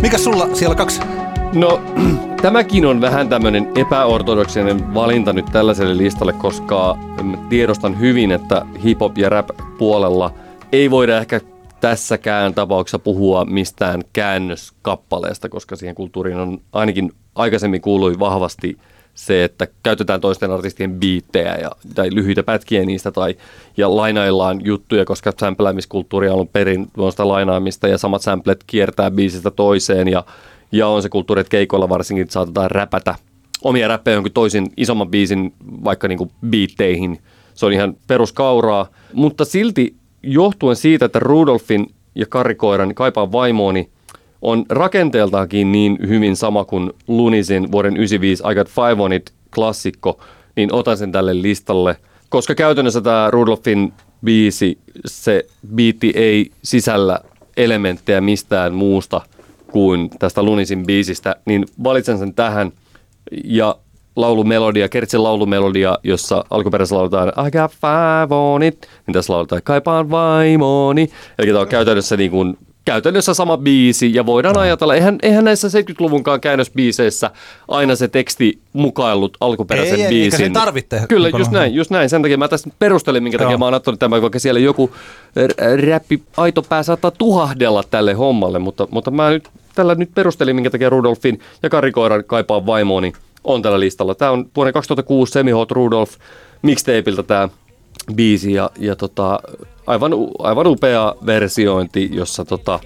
Mikä 0.01 0.17
sulla 0.17 0.55
siellä 0.55 0.75
kaksi? 0.75 1.01
No, 1.53 1.81
tämäkin 2.41 2.85
on 2.85 3.01
vähän 3.01 3.29
tämmöinen 3.29 3.71
epäortodoksinen 3.75 4.93
valinta 4.93 5.33
nyt 5.33 5.45
tällaiselle 5.45 5.97
listalle, 5.97 6.33
koska 6.33 6.97
mä 7.23 7.37
tiedostan 7.49 7.99
hyvin, 7.99 8.31
että 8.31 8.65
hip-hop 8.83 9.17
ja 9.17 9.29
rap-puolella 9.29 10.33
ei 10.71 10.91
voida 10.91 11.17
ehkä 11.17 11.41
tässäkään 11.81 12.53
tapauksessa 12.53 12.99
puhua 12.99 13.45
mistään 13.45 14.01
käännöskappaleesta, 14.13 15.49
koska 15.49 15.75
siihen 15.75 15.95
kulttuuriin 15.95 16.37
on 16.37 16.57
ainakin 16.73 17.11
aikaisemmin 17.35 17.81
kuului 17.81 18.19
vahvasti 18.19 18.77
se, 19.13 19.43
että 19.43 19.67
käytetään 19.83 20.21
toisten 20.21 20.51
artistien 20.51 20.99
biittejä 20.99 21.55
ja, 21.55 21.71
tai 21.95 22.09
lyhyitä 22.13 22.43
pätkiä 22.43 22.85
niistä 22.85 23.11
tai 23.11 23.35
ja 23.77 23.95
lainaillaan 23.95 24.65
juttuja, 24.65 25.05
koska 25.05 25.31
sämpeläämiskulttuuri 25.39 26.29
on 26.29 26.47
perin 26.47 26.87
tuosta 26.95 27.27
lainaamista 27.27 27.87
ja 27.87 27.97
samat 27.97 28.21
samplet 28.21 28.63
kiertää 28.67 29.11
biisistä 29.11 29.51
toiseen 29.51 30.07
ja, 30.07 30.23
ja 30.71 30.87
on 30.87 31.01
se 31.01 31.09
kulttuuri, 31.09 31.41
että 31.41 31.51
keikoilla 31.51 31.89
varsinkin 31.89 32.29
saatetaan 32.29 32.71
räpätä 32.71 33.15
omia 33.63 33.87
räppejä 33.87 34.15
jonkin 34.15 34.33
toisin 34.33 34.67
isomman 34.77 35.09
biisin 35.09 35.53
vaikka 35.83 36.07
niinku 36.07 36.31
biitteihin. 36.49 37.19
Se 37.53 37.65
on 37.65 37.73
ihan 37.73 37.95
peruskauraa, 38.07 38.87
mutta 39.13 39.45
silti 39.45 39.95
johtuen 40.23 40.75
siitä, 40.75 41.05
että 41.05 41.19
Rudolfin 41.19 41.87
ja 42.15 42.25
Karikoiran 42.25 42.95
kaipaa 42.95 43.31
vaimooni 43.31 43.89
on 44.41 44.65
rakenteeltaankin 44.69 45.71
niin 45.71 45.97
hyvin 46.07 46.35
sama 46.35 46.65
kuin 46.65 46.91
Lunisin 47.07 47.71
vuoden 47.71 47.97
95 47.97 48.43
I 48.51 48.55
Got 48.55 48.69
Five 48.69 49.03
On 49.03 49.13
It 49.13 49.33
klassikko, 49.55 50.19
niin 50.55 50.73
otan 50.73 50.97
sen 50.97 51.11
tälle 51.11 51.41
listalle. 51.41 51.97
Koska 52.29 52.55
käytännössä 52.55 53.01
tämä 53.01 53.31
Rudolfin 53.31 53.93
biisi, 54.23 54.77
se 55.05 55.45
biitti 55.75 56.11
ei 56.15 56.51
sisällä 56.63 57.19
elementtejä 57.57 58.21
mistään 58.21 58.73
muusta 58.73 59.21
kuin 59.71 60.09
tästä 60.19 60.43
Lunisin 60.43 60.85
biisistä, 60.85 61.35
niin 61.45 61.65
valitsen 61.83 62.17
sen 62.17 62.33
tähän. 62.33 62.71
Ja 63.43 63.75
laulumelodia, 64.15 64.89
Kertsin 64.89 65.23
laulumelodia, 65.23 65.97
jossa 66.03 66.43
alkuperäisessä 66.49 66.95
lauletaan 66.95 67.27
I 67.27 67.51
got 67.51 67.71
five 67.71 68.35
on 68.35 68.63
it, 68.63 68.87
niin 69.07 69.13
tässä 69.13 69.33
lauletaan 69.33 69.61
kaipaan 69.63 70.09
vaimoni. 70.11 71.09
Eli 71.39 71.47
tämä 71.47 71.59
on 71.59 71.67
käytännössä, 71.67 72.17
niin 72.17 72.31
kuin, 72.31 72.57
käytännössä 72.85 73.33
sama 73.33 73.57
biisi, 73.57 74.13
ja 74.13 74.25
voidaan 74.25 74.57
ajatella, 74.57 74.95
eihän, 74.95 75.17
eihän 75.21 75.45
näissä 75.45 75.67
70-luvunkaan 75.67 76.41
käännösbiiseissä 76.41 77.31
aina 77.67 77.95
se 77.95 78.07
teksti 78.07 78.59
mukaillut 78.73 79.37
alkuperäisen 79.39 79.93
Ei, 79.95 79.99
ei, 79.99 80.05
eikä 80.05 80.09
biisin. 80.09 80.37
sen 80.39 80.53
tarvitse. 80.53 81.01
Kyllä, 81.09 81.27
Niin 81.27 81.39
just 81.39 81.51
näin, 81.51 81.73
just 81.73 81.91
näin. 81.91 82.09
Sen 82.09 82.21
takia 82.21 82.37
mä 82.37 82.47
tässä 82.47 82.69
perustelin, 82.79 83.23
minkä 83.23 83.37
takia 83.37 83.51
Joo. 83.51 83.57
mä 83.57 83.65
oon 83.65 83.73
ottanut 83.73 83.99
tämän, 83.99 84.21
vaikka 84.21 84.39
siellä 84.39 84.59
joku 84.59 84.91
räppi 85.87 86.23
aito 86.37 86.61
pää 86.61 86.83
saattaa 86.83 87.11
tuhahdella 87.11 87.83
tälle 87.91 88.13
hommalle, 88.13 88.59
mutta, 88.59 88.87
mutta 88.91 89.11
mä 89.11 89.29
nyt 89.29 89.49
tällä 89.75 89.95
nyt 89.95 90.09
perustelin, 90.15 90.55
minkä 90.55 90.69
takia 90.69 90.89
Rudolfin 90.89 91.39
ja 91.63 91.69
Karikoiran 91.69 92.23
kaipaa 92.23 92.65
vaimooni 92.65 93.13
on 93.43 93.61
tällä 93.61 93.79
listalla. 93.79 94.15
Tämä 94.15 94.31
on 94.31 94.45
vuoden 94.55 94.73
2006 94.73 95.31
Semi 95.31 95.51
Hot 95.51 95.71
Rudolf 95.71 96.13
mixtapeilta 96.61 97.23
tämä 97.23 97.49
biisi 98.15 98.53
ja, 98.53 98.69
ja 98.79 98.95
tota, 98.95 99.39
aivan, 99.87 100.11
aivan 100.39 100.67
upea 100.67 101.15
versiointi, 101.25 102.09
jossa 102.13 102.45
tota, 102.45 102.79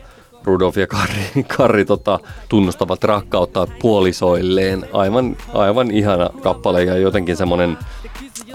Rudolf 0.44 0.78
ja 0.78 0.88
Karri, 0.88 1.44
Karri 1.58 1.86
tota, 1.86 2.20
tunnustavat 2.50 3.04
rakkautta 3.04 3.68
puolisoilleen. 3.82 4.86
Aivan, 4.94 5.38
aivan 5.54 5.92
ihana 5.92 6.30
kappale 6.42 6.84
ja 6.84 6.98
jotenkin 6.98 7.38
semmoinen 7.38 7.78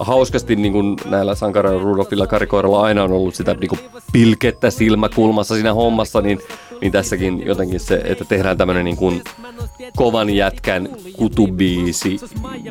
hauskasti 0.00 0.56
niin 0.56 0.72
kuin 0.72 0.96
näillä 1.04 1.34
sankareilla 1.34 1.82
Rudolfilla 1.82 2.26
Karikoiralla 2.26 2.82
aina 2.82 3.04
on 3.04 3.12
ollut 3.12 3.34
sitä 3.34 3.54
niin 3.54 3.68
kuin 3.68 3.80
pilkettä 4.12 4.70
silmäkulmassa 4.70 5.54
siinä 5.54 5.74
hommassa, 5.74 6.20
niin, 6.20 6.38
niin 6.80 6.92
tässäkin 6.92 7.46
jotenkin 7.46 7.80
se, 7.80 8.00
että 8.04 8.24
tehdään 8.24 8.58
tämmöinen 8.58 8.84
niin 8.84 8.96
kuin 8.96 9.22
kovan 9.96 10.30
jätkän 10.30 10.88
kutubiisi, 11.16 12.20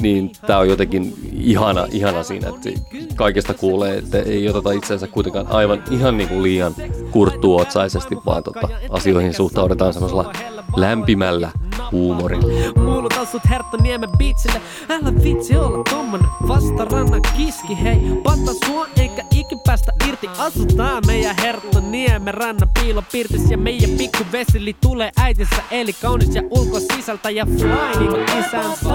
niin 0.01 0.31
tämä 0.47 0.59
on 0.59 0.69
jotenkin 0.69 1.13
ihana, 1.33 1.87
ihana 1.91 2.23
siinä, 2.23 2.49
että 2.49 2.69
kaikesta 3.15 3.53
kuulee, 3.53 3.97
että 3.97 4.19
ei 4.19 4.49
oteta 4.49 4.71
itseensä 4.71 5.07
kuitenkaan 5.07 5.47
aivan 5.47 5.83
ihan 5.91 6.17
niin 6.17 6.29
kuin 6.29 6.43
liian 6.43 6.75
kurttuotsaisesti, 7.11 8.15
vaan 8.25 8.43
tota, 8.43 8.69
asioihin 8.89 9.33
suhtaudutaan 9.33 9.93
semmoisella 9.93 10.33
lämpimällä 10.75 11.51
huumorilla. 11.91 12.73
Muulutan 12.75 13.27
sut 13.27 13.41
Herttoniemen 13.49 14.09
biitsille. 14.17 14.61
Älä 14.89 15.13
vitsi 15.23 15.57
olla 15.57 15.83
tommonen 15.83 16.27
vastarannan 16.47 17.21
kiski 17.37 17.83
Hei, 17.83 17.97
pata 18.23 18.53
sua 18.65 18.87
eikä 18.97 19.23
ikin 19.31 19.59
päästä 19.65 19.91
irti. 20.07 20.29
Asutaan 20.37 21.03
meidän 21.07 21.35
Herttoniemen 21.41 22.33
rannan 22.33 22.69
piilopirtis 22.73 23.51
Ja 23.51 23.57
meidän 23.57 23.89
pikku 23.89 24.23
vesili 24.31 24.75
tulee 24.81 25.11
äitinsä 25.17 25.63
Eli 25.71 25.93
kaunis 25.93 26.35
ja 26.35 26.41
ulko 26.49 26.79
sisältä 26.79 27.29
ja 27.29 27.45
fly 27.45 28.07
kuin 28.07 28.23
isänsä 28.23 28.89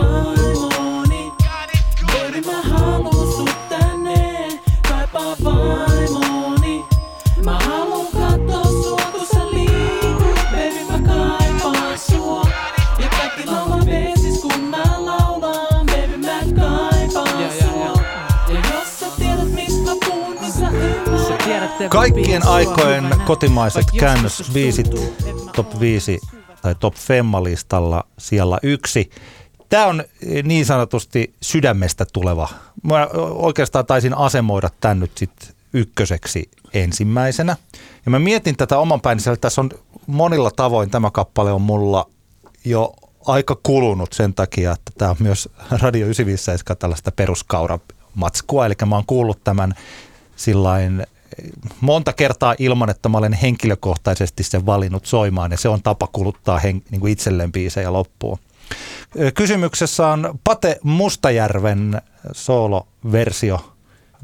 mä 2.47 2.63
haluun 2.63 3.33
sut 3.37 3.69
tänne, 3.69 4.49
kaipaa 4.89 5.37
vaimoni. 5.45 6.85
Mä 7.45 7.59
haluun 7.59 7.84
Kaikkien 21.89 22.47
aikojen 22.47 23.05
kotimaiset 23.27 23.87
käännösbiisit 23.99 24.91
top 25.57 25.81
5 25.81 26.21
tai 26.63 26.75
top 26.75 26.95
Femma-listalla 26.95 28.05
siellä 28.19 28.59
yksi. 28.63 29.11
Tämä 29.69 29.87
on 29.87 30.05
eh, 30.27 30.45
niin 30.45 30.67
sanotusti 30.67 31.35
sydämestä 31.43 32.05
tuleva. 32.13 32.49
Mä 32.83 33.09
oikeastaan 33.31 33.87
taisin 33.87 34.15
asemoida 34.15 34.71
tämän 34.81 35.01
nyt 35.01 35.19
sit 35.19 35.55
ykköseksi 35.73 36.51
ensimmäisenä. 36.75 37.57
Ja 38.05 38.11
mä 38.11 38.19
mietin 38.19 38.57
tätä 38.57 38.79
oman 38.79 39.01
päin, 39.01 39.19
tässä 39.41 39.61
on 39.61 39.71
monilla 40.07 40.51
tavoin 40.51 40.91
tämä 40.91 41.11
kappale 41.11 41.53
on 41.53 41.63
mulla 41.63 42.11
jo 42.65 42.95
aika 43.27 43.61
kulunut 43.63 44.13
sen 44.13 44.35
takia, 44.35 44.73
että 44.73 44.93
tämä 44.99 45.11
on 45.11 45.17
myös 45.19 45.49
Radio 45.71 46.07
957 46.07 46.77
tällaista 46.79 47.13
peruskauramatskua, 47.13 48.67
eli 48.67 48.75
mä 48.87 48.95
oon 48.95 49.07
kuullut 49.07 49.45
tämän 49.45 49.75
sillain 50.37 51.07
monta 51.81 52.13
kertaa 52.13 52.55
ilman, 52.59 52.91
että 52.91 53.09
mä 53.09 53.19
olen 53.19 53.33
henkilökohtaisesti 53.33 54.43
sen 54.43 54.67
valinnut 54.67 55.07
soimaan, 55.07 55.51
ja 55.51 55.57
se 55.57 55.69
on 55.69 55.83
tapa 55.83 56.07
kuluttaa 56.07 56.59
hen, 56.59 56.83
niin 56.91 57.01
kuin 57.01 57.13
itselleen 57.13 57.53
biisejä 57.53 57.93
loppuun. 57.93 58.39
Kysymyksessä 59.35 60.07
on 60.07 60.39
Pate 60.45 60.79
Mustajärven 60.83 62.03
sooloversio 62.33 63.75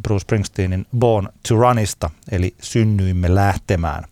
Bruce 0.03 0.23
Springsteenin 0.23 0.87
Born 0.99 1.29
to 1.49 1.57
Runista, 1.57 2.11
eli 2.31 2.55
Synnyimme 2.63 3.35
lähtemään. 3.35 4.05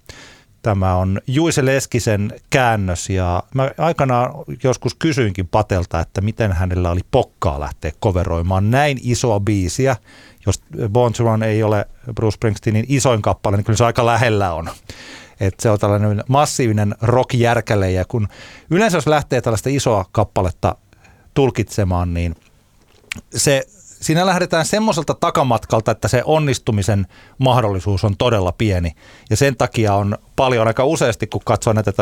Tämä 0.63 0.95
on 0.95 1.21
Juise 1.27 1.65
Leskisen 1.65 2.33
käännös 2.51 3.11
ja 3.11 3.43
mä 3.55 3.71
aikanaan 3.79 4.31
joskus 4.63 4.95
kysyinkin 4.95 5.49
Patelta, 5.49 6.01
että 6.01 6.21
miten 6.21 6.53
hänellä 6.53 6.91
oli 6.91 7.01
pokkaa 7.11 7.61
lähteä 7.61 7.93
coveroimaan 8.03 8.71
näin 8.71 8.99
isoa 9.03 9.41
biisiä. 9.41 9.97
Jos 10.47 10.63
Born 10.89 11.13
to 11.13 11.25
Run 11.25 11.43
ei 11.43 11.63
ole 11.63 11.89
Bruce 12.15 12.35
Springsteenin 12.35 12.85
isoin 12.89 13.23
kappale, 13.23 13.57
niin 13.57 13.65
kyllä 13.65 13.77
se 13.77 13.85
aika 13.85 14.07
lähellä 14.07 14.53
on. 14.53 14.71
Et 15.41 15.61
se 15.61 15.71
on 15.71 15.79
tällainen 15.79 16.25
massiivinen 16.29 16.95
rock-järkäle 17.03 17.91
ja 17.91 18.05
kun 18.05 18.29
yleensä 18.71 18.97
jos 18.97 19.07
lähtee 19.07 19.41
tällaista 19.41 19.69
isoa 19.69 20.05
kappaletta 20.13 20.77
tulkitsemaan, 21.35 22.15
niin 22.15 22.37
se, 23.35 23.67
siinä 24.01 24.27
lähdetään 24.27 24.67
semmoiselta 24.67 25.15
takamatkalta, 25.15 25.91
että 25.91 26.09
se 26.09 26.23
onnistumisen 26.25 27.07
mahdollisuus 27.39 28.05
on 28.05 28.17
todella 28.17 28.53
pieni. 28.53 28.93
Ja 29.31 29.37
sen 29.37 29.57
takia 29.57 29.95
on 29.95 30.19
paljon 30.37 30.67
aika 30.67 30.85
useasti, 30.85 31.27
kun 31.27 31.41
katsoo 31.45 31.73
näitä 31.73 31.93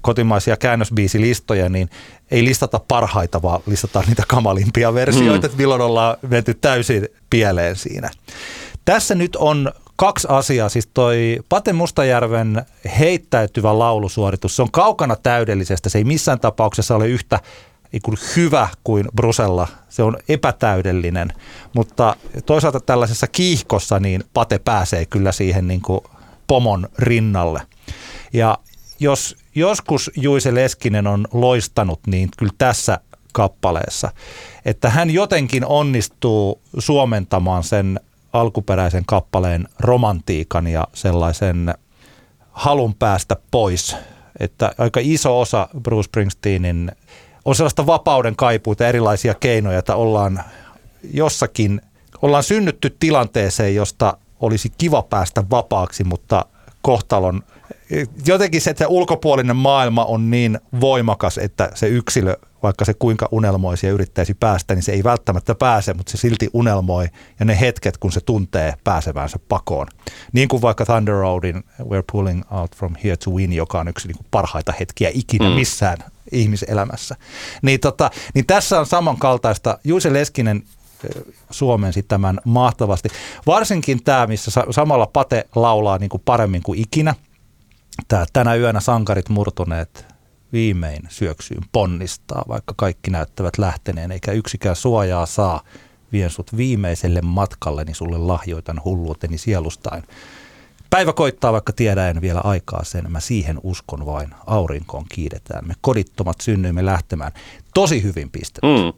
kotimaisia 0.00 0.56
käännösbiisilistoja, 0.56 1.68
niin 1.68 1.90
ei 2.30 2.44
listata 2.44 2.80
parhaita, 2.88 3.42
vaan 3.42 3.60
listataan 3.66 4.06
niitä 4.06 4.22
kamalimpia 4.28 4.94
versioita, 4.94 5.40
mm. 5.40 5.44
että 5.44 5.58
milloin 5.58 5.82
ollaan 5.82 6.16
menty 6.28 6.54
täysin 6.54 7.08
pieleen 7.30 7.76
siinä. 7.76 8.10
Tässä 8.84 9.14
nyt 9.14 9.36
on 9.36 9.72
kaksi 9.96 10.26
asiaa. 10.30 10.68
Siis 10.68 10.88
toi 10.94 11.38
Pate 11.48 11.72
Mustajärven 11.72 12.62
heittäytyvä 12.98 13.78
laulusuoritus, 13.78 14.56
se 14.56 14.62
on 14.62 14.70
kaukana 14.70 15.16
täydellisestä. 15.16 15.88
Se 15.88 15.98
ei 15.98 16.04
missään 16.04 16.40
tapauksessa 16.40 16.96
ole 16.96 17.08
yhtä 17.08 17.40
niin 17.92 18.18
hyvä 18.36 18.68
kuin 18.84 19.08
Brusella. 19.16 19.68
Se 19.88 20.02
on 20.02 20.16
epätäydellinen, 20.28 21.32
mutta 21.72 22.16
toisaalta 22.46 22.80
tällaisessa 22.80 23.26
kiihkossa 23.26 24.00
niin 24.00 24.24
Pate 24.34 24.58
pääsee 24.58 25.06
kyllä 25.06 25.32
siihen 25.32 25.68
niin 25.68 25.80
kuin 25.80 26.00
pomon 26.46 26.88
rinnalle. 26.98 27.62
Ja 28.32 28.58
jos 29.00 29.36
joskus 29.54 30.10
Juise 30.16 30.54
Leskinen 30.54 31.06
on 31.06 31.26
loistanut, 31.32 32.00
niin 32.06 32.28
kyllä 32.36 32.52
tässä 32.58 33.00
kappaleessa, 33.32 34.12
että 34.64 34.90
hän 34.90 35.10
jotenkin 35.10 35.64
onnistuu 35.64 36.60
suomentamaan 36.78 37.64
sen 37.64 38.00
alkuperäisen 38.32 39.04
kappaleen 39.06 39.68
romantiikan 39.80 40.66
ja 40.66 40.88
sellaisen 40.94 41.74
halun 42.50 42.94
päästä 42.94 43.36
pois. 43.50 43.96
Että 44.40 44.72
aika 44.78 45.00
iso 45.02 45.40
osa 45.40 45.68
Bruce 45.82 46.06
Springsteenin 46.06 46.92
on 47.44 47.54
sellaista 47.54 47.86
vapauden 47.86 48.36
kaipuuta, 48.36 48.88
erilaisia 48.88 49.34
keinoja, 49.34 49.78
että 49.78 49.96
ollaan 49.96 50.44
jossakin, 51.12 51.80
ollaan 52.22 52.42
synnytty 52.42 52.96
tilanteeseen, 53.00 53.74
josta 53.74 54.16
olisi 54.40 54.72
kiva 54.78 55.02
päästä 55.02 55.44
vapaaksi, 55.50 56.04
mutta 56.04 56.44
kohtalon, 56.82 57.42
jotenkin 58.26 58.60
se, 58.60 58.70
että 58.70 58.84
se 58.84 58.88
ulkopuolinen 58.88 59.56
maailma 59.56 60.04
on 60.04 60.30
niin 60.30 60.60
voimakas, 60.80 61.38
että 61.38 61.70
se 61.74 61.88
yksilö, 61.88 62.36
vaikka 62.62 62.84
se 62.84 62.94
kuinka 62.94 63.28
unelmoisi 63.32 63.86
ja 63.86 63.92
yrittäisi 63.92 64.34
päästä, 64.34 64.74
niin 64.74 64.82
se 64.82 64.92
ei 64.92 65.04
välttämättä 65.04 65.54
pääse, 65.54 65.94
mutta 65.94 66.10
se 66.12 66.18
silti 66.18 66.50
unelmoi 66.52 67.08
ja 67.40 67.44
ne 67.46 67.60
hetket, 67.60 67.98
kun 67.98 68.12
se 68.12 68.20
tuntee 68.20 68.74
pääsevänsä 68.84 69.38
pakoon. 69.48 69.86
Niin 70.32 70.48
kuin 70.48 70.62
vaikka 70.62 70.84
Thunder 70.84 71.14
Roadin 71.14 71.64
We're 71.82 72.04
Pulling 72.12 72.42
Out 72.50 72.76
From 72.76 72.94
Here 73.04 73.16
to 73.16 73.30
Win, 73.30 73.52
joka 73.52 73.80
on 73.80 73.88
yksi 73.88 74.08
niin 74.08 74.16
kuin 74.16 74.26
parhaita 74.30 74.72
hetkiä 74.80 75.10
ikinä 75.14 75.48
Mm. 75.48 75.54
missään 75.54 75.96
ihmiselämässä. 76.32 77.16
Niin, 77.62 77.80
tota, 77.80 78.10
niin 78.34 78.46
tässä 78.46 78.80
on 78.80 78.86
samankaltaista. 78.86 79.78
Juise 79.84 80.12
Leskinen 80.12 80.62
ö, 81.04 81.08
suomensi 81.50 82.02
tämän 82.02 82.40
mahtavasti. 82.44 83.08
Varsinkin 83.46 84.02
tämä, 84.04 84.26
missä 84.26 84.50
sa- 84.50 84.66
samalla 84.70 85.06
Pate 85.06 85.46
laulaa 85.54 85.98
niin 85.98 86.10
kuin 86.10 86.22
paremmin 86.24 86.62
kuin 86.62 86.78
ikinä. 86.78 87.14
Tää, 88.08 88.24
tänä 88.32 88.54
yönä 88.54 88.80
sankarit 88.80 89.28
murtuneet 89.28 90.06
viimein 90.52 91.02
syöksyyn 91.08 91.62
ponnistaa, 91.72 92.44
vaikka 92.48 92.74
kaikki 92.76 93.10
näyttävät 93.10 93.58
lähteneen, 93.58 94.12
eikä 94.12 94.32
yksikään 94.32 94.76
suojaa 94.76 95.26
saa. 95.26 95.62
Vien 96.12 96.30
sut 96.30 96.56
viimeiselle 96.56 97.20
matkalleni, 97.22 97.94
sulle 97.94 98.18
lahjoitan 98.18 98.80
hulluuteni 98.84 99.38
sielustain. 99.38 100.02
Päivä 100.90 101.12
koittaa, 101.12 101.52
vaikka 101.52 101.72
tiedä 101.72 102.08
en 102.08 102.20
vielä 102.20 102.40
aikaa 102.44 102.84
sen. 102.84 103.12
Mä 103.12 103.20
siihen 103.20 103.60
uskon 103.62 104.06
vain. 104.06 104.30
Aurinkoon 104.46 105.04
kiidetään. 105.08 105.68
Me 105.68 105.74
kodittomat 105.80 106.40
synnyimme 106.40 106.86
lähtemään. 106.86 107.32
Tosi 107.74 108.02
hyvin 108.02 108.30
pistetty. 108.30 108.66
Mm. 108.66 108.92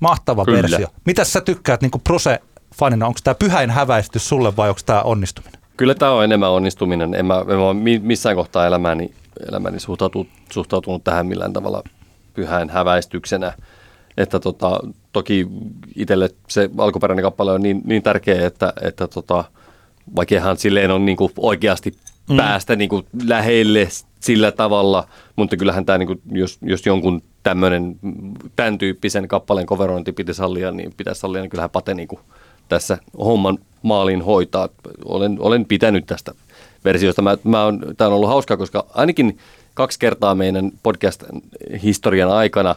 Mahtava 0.00 0.44
Kyllä. 0.44 0.56
versio. 0.56 0.88
Mitä 1.04 1.24
sä 1.24 1.40
tykkäät 1.40 1.82
niin 1.82 1.90
Pruse-fanina? 2.08 3.06
Onko 3.06 3.20
tämä 3.24 3.34
pyhäin 3.34 3.70
häväistys 3.70 4.28
sulle 4.28 4.56
vai 4.56 4.68
onko 4.68 4.80
tämä 4.86 5.02
onnistuminen? 5.02 5.60
Kyllä 5.76 5.94
tämä 5.94 6.12
on 6.12 6.24
enemmän 6.24 6.50
onnistuminen. 6.50 7.14
En 7.14 7.26
mä, 7.26 7.38
en 7.40 7.58
mä 7.58 7.98
missään 8.02 8.36
kohtaa 8.36 8.66
elämäni, 8.66 9.14
elämäni 9.48 9.80
suhtautunut, 9.80 10.28
suhtautunut 10.52 11.04
tähän 11.04 11.26
millään 11.26 11.52
tavalla 11.52 11.82
pyhän 12.34 12.70
häväistyksenä. 12.70 13.52
Että 14.16 14.40
tota, 14.40 14.80
toki 15.12 15.46
itselle 15.96 16.30
se 16.48 16.70
alkuperäinen 16.78 17.22
kappale 17.22 17.52
on 17.52 17.62
niin, 17.62 17.82
niin 17.84 18.02
tärkeä, 18.02 18.46
että, 18.46 18.72
että 18.82 19.08
tota, 19.08 19.44
vaikeahan 20.16 20.56
silleen 20.56 20.90
on 20.90 21.06
niin 21.06 21.16
kuin 21.16 21.32
oikeasti 21.36 21.94
mm. 22.30 22.36
päästä 22.36 22.76
niin 22.76 22.88
kuin 22.88 23.06
lähelle 23.26 23.88
sillä 24.20 24.52
tavalla, 24.52 25.08
mutta 25.36 25.56
kyllähän 25.56 25.86
tämä, 25.86 25.98
niin 25.98 26.06
kuin, 26.06 26.20
jos, 26.32 26.58
jos 26.62 26.86
jonkun 26.86 27.22
tämmöinen, 27.42 27.96
tämän 28.56 28.78
tyyppisen 28.78 29.28
kappaleen 29.28 29.66
coverointi 29.66 30.12
pitäisi 30.12 30.38
sallia, 30.38 30.70
niin 30.70 30.94
pitäisi 30.96 31.20
sallia, 31.20 31.42
niin 31.42 31.50
kyllähän 31.50 31.70
Pate 31.70 31.94
niin 31.94 32.08
kuin 32.08 32.20
tässä 32.68 32.98
homman 33.18 33.58
maaliin 33.82 34.22
hoitaa. 34.22 34.68
Olen, 35.04 35.36
olen 35.38 35.64
pitänyt 35.64 36.06
tästä 36.06 36.32
versiosta. 36.84 37.22
Mä, 37.22 37.36
mä 37.44 37.64
on, 37.64 37.80
tämä 37.96 38.08
on 38.08 38.14
ollut 38.14 38.28
hauskaa, 38.28 38.56
koska 38.56 38.86
ainakin 38.94 39.38
kaksi 39.74 39.98
kertaa 39.98 40.34
meidän 40.34 40.70
podcast-historian 40.82 42.30
aikana 42.30 42.74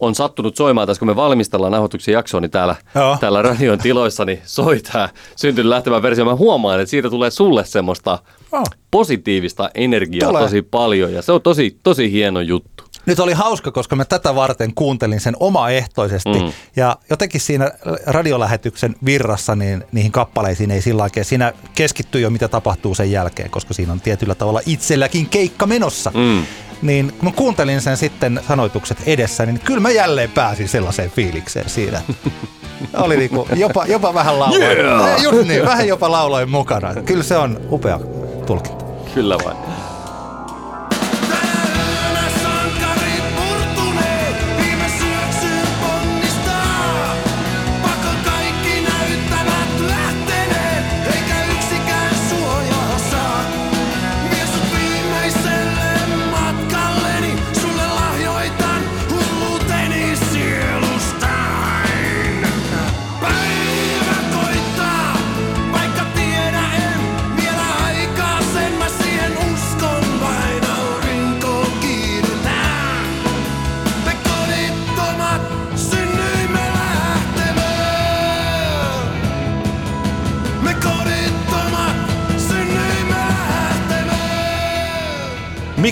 on 0.00 0.14
sattunut 0.14 0.56
soimaan 0.56 0.86
tässä, 0.86 0.98
kun 0.98 1.08
me 1.08 1.16
valmistellaan 1.16 1.72
nauhoituksen 1.72 2.12
jaksoa, 2.12 2.40
niin 2.40 2.50
täällä, 2.50 2.76
Joo. 2.94 3.16
täällä 3.20 3.42
radion 3.42 3.78
tiloissa 3.78 4.24
niin 4.24 4.40
soi 4.44 4.80
tämä 4.92 5.08
syntynyt 5.36 5.68
lähtemään 5.68 6.02
versio. 6.02 6.24
Mä 6.24 6.34
huomaan, 6.34 6.80
että 6.80 6.90
siitä 6.90 7.10
tulee 7.10 7.30
sulle 7.30 7.64
semmoista 7.64 8.18
Oh. 8.52 8.64
positiivista 8.90 9.70
energiaa 9.74 10.28
Tulee. 10.28 10.42
tosi 10.42 10.62
paljon 10.62 11.12
ja 11.12 11.22
se 11.22 11.32
on 11.32 11.42
tosi, 11.42 11.78
tosi 11.82 12.12
hieno 12.12 12.40
juttu. 12.40 12.84
Nyt 13.08 13.20
oli 13.20 13.32
hauska, 13.32 13.70
koska 13.70 13.96
mä 13.96 14.04
tätä 14.04 14.34
varten 14.34 14.74
kuuntelin 14.74 15.20
sen 15.20 15.36
omaehtoisesti. 15.40 16.40
Mm. 16.40 16.52
Ja 16.76 16.96
jotenkin 17.10 17.40
siinä 17.40 17.70
radiolähetyksen 18.06 18.96
virrassa 19.04 19.56
niin 19.56 19.84
niihin 19.92 20.12
kappaleisiin 20.12 20.70
ei 20.70 20.82
sillä 20.82 21.02
oikein. 21.02 21.24
Siinä 21.24 21.52
keskittyy 21.74 22.20
jo 22.20 22.30
mitä 22.30 22.48
tapahtuu 22.48 22.94
sen 22.94 23.10
jälkeen, 23.10 23.50
koska 23.50 23.74
siinä 23.74 23.92
on 23.92 24.00
tietyllä 24.00 24.34
tavalla 24.34 24.60
itselläkin 24.66 25.28
keikka 25.28 25.66
menossa. 25.66 26.12
Mm. 26.14 26.46
Niin 26.82 27.12
kun 27.12 27.28
mä 27.28 27.32
kuuntelin 27.36 27.80
sen 27.80 27.96
sitten 27.96 28.40
sanoitukset 28.48 28.98
edessä, 29.06 29.46
niin 29.46 29.60
kyllä 29.60 29.80
mä 29.80 29.90
jälleen 29.90 30.30
pääsin 30.30 30.68
sellaiseen 30.68 31.10
fiilikseen 31.10 31.70
siinä. 31.70 32.02
Oli 32.94 33.16
niinku 33.16 33.48
jopa, 33.54 33.86
jopa 33.86 34.14
vähän 34.14 34.38
lauloin. 34.38 34.62
Yeah! 34.62 35.22
Just 35.22 35.48
niin, 35.48 35.64
vähän 35.64 35.88
jopa 35.88 36.10
lauloin 36.10 36.50
mukana. 36.50 36.94
Kyllä 36.94 37.22
se 37.22 37.36
on 37.36 37.60
upea 37.70 38.00
tulkinta. 38.46 38.84
Kyllä 39.14 39.38
vain. 39.44 39.56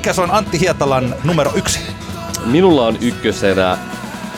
Mikä 0.06 0.14
se 0.14 0.22
on 0.22 0.30
Antti 0.30 0.60
Hietalan 0.60 1.14
numero 1.24 1.52
yksi? 1.56 1.80
Minulla 2.44 2.86
on 2.86 2.96
ykkösenä, 3.00 3.78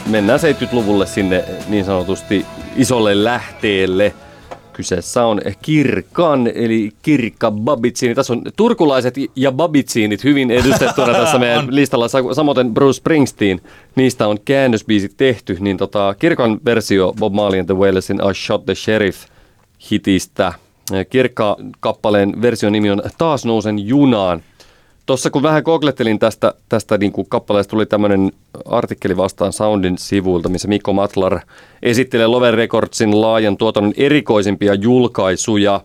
mennään 0.06 0.40
70-luvulle 0.40 1.06
sinne 1.06 1.44
niin 1.68 1.84
sanotusti 1.84 2.46
isolle 2.76 3.24
lähteelle. 3.24 4.14
Kyseessä 4.72 5.26
on 5.26 5.40
Kirkan, 5.62 6.50
eli 6.54 6.90
Kirkka 7.02 7.50
Babitsiini. 7.50 8.14
Tässä 8.14 8.32
on 8.32 8.42
turkulaiset 8.56 9.14
ja 9.36 9.52
Babitsiinit 9.52 10.24
hyvin 10.24 10.50
edustettuna 10.50 11.12
tässä 11.24 11.38
meidän 11.38 11.74
listalla. 11.74 12.08
Sa- 12.08 12.34
Samoin 12.34 12.74
Bruce 12.74 12.96
Springsteen, 12.96 13.60
niistä 13.96 14.28
on 14.28 14.38
käännösbiisit 14.44 15.16
tehty. 15.16 15.56
Niin 15.60 15.76
tota, 15.76 16.14
Kirkan 16.18 16.58
versio 16.64 17.12
Bob 17.18 17.34
Marley 17.34 17.60
and 17.60 17.66
the 17.66 17.76
Wailersin 17.76 18.20
I 18.30 18.34
Shot 18.34 18.64
the 18.64 18.74
Sheriff 18.74 19.24
hitistä. 19.90 20.52
Kirkka-kappaleen 21.10 22.42
version 22.42 22.72
nimi 22.72 22.90
on 22.90 23.02
Taas 23.18 23.44
nousen 23.44 23.78
junaan. 23.78 24.42
Tuossa 25.08 25.30
kun 25.30 25.42
vähän 25.42 25.62
googlettelin 25.62 26.18
tästä, 26.18 26.54
tästä 26.68 26.98
niin 26.98 27.12
kuin 27.12 27.28
kappaleesta, 27.28 27.70
tuli 27.70 27.86
tämmöinen 27.86 28.32
artikkeli 28.64 29.16
vastaan 29.16 29.52
Soundin 29.52 29.98
sivuilta, 29.98 30.48
missä 30.48 30.68
Mikko 30.68 30.92
Matlar 30.92 31.40
esittelee 31.82 32.26
Lover 32.26 32.54
Recordsin 32.54 33.20
laajan 33.20 33.56
tuotannon 33.56 33.92
erikoisimpia 33.96 34.74
julkaisuja, 34.74 35.80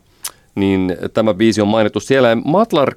niin 0.55 0.97
tämä 1.13 1.33
biisi 1.33 1.61
on 1.61 1.67
mainittu 1.67 1.99
siellä. 1.99 2.37
Matlar 2.45 2.95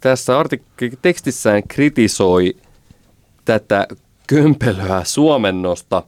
tässä 0.00 0.42
artik- 0.42 0.96
tekstissään 1.02 1.62
kritisoi 1.68 2.56
tätä 3.44 3.86
kömpelöä 4.26 5.00
suomennosta. 5.04 6.02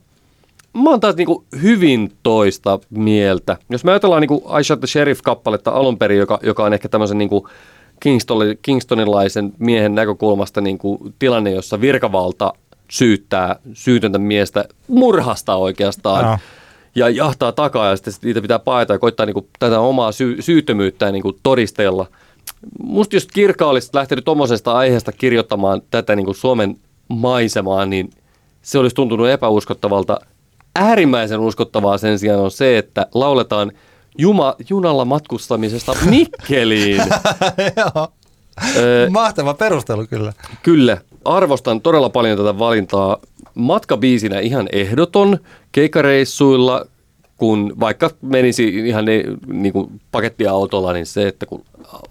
Mä 0.73 0.89
oon 0.89 0.99
taas 0.99 1.15
niinku 1.15 1.45
hyvin 1.61 2.11
toista 2.23 2.79
mieltä. 2.89 3.57
Jos 3.69 3.83
me 3.83 3.91
ajatellaan 3.91 4.21
niinku 4.21 4.43
I 4.59 4.63
Shot 4.63 4.79
the 4.79 4.87
Sheriff-kappaletta 4.87 5.71
alun 5.71 5.97
perin, 5.97 6.17
joka, 6.17 6.39
joka 6.43 6.63
on 6.63 6.73
ehkä 6.73 6.89
tämmöisen 6.89 7.17
niinku 7.17 7.47
Kingston, 7.47 7.49
Kingstonilaisen 8.61 9.53
miehen 9.59 9.95
näkökulmasta 9.95 10.61
niinku 10.61 11.11
tilanne, 11.19 11.51
jossa 11.51 11.81
virkavalta 11.81 12.53
syyttää 12.91 13.55
syytöntä 13.73 14.17
miestä 14.17 14.65
murhasta 14.87 15.55
oikeastaan. 15.55 16.25
Joo. 16.25 16.37
Ja 16.95 17.09
jahtaa 17.09 17.51
takaa 17.51 17.89
ja 17.89 17.95
sitten 17.95 18.13
niitä 18.23 18.41
pitää 18.41 18.59
paeta 18.59 18.93
ja 18.93 18.99
koittaa 18.99 19.25
niinku 19.25 19.47
tätä 19.59 19.79
omaa 19.79 20.11
sy- 20.11 20.41
syyttömyyttään 20.41 21.13
niinku 21.13 21.33
todistella. 21.43 22.05
Musta 22.83 23.15
jos 23.15 23.25
Kirkka 23.25 23.65
olisi 23.65 23.89
lähtenyt 23.93 24.25
tuommoisesta 24.25 24.73
aiheesta 24.73 25.11
kirjoittamaan 25.11 25.81
tätä 25.91 26.15
niinku 26.15 26.33
Suomen 26.33 26.77
maisemaa, 27.07 27.85
niin 27.85 28.09
se 28.61 28.79
olisi 28.79 28.95
tuntunut 28.95 29.29
epäuskottavalta. 29.29 30.19
Äärimmäisen 30.75 31.39
uskottavaa 31.39 31.97
sen 31.97 32.19
sijaan 32.19 32.39
on 32.39 32.51
se, 32.51 32.77
että 32.77 33.07
lauletaan 33.13 33.71
Juma, 34.17 34.55
junalla 34.69 35.05
matkustamisesta 35.05 35.95
Mikkeliin. 36.05 36.97
Joo. 37.77 38.07
Mahtava 39.09 39.53
perustelu 39.53 40.07
kyllä. 40.07 40.33
Kyllä, 40.63 40.97
arvostan 41.25 41.81
todella 41.81 42.09
paljon 42.09 42.37
tätä 42.37 42.59
valintaa. 42.59 43.17
Matkabiisinä 43.55 44.39
ihan 44.39 44.69
ehdoton 44.71 45.37
keikkareissuilla, 45.71 46.85
kun 47.41 47.73
vaikka 47.79 48.09
menisi 48.21 48.87
ihan 48.87 49.05
ne, 49.05 49.23
niin 49.47 49.73
kuin 49.73 50.01
pakettiautolla, 50.11 50.93
niin 50.93 51.05
se, 51.05 51.27
että 51.27 51.45
kun 51.45 51.63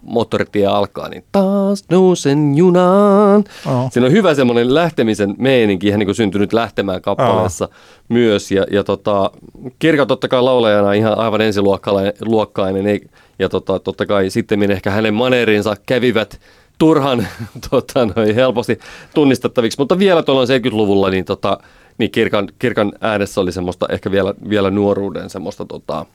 moottoritie 0.03 0.66
alkaa, 0.66 1.09
niin 1.09 1.24
taas 1.33 1.85
nousen 1.91 2.55
junaan. 2.57 3.45
Oo. 3.66 3.89
Siinä 3.93 4.07
on 4.07 4.12
hyvä 4.12 4.35
semmoinen 4.35 4.74
lähtemisen 4.74 5.35
meininki, 5.39 5.87
ihan 5.87 5.99
niin 5.99 6.07
kuin 6.07 6.14
syntynyt 6.14 6.53
lähtemään 6.53 7.03
kappaleessa 7.03 7.68
myös. 8.09 8.51
Ja, 8.51 8.66
ja 8.70 8.85
tota, 8.85 9.31
Kirka 9.78 10.07
totta 10.07 10.28
kai 10.28 10.43
laulajana 10.43 10.93
ihan 10.93 11.18
aivan 11.18 11.41
ensiluokkainen, 11.41 12.87
ei, 12.87 13.01
ja 13.39 13.49
tota, 13.49 13.78
totta 13.78 14.07
kai 14.07 14.31
sitten 14.31 14.70
ehkä 14.70 14.91
hänen 14.91 15.14
maneerinsa 15.14 15.76
kävivät 15.87 16.41
turhan 16.78 17.26
tota, 17.70 18.07
noin, 18.07 18.35
helposti 18.35 18.78
tunnistettaviksi, 19.14 19.78
mutta 19.78 19.99
vielä 19.99 20.22
tuolla 20.22 20.45
70-luvulla 20.45 21.11
niin, 21.11 21.24
tota, 21.24 21.59
niin 22.01 22.11
kirkan, 22.11 22.48
kirkan 22.59 22.92
äänessä 23.01 23.40
oli 23.40 23.53
semmoista 23.53 23.86
ehkä 23.90 24.11
vielä, 24.11 24.34
vielä 24.48 24.70
nuoruuden 24.70 25.30
semmoista 25.30 25.64
tota, 25.64 26.07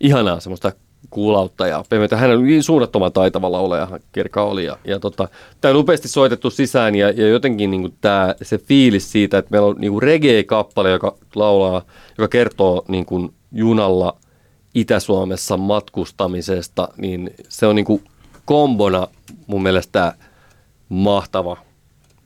ihanaa 0.00 0.40
semmoista 0.40 0.72
kuulautta 1.10 1.66
ja 1.66 1.84
pehmeitä. 1.88 2.16
Hän 2.16 2.30
oli 2.30 2.42
niin 2.42 2.62
suunnattoman 2.62 3.12
taitava 3.12 3.52
laulaja, 3.52 3.88
Kirka 4.12 4.42
oli. 4.42 4.64
Ja, 4.64 4.78
ja 4.84 5.00
tota, 5.00 5.28
tämä 5.60 5.70
on 5.74 5.80
upeasti 5.80 6.08
soitettu 6.08 6.50
sisään 6.50 6.94
ja, 6.94 7.10
ja 7.10 7.28
jotenkin 7.28 7.70
niin 7.70 7.94
tää, 8.00 8.34
se 8.42 8.58
fiilis 8.58 9.12
siitä, 9.12 9.38
että 9.38 9.50
meillä 9.50 9.68
on 9.68 9.76
niin 9.78 10.02
reggae-kappale, 10.02 10.90
joka 10.90 11.14
laulaa, 11.34 11.82
joka 12.18 12.28
kertoo 12.28 12.84
niin 12.88 13.06
kuin 13.06 13.32
junalla 13.52 14.16
Itä-Suomessa 14.74 15.56
matkustamisesta, 15.56 16.88
niin 16.96 17.30
se 17.48 17.66
on 17.66 17.76
niin 17.76 17.84
kuin 17.84 18.04
kombona 18.44 19.08
mun 19.46 19.62
mielestä 19.62 20.12
mahtava. 20.88 21.56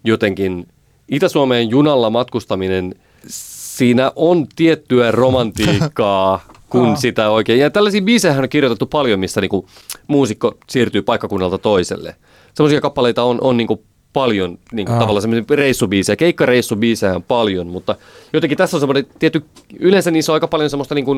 Jotenkin 0.04 0.66
Itä-Suomeen 1.10 1.70
junalla 1.70 2.10
matkustaminen, 2.10 2.94
siinä 3.26 4.12
on 4.16 4.46
tiettyä 4.56 5.10
romantiikkaa, 5.10 6.40
kun 6.70 6.96
sitä 6.96 7.30
oikein. 7.30 7.60
Ja 7.60 7.70
tällaisia 7.70 8.02
biisejä 8.02 8.38
on 8.38 8.48
kirjoitettu 8.48 8.86
paljon, 8.86 9.20
missä 9.20 9.40
niinku 9.40 9.66
muusikko 10.06 10.54
siirtyy 10.68 11.02
paikkakunnalta 11.02 11.58
toiselle. 11.58 12.16
Semmoisia 12.54 12.80
kappaleita 12.80 13.22
on, 13.22 13.38
on 13.40 13.56
niinku 13.56 13.84
paljon 14.12 14.58
niinku 14.72 14.92
tavallaan 14.92 15.22
semmoisia 15.22 15.56
reissubiisejä, 15.56 16.16
keikkareissubiisejä 16.16 17.14
on 17.14 17.22
paljon, 17.22 17.66
mutta 17.66 17.94
jotenkin 18.32 18.58
tässä 18.58 18.76
on 18.76 18.80
semmoinen 18.80 19.06
tietty, 19.18 19.44
yleensä 19.78 20.10
niissä 20.10 20.32
on 20.32 20.34
aika 20.34 20.48
paljon 20.48 20.70
semmoista 20.70 20.94
niinku, 20.94 21.16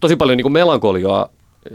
tosi 0.00 0.16
paljon 0.16 0.36
niinku 0.36 0.50
melankoliaa 0.50 1.28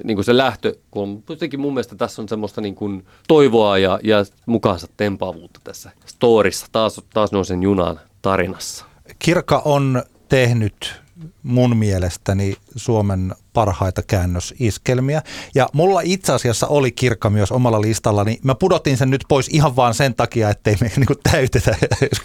niin 0.04 0.18
kuin 0.18 0.26
se 0.26 0.38
lähtö, 0.38 0.76
kun 0.92 1.24
jotenkin 1.30 1.60
mun 1.60 1.74
mielestä 1.74 1.96
tässä 1.96 2.22
on 2.22 2.30
semmoista 2.30 2.62
niin 2.62 2.76
kuin 2.76 3.06
toivoa 3.28 3.78
ja, 3.78 4.00
ja 4.04 4.26
mukaansa 4.46 4.88
tempaavuutta 4.98 5.60
tässä 5.64 5.92
storissa, 6.06 6.66
taas, 6.72 7.02
taas 7.14 7.32
nousen 7.32 7.64
junan 7.64 8.00
tarinassa. 8.22 8.86
Kirka 9.20 9.62
on 9.66 10.04
tehnyt 10.30 11.02
mun 11.44 11.78
mielestäni 11.78 12.56
Suomen 12.76 13.36
parhaita 13.54 14.02
käännösiskelmiä. 14.02 15.22
Ja 15.56 15.70
mulla 15.74 16.02
itse 16.04 16.34
asiassa 16.34 16.68
oli 16.68 16.92
Kirkka 16.92 17.30
myös 17.30 17.52
omalla 17.52 17.82
listallani. 17.82 18.40
Mä 18.44 18.56
pudotin 18.56 18.98
sen 18.98 19.10
nyt 19.10 19.24
pois 19.28 19.48
ihan 19.48 19.76
vaan 19.76 19.94
sen 19.94 20.16
takia, 20.16 20.50
ettei 20.50 20.76
me 20.82 20.92
niinku 20.98 21.14
täytetä 21.32 21.78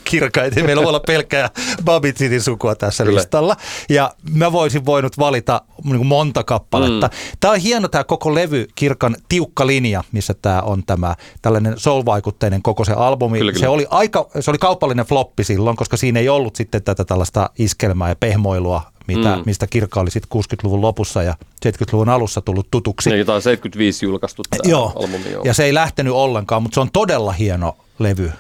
Kirkka, 0.05 0.45
ettei 0.45 0.63
meillä 0.63 0.83
voi 0.83 0.89
olla 0.89 1.01
pelkkää 1.01 1.51
Babitsinin 1.85 2.43
sukua 2.43 2.75
tässä 2.75 3.05
Kyllä. 3.05 3.17
listalla. 3.17 3.57
Ja 3.89 4.15
mä 4.35 4.53
voisin 4.53 4.87
voinut 4.87 5.19
valita 5.19 5.63
niinku 5.85 6.05
monta 6.05 6.45
kappaletta. 6.45 7.07
Mm. 7.07 7.37
Tämä 7.41 7.53
on 7.53 7.61
hieno 7.61 7.89
tämä 7.89 8.05
koko 8.05 8.35
levy, 8.35 8.67
Kirkan 8.75 9.17
tiukka 9.29 9.67
linja, 9.67 10.05
missä 10.13 10.35
tämä 10.35 10.63
on 10.63 10.83
tämä 10.87 11.15
tällainen 11.43 11.75
soul-vaikutteinen 11.77 12.63
koko 12.63 12.85
se 12.85 12.93
albumi. 12.93 13.39
Kyllä, 13.39 13.53
kyllä. 13.53 13.65
Se 13.65 13.69
oli 13.69 13.87
aika, 13.91 14.29
se 14.41 14.51
oli 14.51 14.59
kaupallinen 14.59 15.07
floppi 15.07 15.45
silloin, 15.45 15.77
koska 15.77 15.97
siinä 15.97 16.21
ei 16.21 16.29
ollut 16.29 16.57
sitten 16.57 16.83
tätä 16.83 17.05
tällaista 17.05 17.51
iskelmää 17.59 18.09
ja 18.09 18.17
pehmoilua, 18.17 18.83
mitä, 19.09 19.37
Mm. 19.37 19.43
mistä 19.47 19.67
Kirkka 19.67 20.01
oli 20.01 20.11
sitten 20.11 20.41
60-luvun 20.41 20.81
lopussa 20.81 21.23
ja 21.23 21.35
70-luvun 21.67 22.09
alussa 22.09 22.41
tullut 22.41 22.67
tutuksi. 22.71 23.11
Tämä 23.27 23.37
on 23.37 23.43
75 23.43 24.07
julkaistu 24.07 24.43
tämä 24.51 24.71
Joo, 24.71 24.93
albumi. 24.97 25.33
Joo. 25.33 25.43
ja 25.45 25.55
se 25.55 25.65
ei 25.65 25.75
lähtenyt 25.75 26.13
ollenkaan, 26.13 26.63
mutta 26.63 26.75
se 26.75 26.81
on 26.81 26.91
todella 26.93 27.33
hieno 27.33 27.77
levy 27.99 28.33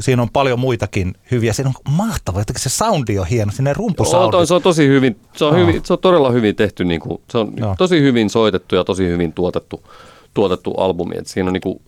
siinä 0.00 0.22
on 0.22 0.30
paljon 0.32 0.58
muitakin 0.58 1.14
hyviä. 1.30 1.52
Siinä 1.52 1.68
on 1.68 1.92
mahtava, 1.92 2.38
jotenkin 2.40 2.62
se 2.62 2.68
soundi 2.68 3.18
on 3.18 3.26
hieno, 3.26 3.52
sinne 3.52 3.72
rumpusoundi. 3.72 4.36
on, 4.36 4.46
se 4.46 4.54
on 4.54 4.62
tosi 4.62 4.86
hyvin, 4.88 5.16
se 5.36 5.44
on, 5.44 5.52
Aa. 5.54 5.58
hyvin, 5.60 5.80
se 5.84 5.92
on 5.92 5.98
todella 5.98 6.30
hyvin 6.30 6.56
tehty, 6.56 6.84
niin 6.84 7.00
kuin, 7.00 7.20
se 7.30 7.38
on 7.38 7.52
Joo. 7.56 7.74
tosi 7.78 8.00
hyvin 8.00 8.30
soitettu 8.30 8.74
ja 8.74 8.84
tosi 8.84 9.08
hyvin 9.08 9.32
tuotettu, 9.32 9.82
tuotettu 10.34 10.70
albumi. 10.74 11.14
Et 11.18 11.26
siinä 11.26 11.48
on 11.48 11.52
niin 11.52 11.60
kuin, 11.60 11.80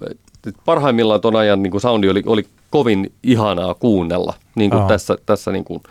parhaimmillaan 0.65 1.21
ton 1.21 1.37
ajan 1.37 1.63
niin 1.63 1.71
kuin 1.71 1.81
soundi 1.81 2.09
oli, 2.09 2.23
oli 2.27 2.47
kovin 2.71 3.13
ihanaa 3.23 3.75
kuunnella, 3.75 4.35
niin 4.55 4.71
kuin 4.71 4.81
Joo. 4.81 4.89
tässä, 4.89 5.19
tässä 5.27 5.53
niin 5.53 5.65
kuin, 5.65 5.83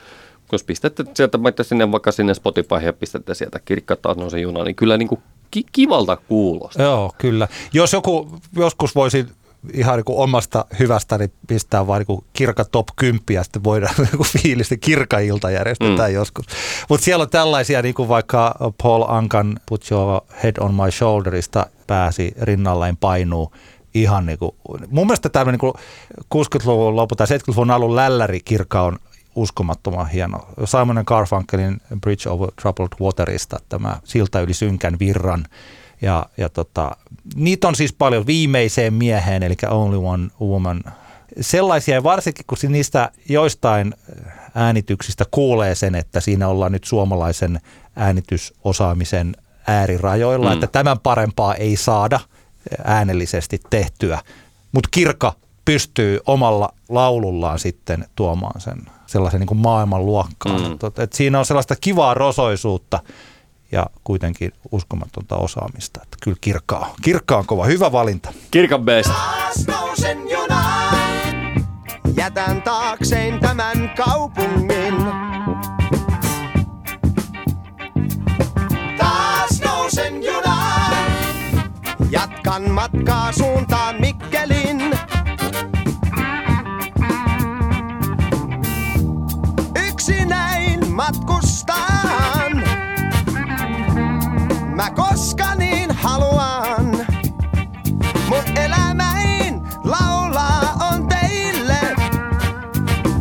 jos 0.52 0.64
pistätte 0.64 1.06
sieltä 1.14 1.44
vaikka 1.44 1.64
sinne, 1.64 1.92
vaikka 1.92 2.12
sinne 2.12 2.34
Spotify 2.34 2.76
ja 2.84 2.94
pistätte 2.94 3.34
sieltä 3.34 3.60
kirkkaat 3.66 4.02
taas 4.02 4.18
nousi 4.18 4.42
juna, 4.42 4.64
niin 4.64 4.76
kyllä 4.76 4.98
niin 4.98 5.08
kuin 5.08 5.22
ki- 5.52 5.66
kivalta 5.72 6.18
kuulostaa. 6.18 6.86
Joo, 6.86 7.14
kyllä. 7.18 7.48
Jos 7.74 7.94
joku 7.94 8.40
joskus 8.56 8.96
voisi 8.96 9.26
ihan 9.74 9.96
niin 9.96 10.06
kuin 10.06 10.18
omasta 10.18 10.66
hyvästäni 10.80 11.32
pistää 11.48 11.88
vaan 11.88 12.06
niin 12.08 12.26
kirka 12.34 12.66
top 12.66 12.88
10 12.96 13.22
ja 13.30 13.44
sitten 13.44 13.64
voidaan 13.64 13.96
joku 14.12 14.24
fiilistä 14.42 14.78
kirkailta 14.78 15.52
järjestetään 15.52 16.10
mm. 16.10 16.16
joskus. 16.16 16.46
Mutta 16.90 17.04
siellä 17.04 17.24
on 17.24 17.30
tällaisia 17.30 17.82
niin 17.82 17.96
kuin 17.96 18.10
vaikka 18.10 18.56
Paul 18.84 19.04
Ankan 19.08 19.60
Put 19.66 19.92
Your 19.92 20.22
Head 20.44 20.56
on 20.60 20.74
My 20.74 20.92
Shoulderista 20.92 21.66
pääsi 21.88 22.34
rinnalleen 22.42 22.98
painuu 22.98 23.52
ihan 23.94 24.26
niin 24.26 24.40
kuin, 24.40 24.52
mun 24.90 25.08
mielestä 25.08 25.30
tämmöinen 25.30 25.60
niin 25.62 25.74
60-luvun 26.36 26.96
lopun 26.96 27.18
tai 27.18 27.28
70-luvun 27.28 27.72
alun 27.72 27.96
lälläri 27.96 28.40
kirka 28.46 28.82
on 28.82 29.00
uskomattoman 29.36 30.10
hieno. 30.10 30.48
Simon 30.66 31.04
Garfunkelin 31.06 31.82
Bridge 32.02 32.30
over 32.30 32.52
Troubled 32.62 32.90
Waterista, 33.02 33.60
tämä 33.70 33.98
silta 34.04 34.42
yli 34.42 34.54
synkän 34.54 35.00
virran. 35.00 35.46
Ja, 36.02 36.26
ja 36.38 36.50
tota, 36.50 36.98
niitä 37.36 37.68
on 37.68 37.76
siis 37.76 37.94
paljon 37.94 38.28
viimeiseen 38.28 38.94
mieheen, 38.94 39.44
eli 39.44 39.56
Only 39.70 39.98
One 39.98 40.28
Woman. 40.42 40.84
Sellaisia, 41.42 42.04
varsinkin 42.04 42.46
kun 42.48 42.58
niistä 42.70 43.12
joistain 43.30 43.94
äänityksistä 44.56 45.26
kuulee 45.32 45.76
sen, 45.76 45.96
että 45.96 46.20
siinä 46.20 46.48
ollaan 46.48 46.72
nyt 46.72 46.84
suomalaisen 46.84 47.62
äänitysosaamisen 47.96 49.36
äärirajoilla, 49.68 50.50
mm. 50.50 50.54
että 50.54 50.68
tämän 50.68 51.00
parempaa 51.00 51.56
ei 51.56 51.76
saada 51.76 52.20
äänellisesti 52.84 53.60
tehtyä. 53.70 54.20
Mutta 54.72 54.90
Kirka 54.92 55.34
pystyy 55.66 56.20
omalla 56.28 56.70
laulullaan 56.90 57.60
sitten 57.60 58.06
tuomaan 58.16 58.62
sen 58.62 58.78
sellaisen 59.06 59.40
niin 59.40 59.48
kuin 59.48 59.58
maailmanluokkaan. 59.58 60.62
Mm. 60.62 60.74
Et, 60.88 61.00
et 61.00 61.14
siinä 61.14 61.40
on 61.40 61.46
sellaista 61.46 61.76
kivaa 61.82 62.14
rosoisuutta 62.14 63.00
ja 63.72 63.86
kuitenkin 64.04 64.52
uskomatonta 64.72 65.36
osaamista. 65.36 66.00
Että 66.04 66.18
kyllä 66.24 66.38
Kirkka 66.42 66.78
on, 66.78 66.88
Kirkka 67.02 67.38
on 67.38 67.46
kova. 67.46 67.66
Hyvä 67.66 67.92
valinta. 67.92 68.34
Kirkan 68.52 68.82
best. 68.86 69.12
Jätän 72.18 72.62
taakseen 72.62 73.40
tämän 73.40 73.94
kaupungin. 73.98 74.96
Taas 78.98 79.62
nousen 79.66 80.24
junaan, 80.24 80.94
jatkan 82.10 82.72
matkaa 82.72 83.32
suuntaan 83.32 83.96
Mikkelin. 83.96 84.15
Matkustaan, 90.96 92.64
mä 94.76 94.90
koska 94.90 95.56
niin 95.56 95.92
haluan. 95.96 96.86
Mun 98.30 98.44
elämäin 98.56 99.62
laulaa 99.84 100.78
on 100.92 101.08
teille, 101.08 101.80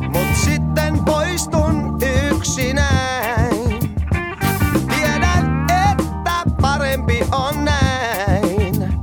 mut 0.09 0.37
sitten 0.45 1.05
poistun 1.05 1.99
yksinäin. 2.31 3.79
Tiedän, 4.89 5.67
että 5.71 6.45
parempi 6.61 7.21
on 7.33 7.65
näin. 7.65 8.95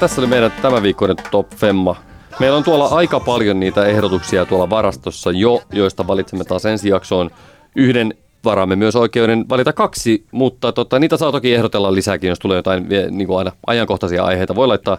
Tässä 0.00 0.20
oli 0.20 0.28
meidän 0.28 0.52
tämänviikkoinen 0.62 1.16
Top 1.30 1.50
Femma. 1.54 1.96
Meillä 2.40 2.56
on 2.56 2.64
tuolla 2.64 2.86
aika 2.86 3.20
paljon 3.20 3.60
niitä 3.60 3.86
ehdotuksia 3.86 4.46
tuolla 4.46 4.70
varastossa 4.70 5.30
jo, 5.30 5.62
joista 5.72 6.06
valitsemme 6.06 6.44
taas 6.44 6.66
ensi 6.66 6.88
jaksoon 6.88 7.30
yhden 7.76 8.14
varaamme 8.44 8.76
myös 8.76 8.96
oikeuden 8.96 9.48
valita 9.48 9.72
kaksi, 9.72 10.26
mutta 10.32 10.72
tota, 10.72 10.98
niitä 10.98 11.16
saa 11.16 11.32
toki 11.32 11.54
ehdotella 11.54 11.94
lisääkin, 11.94 12.28
jos 12.28 12.38
tulee 12.38 12.56
jotain 12.56 12.86
niin 13.10 13.26
kuin 13.26 13.38
aina 13.38 13.52
ajankohtaisia 13.66 14.24
aiheita. 14.24 14.54
Voi 14.54 14.66
laittaa 14.66 14.98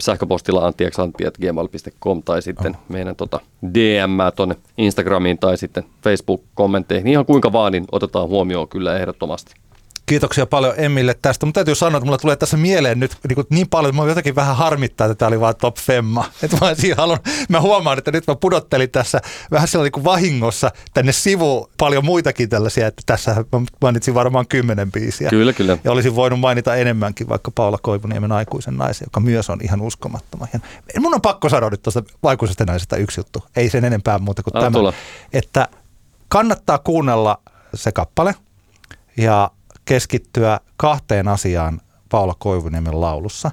sähköpostilla 0.00 0.66
antiaksantti.gmail.com 0.66 2.22
tai 2.22 2.42
sitten 2.42 2.76
oh. 2.76 2.82
meidän 2.88 3.16
tota, 3.16 3.40
DM 3.74 4.18
tuonne 4.36 4.56
Instagramiin 4.78 5.38
tai 5.38 5.56
sitten 5.56 5.84
Facebook-kommentteihin. 6.02 7.08
Ihan 7.08 7.26
kuinka 7.26 7.52
vaan, 7.52 7.72
niin 7.72 7.84
otetaan 7.92 8.28
huomioon 8.28 8.68
kyllä 8.68 8.98
ehdottomasti. 8.98 9.54
Kiitoksia 10.06 10.46
paljon 10.46 10.74
Emmille 10.76 11.14
tästä. 11.22 11.46
Mutta 11.46 11.58
täytyy 11.58 11.74
sanoa, 11.74 11.98
että 11.98 12.04
mulla 12.04 12.18
tulee 12.18 12.36
tässä 12.36 12.56
mieleen 12.56 13.00
nyt 13.00 13.16
niin, 13.28 13.34
kuin 13.34 13.46
niin 13.50 13.68
paljon, 13.68 13.90
että 13.94 14.02
mä 14.02 14.08
jotenkin 14.08 14.34
vähän 14.34 14.56
harmittaa, 14.56 15.06
että 15.06 15.14
tämä 15.14 15.28
oli 15.28 15.40
vain 15.40 15.56
top 15.56 15.76
femma. 15.76 16.24
Että 16.42 16.56
mä, 16.60 16.74
halunnut, 16.96 17.26
mä 17.48 17.60
huomaan, 17.60 17.98
että 17.98 18.12
nyt 18.12 18.26
mä 18.26 18.36
pudottelin 18.36 18.90
tässä 18.90 19.20
vähän 19.50 19.68
sellainen 19.68 19.92
kuin 19.92 20.04
vahingossa 20.04 20.70
tänne 20.94 21.12
sivu 21.12 21.70
paljon 21.78 22.04
muitakin 22.04 22.48
tällaisia, 22.48 22.86
että 22.86 23.02
tässä 23.06 23.34
mä 23.52 23.60
mainitsin 23.82 24.14
varmaan 24.14 24.46
kymmenen 24.46 24.92
biisiä. 24.92 25.30
Kyllä, 25.30 25.52
kyllä. 25.52 25.78
Ja 25.84 25.92
olisin 25.92 26.16
voinut 26.16 26.40
mainita 26.40 26.74
enemmänkin 26.74 27.28
vaikka 27.28 27.50
Paula 27.50 27.78
Koivuniemen 27.82 28.32
aikuisen 28.32 28.76
naisen, 28.76 29.06
joka 29.06 29.20
myös 29.20 29.50
on 29.50 29.58
ihan 29.62 29.80
uskomattoman. 29.80 30.48
Mun 31.00 31.14
on 31.14 31.20
pakko 31.20 31.48
sanoa 31.48 31.70
nyt 31.70 31.82
tuosta 31.82 32.02
aikuisesta 32.22 32.64
naisesta 32.64 32.96
yksi 32.96 33.20
juttu. 33.20 33.44
Ei 33.56 33.70
sen 33.70 33.84
enempää 33.84 34.18
muuta 34.18 34.42
kuin 34.42 34.56
Anna 34.56 34.66
tämä. 34.66 34.78
tulla. 34.78 34.92
Että 35.32 35.68
kannattaa 36.28 36.78
kuunnella 36.78 37.38
se 37.74 37.92
kappale 37.92 38.34
ja 39.16 39.50
keskittyä 39.86 40.60
kahteen 40.76 41.28
asiaan 41.28 41.80
Paula 42.08 42.34
Koivuniemen 42.38 43.00
laulussa. 43.00 43.50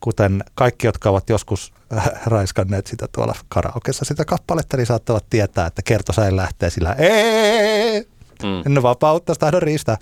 Kuten 0.00 0.44
kaikki, 0.54 0.86
jotka 0.86 1.10
ovat 1.10 1.28
joskus 1.28 1.72
äh, 1.96 2.10
raiskanneet 2.26 2.86
sitä 2.86 3.08
tuolla 3.14 3.34
karaokessa 3.48 4.04
sitä 4.04 4.24
kappaletta, 4.24 4.76
niin 4.76 4.86
saattavat 4.86 5.24
tietää, 5.30 5.66
että 5.66 5.82
kertosäin 5.82 6.36
lähtee 6.36 6.70
sillä 6.70 6.94
ee, 6.98 8.04
Mm. 8.42 8.62
ennen 8.66 8.82
vapautta 8.82 9.34
riistää. 9.60 9.96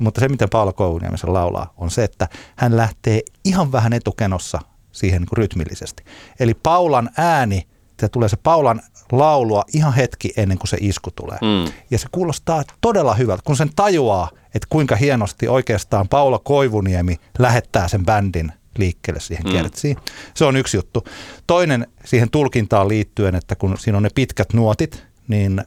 Mutta 0.00 0.20
se, 0.20 0.28
miten 0.28 0.48
Paula 0.50 0.72
Koivuniemi 0.72 1.18
sen 1.18 1.32
laulaa, 1.32 1.74
on 1.76 1.90
se, 1.90 2.04
että 2.04 2.28
hän 2.56 2.76
lähtee 2.76 3.22
ihan 3.44 3.72
vähän 3.72 3.92
etukenossa 3.92 4.60
siihen 4.92 5.22
niin 5.22 5.28
rytmillisesti. 5.32 6.04
Eli 6.40 6.54
Paulan 6.54 7.10
ääni, 7.16 7.68
se 8.00 8.08
tulee 8.08 8.28
se 8.28 8.36
Paulan 8.36 8.80
laulua 9.12 9.64
ihan 9.74 9.94
hetki 9.94 10.32
ennen 10.36 10.58
kuin 10.58 10.68
se 10.68 10.76
isku 10.80 11.10
tulee. 11.10 11.38
Mm. 11.40 11.72
Ja 11.90 11.98
se 11.98 12.06
kuulostaa 12.12 12.62
todella 12.80 13.14
hyvältä, 13.14 13.42
kun 13.46 13.56
sen 13.56 13.70
tajuaa, 13.76 14.30
että 14.54 14.66
kuinka 14.70 14.96
hienosti 14.96 15.48
oikeastaan 15.48 16.08
Paula 16.08 16.38
Koivuniemi 16.38 17.16
lähettää 17.38 17.88
sen 17.88 18.04
bändin 18.06 18.52
liikkeelle 18.78 19.20
siihen 19.20 19.44
Mm. 19.46 19.52
kertsiin. 19.52 19.96
Se 20.34 20.44
on 20.44 20.56
yksi 20.56 20.76
juttu. 20.76 21.04
Toinen 21.46 21.86
siihen 22.04 22.30
tulkintaan 22.30 22.88
liittyen, 22.88 23.34
että 23.34 23.56
kun 23.56 23.78
siinä 23.78 23.96
on 23.96 24.02
ne 24.02 24.10
pitkät 24.14 24.52
nuotit, 24.52 25.04
niin 25.28 25.62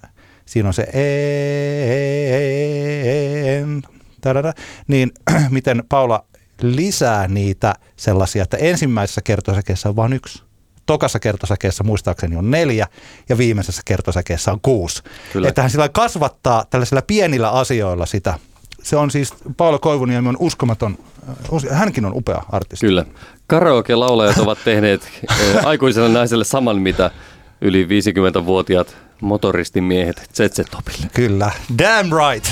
siinä 0.45 0.69
on 0.69 0.73
se 0.73 0.87
en, 3.57 3.81
tadada, 4.21 4.53
niin 4.87 5.11
miten 5.49 5.83
Paula 5.89 6.25
lisää 6.61 7.27
niitä 7.27 7.73
sellaisia, 7.95 8.43
että 8.43 8.57
ensimmäisessä 8.57 9.21
kertosäkeessä 9.21 9.89
on 9.89 9.95
vain 9.95 10.13
yksi. 10.13 10.42
Tokassa 10.85 11.19
kertosäkeessä 11.19 11.83
muistaakseni 11.83 12.35
on 12.35 12.51
neljä 12.51 12.87
ja 13.29 13.37
viimeisessä 13.37 13.81
kertosäkeessä 13.85 14.51
on 14.51 14.59
kuusi. 14.61 15.03
Kyllä. 15.33 15.47
Että 15.47 15.61
hän 15.61 15.71
sillä 15.71 15.89
kasvattaa 15.89 16.65
tällaisilla 16.69 17.01
pienillä 17.01 17.49
asioilla 17.49 18.05
sitä. 18.05 18.39
Se 18.83 18.95
on 18.95 19.11
siis, 19.11 19.33
Paula 19.57 19.79
Koivuniemi 19.79 20.29
on 20.29 20.37
uskomaton, 20.39 20.97
äh, 21.71 21.77
hänkin 21.79 22.05
on 22.05 22.13
upea 22.15 22.41
artisti. 22.49 22.85
Kyllä. 22.85 23.05
Karaoke-laulajat 23.47 24.37
ovat 24.37 24.57
tehneet 24.65 25.09
eh, 25.29 25.65
aikuiselle 25.65 26.09
naiselle 26.09 26.43
saman, 26.43 26.81
mitä 26.81 27.11
yli 27.61 27.85
50-vuotiaat 27.85 28.97
motoristimiehet 29.21 30.29
ZZ-topille. 30.33 31.07
Kyllä. 31.13 31.51
Damn 31.77 32.11
right. 32.11 32.49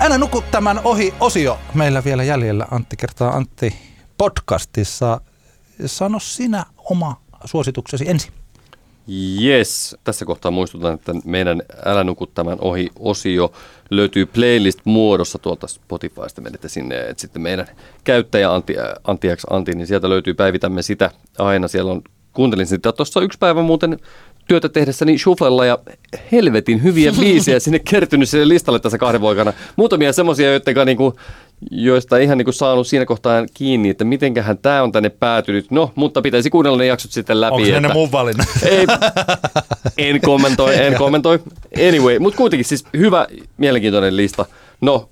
Älä 0.00 0.18
nuku 0.18 0.44
tämän 0.50 0.80
ohi 0.84 1.14
osio. 1.20 1.58
Meillä 1.74 2.04
vielä 2.04 2.22
jäljellä 2.22 2.66
Antti 2.70 2.96
kertaa 2.96 3.36
Antti 3.36 3.91
podcastissa. 4.22 5.20
Sano 5.86 6.18
sinä 6.20 6.64
oma 6.90 7.20
suosituksesi 7.44 8.08
ensin. 8.08 8.32
Yes, 9.42 9.96
tässä 10.04 10.24
kohtaa 10.24 10.50
muistutan, 10.50 10.94
että 10.94 11.12
meidän 11.24 11.62
Älä 11.84 12.04
nuku 12.04 12.26
tämän 12.26 12.58
ohi 12.60 12.90
osio 12.98 13.52
löytyy 13.90 14.26
playlist-muodossa 14.26 15.38
tuolta 15.38 15.66
Spotifysta. 15.66 16.40
Menette 16.40 16.68
sinne 16.68 16.94
ja 16.94 17.14
sitten 17.16 17.42
meidän 17.42 17.66
käyttäjä 18.04 18.52
Antti, 18.52 18.74
Antti 19.04 19.28
X 19.36 19.44
Antti, 19.50 19.74
niin 19.74 19.86
sieltä 19.86 20.08
löytyy, 20.08 20.34
päivitämme 20.34 20.82
sitä 20.82 21.10
aina. 21.38 21.68
Siellä 21.68 21.92
on, 21.92 22.02
kuuntelin 22.32 22.66
sitä 22.66 22.92
tuossa 22.92 23.20
yksi 23.20 23.38
päivä 23.38 23.62
muuten 23.62 23.98
työtä 24.48 24.68
tehdessäni 24.68 25.18
Shufflella 25.18 25.66
ja 25.66 25.78
helvetin 26.32 26.82
hyviä 26.82 27.12
biisejä 27.20 27.60
sinne 27.60 27.78
kertynyt 27.78 28.28
sille 28.28 28.48
listalle 28.48 28.80
tässä 28.80 28.98
kahden 28.98 29.20
vuokana. 29.20 29.52
Muutamia 29.76 30.12
semmoisia, 30.12 30.52
joiden 30.52 30.86
niinku, 30.86 31.16
joista 31.70 32.18
ihan 32.18 32.38
niin 32.38 32.44
kuin 32.44 32.54
saanut 32.54 32.86
siinä 32.86 33.06
kohtaa 33.06 33.46
kiinni, 33.54 33.88
että 33.88 34.04
mitenköhän 34.04 34.58
tämä 34.58 34.82
on 34.82 34.92
tänne 34.92 35.08
päätynyt. 35.08 35.70
No, 35.70 35.92
mutta 35.94 36.22
pitäisi 36.22 36.50
kuunnella 36.50 36.78
ne 36.78 36.86
jaksot 36.86 37.10
sitten 37.10 37.40
läpi. 37.40 37.54
Onko 37.54 37.66
että... 37.66 37.80
ne 37.80 37.92
mun 37.92 38.12
valinnat? 38.12 38.48
Ei, 38.66 38.86
en 39.98 40.20
kommentoi, 40.20 40.76
en 40.76 40.94
kommentoi. 40.94 41.40
Anyway, 41.88 42.18
mutta 42.18 42.36
kuitenkin 42.36 42.64
siis 42.64 42.84
hyvä, 42.96 43.26
mielenkiintoinen 43.58 44.16
lista. 44.16 44.46
No, 44.80 45.08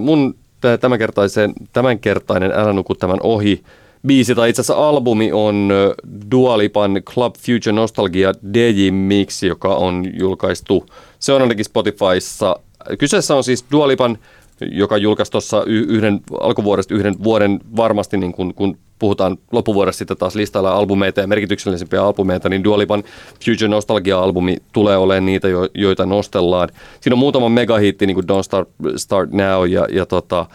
mun 0.00 0.34
tä- 0.60 0.78
tämänkertaisen, 0.78 1.52
tämänkertainen 1.72 2.52
Älä 2.52 2.72
nuku 2.72 2.94
tämän 2.94 3.18
ohi 3.22 3.62
biisi, 4.06 4.34
tai 4.34 4.50
itse 4.50 4.60
asiassa 4.60 4.88
albumi 4.88 5.32
on 5.32 5.68
ö, 5.72 5.94
Dua 6.30 6.58
Lipan 6.58 7.02
Club 7.04 7.34
Future 7.34 7.72
Nostalgia 7.72 8.32
DJ 8.54 8.90
Mix, 8.90 9.42
joka 9.42 9.74
on 9.74 10.04
julkaistu. 10.18 10.86
Se 11.18 11.32
on 11.32 11.42
ainakin 11.42 11.64
Spotifyssa. 11.64 12.56
Kyseessä 12.98 13.34
on 13.34 13.44
siis 13.44 13.64
Dua 13.72 13.88
Lipan, 13.88 14.18
joka 14.60 14.96
julkaisi 14.96 15.32
tuossa 15.32 15.64
yhden 15.66 16.20
alkuvuodesta 16.40 16.94
yhden 16.94 17.14
vuoden 17.24 17.60
varmasti, 17.76 18.16
niin 18.16 18.32
kun, 18.32 18.54
kun 18.54 18.78
puhutaan 18.98 19.38
loppuvuodesta 19.52 19.98
sitten 19.98 20.16
taas 20.16 20.34
listalla 20.34 20.72
albumeita 20.72 21.20
ja 21.20 21.26
merkityksellisempiä 21.26 22.04
albumeita, 22.04 22.48
niin 22.48 22.64
Dua 22.64 22.78
Lipan 22.78 23.02
Future 23.44 23.68
Nostalgia-albumi 23.68 24.56
tulee 24.72 24.96
olemaan 24.96 25.26
niitä, 25.26 25.48
jo, 25.48 25.68
joita 25.74 26.06
nostellaan. 26.06 26.68
Siinä 27.00 27.14
on 27.14 27.18
muutama 27.18 27.48
megahitti, 27.48 28.06
niin 28.06 28.14
kuin 28.14 28.26
Don't 28.26 28.42
Start, 28.42 28.68
Start 28.96 29.30
Now 29.30 29.68
ja, 29.68 29.86
ja 29.92 30.06
tota, 30.06 30.46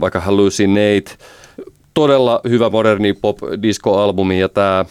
vaikka 0.00 0.20
Hallucinate. 0.20 1.16
Todella 1.94 2.40
hyvä 2.48 2.70
moderni 2.70 3.12
pop-disco-albumi 3.12 4.40
ja 4.40 4.48
tämä 4.48 4.84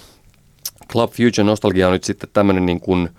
Club 0.91 1.11
Future 1.11 1.43
Nostalgia 1.43 1.88
on 1.88 1.93
nyt 1.93 2.03
sitten 2.03 2.29
tämmöinen 2.34 2.65
niin 2.65 2.79
kuin 2.79 3.09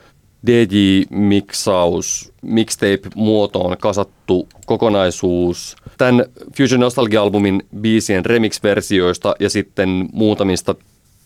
DJ-miksaus, 0.46 2.32
mixtape-muotoon 2.42 3.76
kasattu 3.78 4.48
kokonaisuus. 4.66 5.76
Tämän 5.98 6.24
Future 6.56 6.78
Nostalgia-albumin 6.78 7.62
biisien 7.80 8.26
remix-versioista 8.26 9.34
ja 9.40 9.50
sitten 9.50 10.08
muutamista 10.12 10.74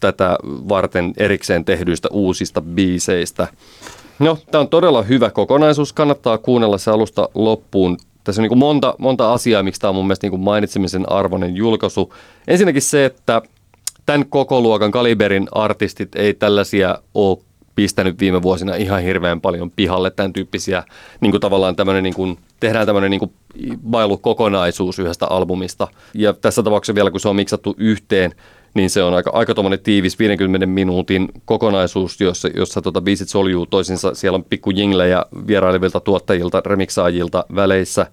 tätä 0.01 0.39
varten 0.45 1.13
erikseen 1.17 1.65
tehdyistä 1.65 2.09
uusista 2.13 2.61
biiseistä. 2.61 3.49
No, 4.19 4.39
tämä 4.51 4.61
on 4.61 4.69
todella 4.69 5.03
hyvä 5.03 5.31
kokonaisuus. 5.31 5.93
Kannattaa 5.93 6.39
kuunnella 6.39 6.79
se 6.79 6.91
alusta 6.91 7.29
loppuun. 7.35 7.99
Tässä 8.25 8.41
on 8.41 8.43
niin 8.43 8.49
kuin 8.49 8.59
monta, 8.59 8.95
monta 8.99 9.33
asiaa, 9.33 9.63
miksi 9.63 9.81
tämä 9.81 9.89
on 9.89 9.95
mun 9.95 10.07
mielestä 10.07 10.25
niin 10.25 10.31
kuin 10.31 10.43
mainitsemisen 10.43 11.13
arvoinen 11.13 11.57
julkaisu. 11.57 12.15
Ensinnäkin 12.49 12.83
se, 12.83 13.05
että 13.05 13.43
tämän 14.07 14.27
koko 14.29 14.61
luokan 14.61 14.91
kaliberin 14.91 15.49
artistit 15.53 16.17
ei 16.17 16.35
tällaisia 16.35 16.99
ole 17.15 17.39
pistänyt 17.77 18.21
viime 18.21 18.43
vuosina 18.43 18.75
ihan 18.75 19.03
hirveän 19.03 19.41
paljon 19.41 19.71
pihalle 19.71 20.11
tämän 20.11 20.33
tyyppisiä, 20.33 20.83
niin 21.21 21.31
kuin 21.31 21.41
tavallaan 21.41 21.77
tämmöinen, 21.77 22.03
niin 22.03 22.15
kuin, 22.15 22.39
tehdään 22.61 22.87
tämmöinen 22.87 23.11
niin 23.11 23.19
kuin 23.19 23.33
bailukokonaisuus 23.91 24.99
yhdestä 24.99 25.27
albumista. 25.27 25.89
Ja 26.15 26.33
tässä 26.33 26.63
tapauksessa 26.63 26.95
vielä, 26.95 27.11
kun 27.11 27.21
se 27.21 27.29
on 27.29 27.37
miksattu 27.37 27.75
yhteen, 27.79 28.33
niin 28.75 28.91
se 28.91 29.03
on 29.03 29.15
aika, 29.15 29.31
aika 29.35 29.55
tuommoinen 29.55 29.81
tiivis 29.81 30.19
50 30.19 30.67
minuutin 30.67 31.29
kokonaisuus, 31.45 32.21
jossa, 32.21 32.49
jossa 32.49 32.83
tota 32.83 33.01
biisit 33.01 33.29
soljuu 33.29 33.67
toisinsa. 33.67 34.15
Siellä 34.15 34.37
on 34.37 34.45
pikku 34.45 34.71
jinglejä 34.71 35.25
vierailevilta 35.47 36.01
tuottajilta, 36.01 36.63
remiksaajilta 36.67 37.45
väleissä. 37.55 38.07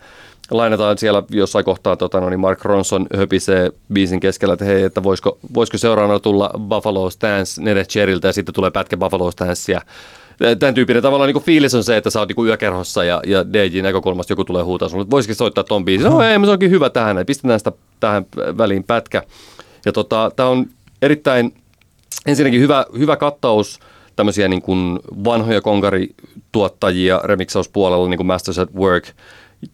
Lainataan 0.53 0.97
siellä 0.97 1.23
jossain 1.29 1.65
kohtaa, 1.65 1.95
tota, 1.95 2.19
no, 2.19 2.29
niin 2.29 2.39
Mark 2.39 2.65
Ronson 2.65 3.07
höpisee 3.17 3.71
biisin 3.93 4.19
keskellä, 4.19 4.53
että 4.53 4.65
hei, 4.65 4.83
että 4.83 5.03
voisiko, 5.03 5.37
voisiko 5.53 5.77
seuraavana 5.77 6.19
tulla 6.19 6.51
Buffalo 6.69 7.09
Stance 7.09 7.61
Nene 7.61 7.85
Cheriltä 7.85 8.27
ja 8.27 8.33
sitten 8.33 8.55
tulee 8.55 8.71
pätkä 8.71 8.97
Buffalo 8.97 9.31
Stancea. 9.31 9.81
Tämän 10.59 10.73
tyyppinen 10.73 11.03
tavallaan 11.03 11.27
niin 11.27 11.33
kuin 11.33 11.43
fiilis 11.43 11.75
on 11.75 11.83
se, 11.83 11.97
että 11.97 12.09
sä 12.09 12.19
oot 12.19 12.29
niin 12.29 12.47
yökerhossa 12.47 13.03
ja, 13.03 13.21
ja 13.27 13.53
DJ-näkökulmasta 13.53 14.31
joku 14.31 14.45
tulee 14.45 14.63
huutaa 14.63 14.89
sulle, 14.89 15.01
että 15.01 15.11
voisikin 15.11 15.35
soittaa 15.35 15.63
ton 15.63 15.85
biisin. 15.85 16.09
No 16.09 16.21
ei, 16.21 16.45
se 16.45 16.51
onkin 16.51 16.71
hyvä 16.71 16.89
tähän, 16.89 17.17
että 17.17 17.27
pistetään 17.27 17.59
sitä 17.59 17.71
tähän 17.99 18.25
väliin 18.57 18.83
pätkä. 18.83 19.23
Ja 19.85 19.91
tota, 19.91 20.31
tämä 20.35 20.49
on 20.49 20.65
erittäin 21.01 21.53
ensinnäkin 22.25 22.61
hyvä, 22.61 22.85
hyvä 22.97 23.15
kattaus 23.15 23.79
tämmöisiä 24.15 24.47
niin 24.47 24.61
kuin 24.61 24.99
vanhoja 25.23 25.61
konkarituottajia 25.61 27.21
remixauspuolella, 27.23 28.09
niin 28.09 28.17
kuin 28.17 28.27
Masters 28.27 28.59
at 28.59 28.75
Work, 28.75 29.07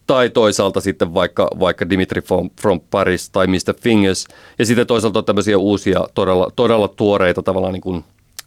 tai 0.08 0.30
toisaalta 0.30 0.82
sitten 0.82 1.14
vaikka, 1.14 1.48
vaikka 1.60 1.90
Dimitri 1.90 2.22
from, 2.22 2.50
from 2.62 2.80
Paris 2.92 3.30
tai 3.30 3.48
Mr. 3.48 3.74
Fingers, 3.82 4.26
ja 4.60 4.66
sitten 4.66 4.88
toisaalta 4.88 5.24
tämmöisiä 5.24 5.58
uusia, 5.58 6.08
todella, 6.14 6.52
todella 6.56 6.88
tuoreita 6.88 7.44
tavallaan 7.44 7.74
niin 7.74 7.82
kuin 7.82 8.04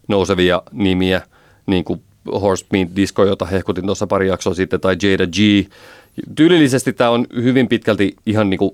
nousevia 0.09 0.63
nimiä, 0.73 1.23
niin 1.67 1.85
kuin 1.85 2.03
Horse 2.41 2.67
Meat 2.73 2.89
Disco, 2.97 3.25
jota 3.25 3.45
hehkutin 3.45 3.87
tuossa 3.87 4.07
pari 4.07 4.29
jaksoa 4.29 4.55
sitten, 4.55 4.81
tai 4.81 4.97
Jada 5.03 5.27
G. 5.27 5.69
Tyylillisesti 6.35 6.93
tämä 6.93 7.11
on 7.11 7.27
hyvin 7.35 7.69
pitkälti 7.69 8.17
ihan 8.27 8.51
niin 8.51 8.59
kuin 8.59 8.73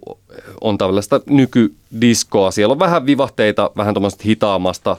on 0.61 0.79
tällaista 0.79 1.21
nykydiskoa. 1.27 2.51
Siellä 2.51 2.73
on 2.73 2.79
vähän 2.79 3.07
vivahteita, 3.07 3.71
vähän 3.77 3.95
tuommoista 3.95 4.23
hitaamasta, 4.27 4.97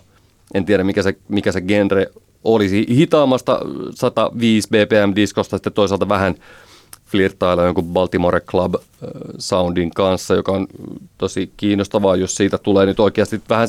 en 0.54 0.66
tiedä 0.66 0.84
mikä 0.84 1.04
se, 1.04 1.16
mikä 1.28 1.52
se 1.52 1.62
genre 1.62 2.08
olisi, 2.44 2.86
hitaamasta 2.90 3.60
105 3.96 4.68
BPM 4.68 5.16
diskosta, 5.16 5.58
sitten 5.58 5.74
toisaalta 5.74 6.10
vähän 6.10 6.36
flirttailla 7.12 7.64
jonkun 7.64 7.86
Baltimore 7.86 8.40
Club 8.40 8.76
äh, 8.76 8.82
soundin 9.38 9.92
kanssa, 9.92 10.36
joka 10.36 10.52
on 10.52 10.68
tosi 11.18 11.52
kiinnostavaa, 11.58 12.16
jos 12.16 12.36
siitä 12.36 12.58
tulee 12.58 12.86
nyt 12.86 13.00
oikeasti 13.00 13.42
vähän 13.50 13.68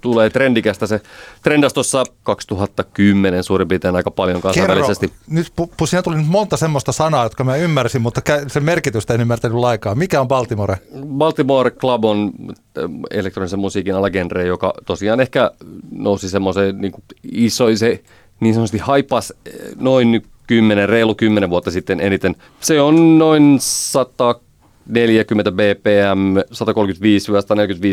tulee 0.00 0.30
trendikästä. 0.30 0.86
Se 0.86 1.00
trendas 1.42 1.72
tuossa 1.72 2.04
2010 2.22 3.44
suurin 3.44 3.68
piirtein 3.68 3.96
aika 3.96 4.10
paljon 4.10 4.40
kansainvälisesti. 4.40 5.12
nyt 5.28 5.52
pu, 5.56 5.86
siinä 5.86 6.02
tuli 6.02 6.16
nyt 6.16 6.26
monta 6.26 6.56
semmoista 6.56 6.92
sanaa, 6.92 7.24
jotka 7.24 7.44
mä 7.44 7.56
ymmärsin, 7.56 8.02
mutta 8.02 8.20
sen 8.46 8.64
merkitystä 8.64 9.14
en 9.14 9.20
ymmärtänyt 9.20 9.58
laikaa. 9.58 9.94
Mikä 9.94 10.20
on 10.20 10.28
Baltimore? 10.28 10.76
Baltimore 11.06 11.70
Club 11.70 12.04
on 12.04 12.32
äh, 12.78 12.84
elektronisen 13.10 13.58
musiikin 13.58 13.94
alagenre, 13.94 14.46
joka 14.46 14.74
tosiaan 14.86 15.20
ehkä 15.20 15.50
nousi 15.90 16.28
semmoiseen 16.28 16.78
niin 16.78 16.92
iso, 17.32 17.76
se 17.76 18.02
niin 18.40 18.54
sanotusti 18.54 18.78
haipas 18.78 19.32
äh, 19.48 19.54
noin 19.80 20.22
10, 20.52 20.88
reilu 20.88 21.14
10 21.14 21.50
vuotta 21.50 21.70
sitten 21.70 22.00
eniten. 22.00 22.36
Se 22.60 22.80
on 22.80 23.18
noin 23.18 23.56
140 23.60 25.52
BPM, 25.52 26.36
135-145 26.38 26.42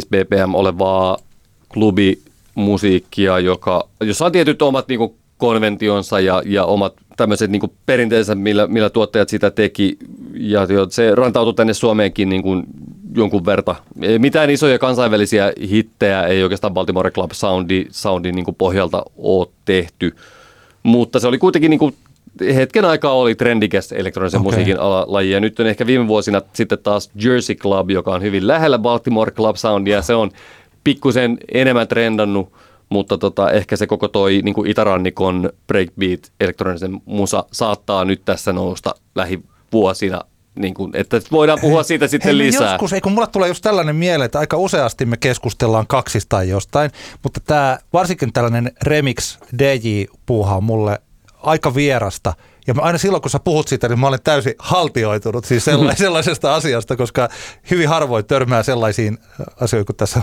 BPM 0.09 0.55
olevaa 0.55 1.17
klubimusiikkia, 1.69 3.39
joka, 3.39 3.87
jossa 4.01 4.25
on 4.25 4.31
tietyt 4.31 4.61
omat 4.61 4.87
niin 4.87 4.97
kuin, 4.97 5.13
konventionsa 5.37 6.19
ja, 6.19 6.41
ja 6.45 6.65
omat 6.65 6.93
tämmöiset 7.17 7.51
niin 7.51 7.73
perinteensä, 7.85 8.35
millä, 8.35 8.67
millä 8.67 8.89
tuottajat 8.89 9.29
sitä 9.29 9.51
teki. 9.51 9.97
Ja 10.33 10.67
se 10.89 11.15
rantautui 11.15 11.53
tänne 11.53 11.73
Suomeenkin 11.73 12.29
niin 12.29 12.41
kuin 12.41 12.63
jonkun 13.15 13.45
verta. 13.45 13.75
Mitään 14.17 14.49
isoja 14.49 14.79
kansainvälisiä 14.79 15.53
hittejä 15.69 16.23
ei 16.23 16.43
oikeastaan 16.43 16.73
Baltimore 16.73 17.11
Club 17.11 17.31
Soundi, 17.31 17.85
Soundin 17.91 18.35
niin 18.35 18.45
kuin 18.45 18.55
pohjalta 18.55 19.03
ole 19.17 19.47
tehty. 19.65 20.15
Mutta 20.83 21.19
se 21.19 21.27
oli 21.27 21.37
kuitenkin 21.37 21.69
niin 21.69 21.79
kuin 21.79 21.95
hetken 22.55 22.85
aikaa 22.85 23.13
oli 23.13 23.35
trendikäs 23.35 23.91
elektronisen 23.91 24.39
okay. 24.39 24.51
musiikin 24.51 24.79
ala- 24.79 25.05
laji. 25.07 25.31
Ja 25.31 25.39
nyt 25.39 25.59
on 25.59 25.67
ehkä 25.67 25.85
viime 25.85 26.07
vuosina 26.07 26.41
sitten 26.53 26.79
taas 26.83 27.11
Jersey 27.23 27.55
Club, 27.55 27.89
joka 27.89 28.13
on 28.13 28.21
hyvin 28.21 28.47
lähellä 28.47 28.79
Baltimore 28.79 29.31
Club 29.31 29.55
Soundia. 29.55 30.01
Se 30.01 30.15
on 30.15 30.31
pikkusen 30.83 31.37
enemmän 31.53 31.87
trendannut, 31.87 32.53
mutta 32.89 33.17
tota, 33.17 33.51
ehkä 33.51 33.75
se 33.75 33.87
koko 33.87 34.07
toi 34.07 34.41
niin 34.43 34.55
kuin 34.55 34.69
itärannikon 34.69 35.49
breakbeat 35.67 36.19
elektronisen 36.39 37.01
musa 37.05 37.45
saattaa 37.51 38.05
nyt 38.05 38.21
tässä 38.25 38.53
nousta 38.53 38.95
lähivuosina. 39.15 40.21
Niin 40.55 40.73
kuin, 40.73 40.91
että 40.95 41.21
voidaan 41.31 41.59
puhua 41.61 41.83
siitä 41.83 42.07
sitten 42.07 42.29
Hei, 42.29 42.37
lisää. 42.37 42.71
Joskus, 42.71 42.93
ei 42.93 43.01
kun 43.01 43.11
mulle 43.11 43.27
tulee 43.27 43.47
just 43.47 43.61
tällainen 43.61 43.95
mieleen, 43.95 44.25
että 44.25 44.39
aika 44.39 44.57
useasti 44.57 45.05
me 45.05 45.17
keskustellaan 45.17 45.87
kaksistaan 45.87 46.49
jostain, 46.49 46.91
mutta 47.23 47.39
tämä 47.39 47.77
varsinkin 47.93 48.33
tällainen 48.33 48.71
remix 48.83 49.37
DJ-puuha 49.57 50.55
on 50.57 50.63
mulle 50.63 50.99
aika 51.43 51.75
vierasta. 51.75 52.33
Ja 52.67 52.73
mä 52.73 52.81
aina 52.81 52.97
silloin, 52.97 53.21
kun 53.21 53.31
sä 53.31 53.39
puhut 53.39 53.67
siitä, 53.67 53.87
niin 53.87 53.99
mä 53.99 54.07
olen 54.07 54.19
täysin 54.23 54.53
haltioitunut 54.59 55.45
siis 55.45 55.65
sella- 55.65 55.95
sellaisesta 55.95 56.55
asiasta, 56.55 56.95
koska 56.95 57.29
hyvin 57.71 57.89
harvoin 57.89 58.25
törmää 58.25 58.63
sellaisiin 58.63 59.17
asioihin, 59.61 59.85
kun 59.85 59.95
tässä 59.95 60.21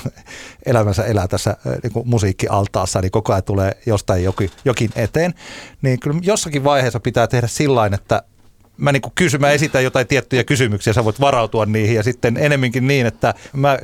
elämänsä 0.66 1.05
elää 1.05 1.28
tässä 1.28 1.51
äh, 1.51 1.72
niin 1.82 1.93
kuin 1.93 2.09
musiikkialtaassa, 2.09 3.01
niin 3.01 3.10
koko 3.10 3.32
ajan 3.32 3.44
tulee 3.44 3.72
jostain 3.86 4.24
jokin, 4.24 4.51
jokin 4.64 4.90
eteen. 4.97 5.34
Niin 5.82 6.01
kyllä 6.01 6.20
jossakin 6.22 6.64
vaiheessa 6.64 7.01
pitää 7.01 7.26
tehdä 7.26 7.47
sillä 7.47 7.86
että 7.86 8.22
mä 8.77 8.93
niin 8.93 9.03
kysyn, 9.15 9.40
mä 9.40 9.51
esitän 9.51 9.85
jotain 9.85 10.07
tiettyjä 10.07 10.44
kysymyksiä, 10.44 10.93
sä 10.93 11.05
voit 11.05 11.20
varautua 11.20 11.66
niihin 11.66 11.97
ja 11.97 12.03
sitten 12.03 12.36
enemminkin 12.36 12.86
niin, 12.86 13.07
että 13.07 13.35
mä 13.53 13.78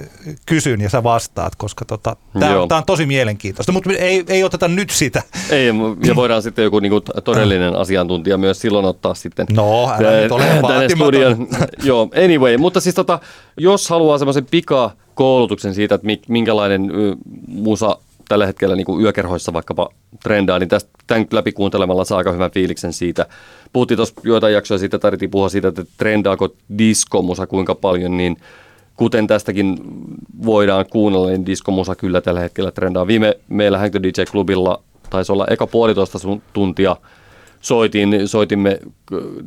kysyn 0.47 0.81
ja 0.81 0.91
sä 0.91 1.03
vastaat, 1.03 1.55
koska 1.57 1.85
tota, 1.85 2.17
tämä 2.41 2.61
on, 2.61 2.69
tää 2.69 2.79
on 2.79 2.85
tosi 2.87 3.07
mielenkiintoista, 3.07 3.73
mutta 3.73 3.91
ei, 3.93 4.25
ei 4.29 4.45
oteta 4.45 4.69
nyt 4.69 4.91
sitä. 4.91 5.23
Ei, 5.51 5.67
ja 6.05 6.17
voidaan 6.17 6.43
sitten 6.43 6.63
joku 6.63 6.81
niinku 6.81 7.01
todellinen 7.01 7.77
asiantuntija 7.77 8.39
myös 8.39 8.61
silloin 8.61 8.85
ottaa 8.85 9.15
sitten 9.15 9.47
No, 9.53 9.89
älä 9.89 9.99
tä- 9.99 10.23
nyt 10.23 10.33
ole 10.33 10.45
tänne 10.69 10.89
studion. 10.89 11.47
Joo, 11.83 12.09
anyway, 12.25 12.57
mutta 12.57 12.81
siis 12.81 12.95
tota, 12.95 13.19
jos 13.57 13.89
haluaa 13.91 14.19
semmoisen 14.19 14.47
pikakoulutuksen 14.51 15.75
siitä, 15.75 15.95
että 15.95 16.07
mi- 16.07 16.23
minkälainen 16.29 16.91
musa 17.49 17.99
tällä 18.33 18.47
hetkellä 18.47 18.77
niin 18.77 18.85
kuin 18.85 19.03
yökerhoissa 19.03 19.53
vaikkapa 19.53 19.89
trendaa, 20.23 20.59
niin 20.59 20.69
tästä 20.69 20.91
tämän 21.07 21.27
läpi 21.33 21.53
kuuntelemalla 21.53 22.05
saa 22.05 22.19
aika 22.19 22.33
hyvän 22.33 22.51
fiiliksen 22.51 22.93
siitä. 22.93 23.27
Puhuttiin 23.73 23.97
tuossa 23.97 24.15
joitain 24.25 24.55
jaksoja 24.55 24.79
siitä, 24.79 24.99
tarvittiin 24.99 25.31
puhua 25.31 25.49
siitä, 25.49 25.69
että 25.69 25.85
trendaako 25.97 26.49
diskomusa 26.79 27.47
kuinka 27.47 27.75
paljon, 27.75 28.17
niin 28.17 28.37
kuten 28.97 29.27
tästäkin 29.27 29.77
voidaan 30.45 30.85
kuunnella, 30.91 31.29
niin 31.29 31.47
diskomusa 31.47 31.95
kyllä 31.95 32.21
tällä 32.21 32.41
hetkellä 32.41 32.71
trendaa. 32.71 33.07
Viime 33.07 33.35
meillä 33.49 33.79
Hang 33.79 33.95
DJ-klubilla 33.95 34.83
taisi 35.11 35.33
olla 35.33 35.47
eka 35.51 35.67
puolitoista 35.67 36.19
tuntia 36.53 36.97
soitin, 37.61 38.29
soitimme 38.29 38.79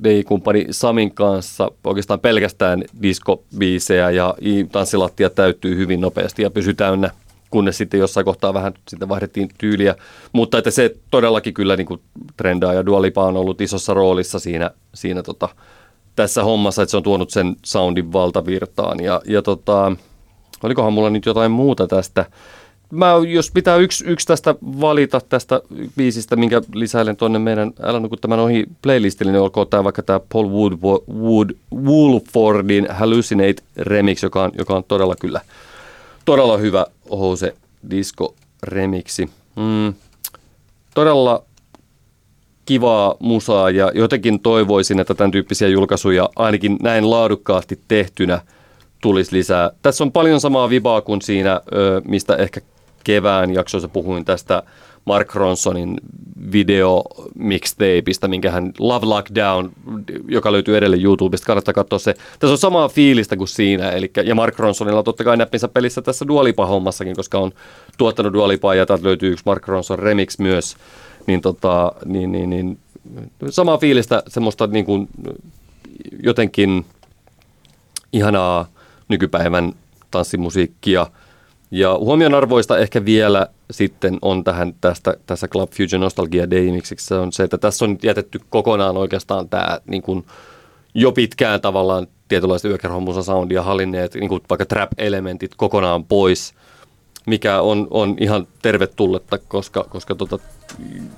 DJ-kumppani 0.03 0.65
Samin 0.71 1.11
kanssa 1.11 1.71
oikeastaan 1.83 2.19
pelkästään 2.19 2.83
diskobiisejä 3.01 4.11
ja 4.11 4.35
tanssilattia 4.71 5.29
täyttyy 5.29 5.75
hyvin 5.75 6.01
nopeasti 6.01 6.41
ja 6.41 6.49
pysy 6.49 6.73
täynnä, 6.73 7.11
kunnes 7.55 7.77
sitten 7.77 7.99
jossain 7.99 8.25
kohtaa 8.25 8.53
vähän 8.53 8.73
sitten 8.87 9.09
vaihdettiin 9.09 9.49
tyyliä. 9.57 9.95
Mutta 10.33 10.57
että 10.57 10.71
se 10.71 10.95
todellakin 11.11 11.53
kyllä 11.53 11.75
niin 11.75 11.87
kuin 11.87 12.01
trendaa 12.37 12.73
ja 12.73 12.85
Dua 12.85 13.01
Lipa 13.01 13.23
on 13.23 13.37
ollut 13.37 13.61
isossa 13.61 13.93
roolissa 13.93 14.39
siinä, 14.39 14.71
siinä 14.93 15.23
tota, 15.23 15.49
tässä 16.15 16.43
hommassa, 16.43 16.81
että 16.81 16.91
se 16.91 16.97
on 16.97 17.03
tuonut 17.03 17.29
sen 17.29 17.55
soundin 17.65 18.13
valtavirtaan. 18.13 18.99
Ja, 18.99 19.21
ja 19.27 19.41
tota, 19.41 19.95
olikohan 20.63 20.93
mulla 20.93 21.09
nyt 21.09 21.25
jotain 21.25 21.51
muuta 21.51 21.87
tästä? 21.87 22.25
Mä, 22.91 23.11
jos 23.27 23.51
pitää 23.51 23.75
yksi, 23.75 24.05
yksi 24.07 24.27
tästä 24.27 24.55
valita 24.61 25.21
tästä 25.29 25.61
biisistä, 25.97 26.35
minkä 26.35 26.61
lisäilen 26.73 27.17
tuonne 27.17 27.39
meidän 27.39 27.71
Älä 27.81 27.99
nuku 27.99 28.17
tämän 28.17 28.39
ohi 28.39 28.65
playlistille, 28.81 29.31
niin 29.31 29.41
olkoon 29.41 29.67
tämä 29.67 29.83
vaikka 29.83 30.03
tämä 30.03 30.19
Paul 30.33 30.49
Wood, 30.49 30.73
Wood, 31.13 31.49
Woolfordin 31.75 32.87
Hallucinate 32.89 33.63
Remix, 33.77 34.23
joka 34.23 34.43
on, 34.43 34.51
joka 34.57 34.75
on 34.75 34.83
todella 34.83 35.15
kyllä 35.15 35.41
todella 36.25 36.57
hyvä 36.57 36.85
Hose 37.11 37.55
Disco 37.89 38.35
remiksi. 38.63 39.29
Mm, 39.55 39.93
todella 40.93 41.43
kivaa 42.65 43.15
musaa 43.19 43.69
ja 43.69 43.91
jotenkin 43.95 44.39
toivoisin, 44.39 44.99
että 44.99 45.13
tämän 45.13 45.31
tyyppisiä 45.31 45.67
julkaisuja 45.67 46.29
ainakin 46.35 46.77
näin 46.81 47.09
laadukkaasti 47.09 47.79
tehtynä 47.87 48.41
tulisi 49.01 49.35
lisää. 49.35 49.71
Tässä 49.81 50.03
on 50.03 50.11
paljon 50.11 50.41
samaa 50.41 50.69
vibaa 50.69 51.01
kuin 51.01 51.21
siinä, 51.21 51.61
mistä 52.07 52.35
ehkä 52.35 52.61
kevään 53.03 53.53
jaksoissa 53.53 53.87
puhuin 53.87 54.25
tästä 54.25 54.63
Mark 55.05 55.35
Ronsonin 55.35 55.97
video 56.51 57.03
mixtapeista, 57.35 58.27
minkä 58.27 58.51
hän 58.51 58.71
Love 58.79 59.05
Lockdown, 59.05 59.71
joka 60.27 60.51
löytyy 60.51 60.77
edelleen 60.77 61.03
YouTubesta, 61.03 61.45
kannattaa 61.45 61.73
katsoa 61.73 61.99
se. 61.99 62.13
Tässä 62.39 62.51
on 62.51 62.57
samaa 62.57 62.89
fiilistä 62.89 63.37
kuin 63.37 63.47
siinä, 63.47 63.89
eli, 63.89 64.11
ja 64.23 64.35
Mark 64.35 64.59
Ronsonilla 64.59 64.99
on 64.99 65.05
totta 65.05 65.23
kai 65.23 65.37
näppinsä 65.37 65.67
pelissä 65.67 66.01
tässä 66.01 66.25
Dualipa-hommassakin, 66.27 67.15
koska 67.15 67.39
on 67.39 67.51
tuottanut 67.97 68.33
Dualipaa 68.33 68.75
ja 68.75 68.85
täältä 68.85 69.03
löytyy 69.05 69.31
yksi 69.31 69.43
Mark 69.45 69.67
Ronson 69.67 69.99
remix 69.99 70.39
myös, 70.39 70.77
niin, 71.27 71.41
tota, 71.41 71.91
niin, 72.05 72.31
niin, 72.31 72.49
niin 72.49 72.79
samaa 73.49 73.77
fiilistä, 73.77 74.23
semmoista 74.27 74.67
niin 74.67 74.85
kuin, 74.85 75.07
jotenkin 76.23 76.85
ihanaa 78.13 78.67
nykypäivän 79.07 79.73
tanssimusiikkia. 80.11 81.07
Ja 81.71 81.97
huomionarvoista 81.97 82.77
ehkä 82.77 83.05
vielä 83.05 83.47
sitten 83.71 84.17
on 84.21 84.43
tähän 84.43 84.73
tästä, 84.81 85.13
tässä 85.25 85.47
Club 85.47 85.71
Fusion 85.71 86.01
Nostalgia 86.01 86.51
Day-miksiksi 86.51 87.13
on 87.13 87.33
se, 87.33 87.43
että 87.43 87.57
tässä 87.57 87.85
on 87.85 87.91
nyt 87.91 88.03
jätetty 88.03 88.39
kokonaan 88.49 88.97
oikeastaan 88.97 89.49
tämä 89.49 89.79
niin 89.87 90.01
kuin 90.01 90.25
jo 90.93 91.11
pitkään 91.11 91.61
tavallaan 91.61 92.07
tietynlaista 92.27 92.67
yökerhomusa 92.67 93.23
soundia 93.23 93.63
hallinneet, 93.63 94.13
niin 94.13 94.29
kuin 94.29 94.41
vaikka 94.49 94.65
trap-elementit 94.65 95.51
kokonaan 95.57 96.03
pois, 96.03 96.53
mikä 97.25 97.61
on, 97.61 97.87
on 97.91 98.15
ihan 98.19 98.47
tervetulletta, 98.61 99.37
koska, 99.37 99.83
koska 99.83 100.15
tota, 100.15 100.39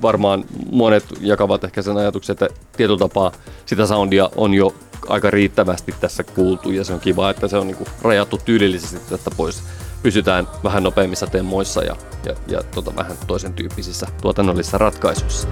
varmaan 0.01 0.45
monet 0.71 1.05
jakavat 1.21 1.63
ehkä 1.63 1.81
sen 1.81 1.97
ajatuksen, 1.97 2.33
että 2.33 2.47
tietyllä 2.77 2.99
tapaa 2.99 3.31
sitä 3.65 3.85
soundia 3.85 4.29
on 4.35 4.53
jo 4.53 4.73
aika 5.09 5.31
riittävästi 5.31 5.93
tässä 5.99 6.23
kuultu 6.23 6.71
ja 6.71 6.83
se 6.83 6.93
on 6.93 6.99
kiva, 6.99 7.29
että 7.29 7.47
se 7.47 7.57
on 7.57 7.67
niin 7.67 7.77
kuin 7.77 7.89
rajattu 8.01 8.39
tyylillisesti 8.45 9.09
tästä 9.09 9.31
pois. 9.37 9.63
Pysytään 10.07 10.47
vähän 10.63 10.83
nopeammissa 10.83 11.27
temmoissa 11.27 11.83
ja, 11.83 11.95
ja, 12.25 12.33
ja 12.47 12.63
tota, 12.63 12.95
vähän 12.95 13.17
toisen 13.27 13.53
tyyppisissä 13.53 14.07
tuotannollisissa 14.21 14.77
ratkaisuissa. 14.77 15.47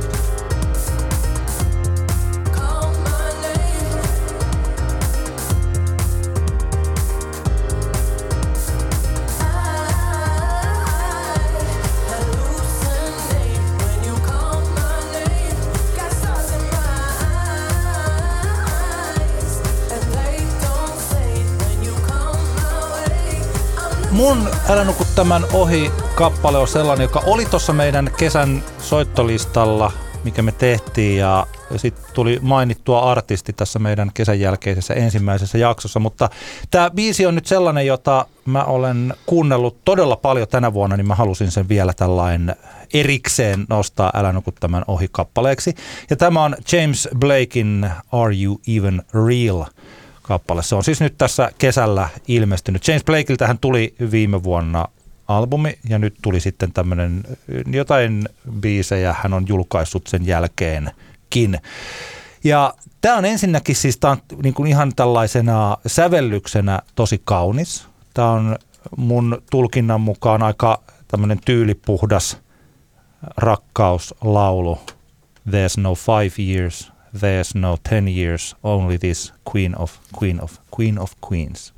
Älä 24.70 24.84
nuku 24.84 25.06
tämän 25.16 25.46
ohi 25.54 25.92
kappale 26.16 26.58
on 26.58 26.68
sellainen, 26.68 27.06
joka 27.06 27.24
oli 27.26 27.46
tuossa 27.46 27.74
meidän 27.74 28.12
kesän 28.18 28.64
soittolistalla, 28.80 29.92
mikä 30.24 30.42
me 30.42 30.52
tehtiin 30.52 31.18
ja 31.18 31.48
sitten 31.76 32.06
tuli 32.14 32.40
mainittua 32.42 33.12
artisti 33.12 33.54
tässä 33.54 33.80
meidän 33.80 34.12
kesän 34.14 34.40
jälkeisessä 34.40 34.94
ensimmäisessä 34.94 35.58
jaksossa, 35.58 36.00
mutta 36.00 36.30
tämä 36.72 36.90
biisi 36.90 37.26
on 37.26 37.36
nyt 37.36 37.46
sellainen, 37.46 37.86
jota 37.86 38.26
mä 38.46 38.64
olen 38.64 39.14
kuunnellut 39.26 39.78
todella 39.86 40.16
paljon 40.16 40.48
tänä 40.48 40.74
vuonna, 40.74 40.98
niin 40.98 41.08
mä 41.08 41.16
halusin 41.16 41.52
sen 41.52 41.70
vielä 41.70 41.94
tällainen 41.94 42.56
erikseen 42.94 43.66
nostaa 43.70 44.12
Älä 44.14 44.32
nuku 44.32 44.52
tämän 44.52 44.84
ohi 44.88 45.08
kappaleeksi. 45.12 45.76
Ja 46.10 46.16
tämä 46.16 46.44
on 46.44 46.56
James 46.72 47.10
Blakein 47.20 47.90
Are 48.12 48.36
You 48.44 48.62
Even 48.68 49.04
Real? 49.28 49.66
Kappale. 50.28 50.64
Se 50.64 50.76
on 50.76 50.84
siis 50.84 51.02
nyt 51.02 51.18
tässä 51.18 51.52
kesällä 51.58 52.10
ilmestynyt. 52.28 52.88
James 52.88 53.04
Blakeiltähän 53.04 53.60
tuli 53.60 53.96
viime 54.12 54.44
vuonna 54.44 54.86
albumi 55.28 55.80
ja 55.90 56.00
nyt 56.00 56.16
tuli 56.22 56.40
sitten 56.40 56.72
tämmöinen 56.72 57.24
jotain 57.68 58.30
biisejä 58.60 59.16
hän 59.24 59.34
on 59.34 59.46
julkaissut 59.48 60.08
sen 60.08 60.26
jälkeenkin. 60.26 61.60
Ja 62.44 62.74
tämä 63.02 63.18
on 63.18 63.26
ensinnäkin 63.26 63.76
siis 63.76 63.98
tää 63.98 64.12
on 64.12 64.18
niin 64.44 64.54
kuin 64.54 64.68
ihan 64.68 64.96
tällaisena 64.96 65.78
sävellyksenä 65.88 66.80
tosi 66.96 67.22
kaunis. 67.24 67.88
Tämä 68.14 68.32
on 68.32 68.56
mun 68.98 69.42
tulkinnan 69.52 70.02
mukaan 70.02 70.44
aika 70.44 70.82
tämmöinen 71.08 71.40
tyylipuhdas 71.46 72.38
rakkauslaulu. 73.38 74.80
There's 75.50 75.82
no 75.82 75.96
five 75.96 76.44
years, 76.52 76.92
there's 77.16 77.60
no 77.60 77.78
ten 77.90 78.08
years, 78.08 78.56
only 78.64 78.98
this 78.98 79.34
queen 79.52 79.78
of, 79.78 79.92
queen 80.20 80.44
of, 80.44 80.58
queen 80.78 81.00
of 81.00 81.12
queens. 81.30 81.74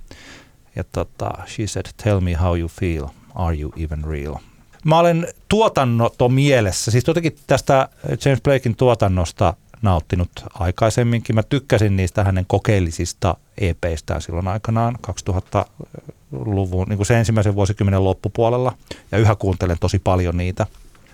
Ja 0.76 0.84
tota, 0.84 1.32
she 1.48 1.68
said, 1.68 1.86
tell 2.04 2.20
me 2.20 2.34
how 2.34 2.58
you 2.60 2.68
feel, 2.68 3.08
are 3.36 3.56
you 3.60 3.74
even 3.78 4.04
real? 4.04 4.36
Mä 4.84 5.00
olen 5.00 5.28
tuotannoton 5.50 6.34
mielessä, 6.34 6.92
siis 6.92 7.08
jotenkin 7.08 7.38
tästä 7.48 7.90
James 8.26 8.42
Blakein 8.42 8.76
tuotannosta 8.76 9.54
nauttinut 9.82 10.30
aikaisemminkin. 10.54 11.36
Mä 11.36 11.44
tykkäsin 11.44 11.96
niistä 11.96 12.24
hänen 12.24 12.46
kokeellisista 12.48 13.38
EPistään 13.58 14.22
silloin 14.22 14.48
aikanaan 14.48 14.98
2000-luvun, 15.08 16.88
niin 16.90 16.98
kuin 16.98 17.08
se 17.08 17.20
ensimmäisen 17.20 17.56
vuosikymmenen 17.56 18.04
loppupuolella. 18.04 18.74
Ja 19.12 19.18
yhä 19.18 19.36
kuuntelen 19.36 19.78
tosi 19.80 20.00
paljon 20.00 20.38
niitä 20.38 20.68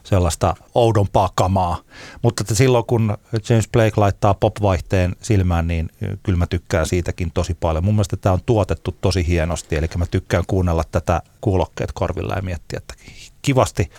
sellaista 0.04 0.56
oudompaa 0.76 1.30
kamaa. 1.36 1.78
Mutta 2.22 2.44
että 2.44 2.56
silloin 2.56 2.86
kun 2.86 3.18
James 3.50 3.68
Blake 3.68 3.94
laittaa 3.98 4.34
popvaihteen 4.34 5.16
silmään, 5.22 5.68
niin 5.68 5.90
kyllä 6.24 6.38
mä 6.38 6.48
tykkään 6.48 6.88
siitäkin 6.88 7.32
tosi 7.34 7.54
paljon. 7.54 7.84
Mun 7.84 7.94
mielestä 7.94 8.18
tämä 8.18 8.34
on 8.34 8.42
tuotettu 8.46 8.96
tosi 9.02 9.28
hienosti, 9.28 9.76
eli 9.76 9.88
mä 9.98 10.06
tykkään 10.06 10.44
kuunnella 10.48 10.84
tätä 10.92 11.22
kuulokkeet 11.42 11.92
korvilla 11.92 12.34
ja 12.34 12.42
miettiä, 12.42 12.78
että 12.78 12.94
kivasti 13.42 13.92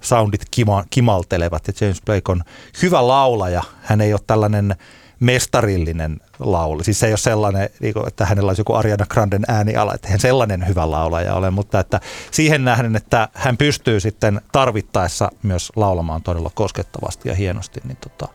soundit 0.00 0.42
kima, 0.50 0.84
kimaltelevat 0.90 1.68
ja 1.68 1.74
James 1.80 2.02
Blake 2.02 2.32
on 2.32 2.42
hyvä 2.82 3.08
laulaja. 3.08 3.62
Hän 3.82 4.00
ei 4.00 4.12
ole 4.12 4.20
tällainen 4.26 4.76
mestarillinen 5.20 6.20
laulu. 6.38 6.82
Siis 6.82 7.00
se 7.00 7.06
ei 7.06 7.12
ole 7.12 7.18
sellainen, 7.18 7.68
niin 7.80 7.94
että 8.06 8.26
hänellä 8.26 8.50
olisi 8.50 8.60
joku 8.60 8.74
Ariana 8.74 9.06
Granden 9.06 9.44
ääniala, 9.48 9.94
että 9.94 10.08
hän 10.08 10.20
sellainen 10.20 10.68
hyvä 10.68 10.90
laulaja 10.90 11.34
ole, 11.34 11.50
mutta 11.50 11.80
että 11.80 12.00
siihen 12.30 12.64
nähden, 12.64 12.96
että 12.96 13.28
hän 13.34 13.56
pystyy 13.56 14.00
sitten 14.00 14.40
tarvittaessa 14.52 15.30
myös 15.42 15.72
laulamaan 15.76 16.22
todella 16.22 16.50
koskettavasti 16.54 17.28
ja 17.28 17.34
hienosti, 17.34 17.80
niin 17.84 17.96
tota, 17.96 18.32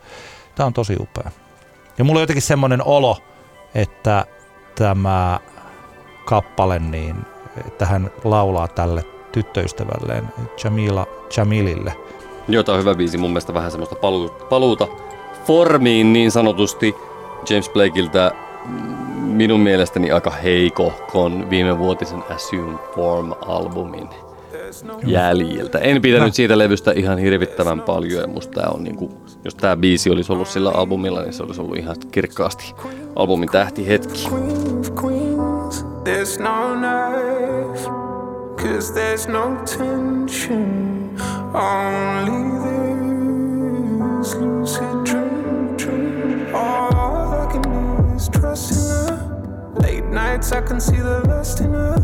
tämä 0.54 0.66
on 0.66 0.72
tosi 0.72 0.96
upea. 1.00 1.30
Ja 1.98 2.04
mulla 2.04 2.18
on 2.18 2.22
jotenkin 2.22 2.42
semmoinen 2.42 2.82
olo, 2.86 3.18
että 3.74 4.26
tämä 4.74 5.40
kappale, 6.24 6.78
niin 6.78 7.16
että 7.66 7.86
hän 7.86 8.10
laulaa 8.24 8.68
tälle 8.68 9.04
tyttöystävälleen 9.32 10.28
Jamila 10.64 11.06
Jamilille. 11.36 11.96
Joo, 12.48 12.62
tää 12.62 12.74
on 12.74 12.80
hyvä 12.80 12.94
biisi, 12.94 13.18
mun 13.18 13.30
mielestä 13.30 13.54
vähän 13.54 13.70
semmoista 13.70 13.94
paluuta, 13.94 14.44
paluuta 14.44 14.88
formiin 15.46 16.12
niin 16.12 16.30
sanotusti 16.30 16.94
James 17.50 17.70
Blakeiltä 17.70 18.32
minun 19.18 19.60
mielestäni 19.60 20.10
aika 20.10 20.30
heikohkon 20.30 21.50
viime 21.50 21.78
vuotisen 21.78 22.22
Assume 22.30 22.78
Form-albumin 22.94 24.08
jäljiltä. 25.06 25.78
En 25.78 26.02
pitänyt 26.02 26.34
siitä 26.34 26.58
levystä 26.58 26.92
ihan 26.92 27.18
hirvittävän 27.18 27.80
paljon 27.80 28.20
ja 28.20 28.28
musta 28.28 28.60
tää 28.60 28.70
on 28.70 28.84
niinku, 28.84 29.12
jos 29.44 29.54
tää 29.54 29.76
biisi 29.76 30.10
olisi 30.10 30.32
ollut 30.32 30.48
sillä 30.48 30.70
albumilla, 30.70 31.22
niin 31.22 31.32
se 31.32 31.42
olisi 31.42 31.60
ollut 31.60 31.76
ihan 31.76 31.96
kirkkaasti 32.10 32.74
albumin 33.16 33.48
of 33.48 35.04
queens, 35.04 35.86
there's 36.04 36.42
no 36.42 36.76
cause 38.56 38.92
there's 38.94 39.28
no 39.28 39.56
tension, 39.78 41.10
only 41.54 42.56
lucid 44.40 44.95
nights, 50.26 50.52
I 50.52 50.60
can 50.60 50.80
see 50.80 51.00
the 51.10 51.20
lust 51.28 51.60
in 51.60 51.72
her. 51.72 51.96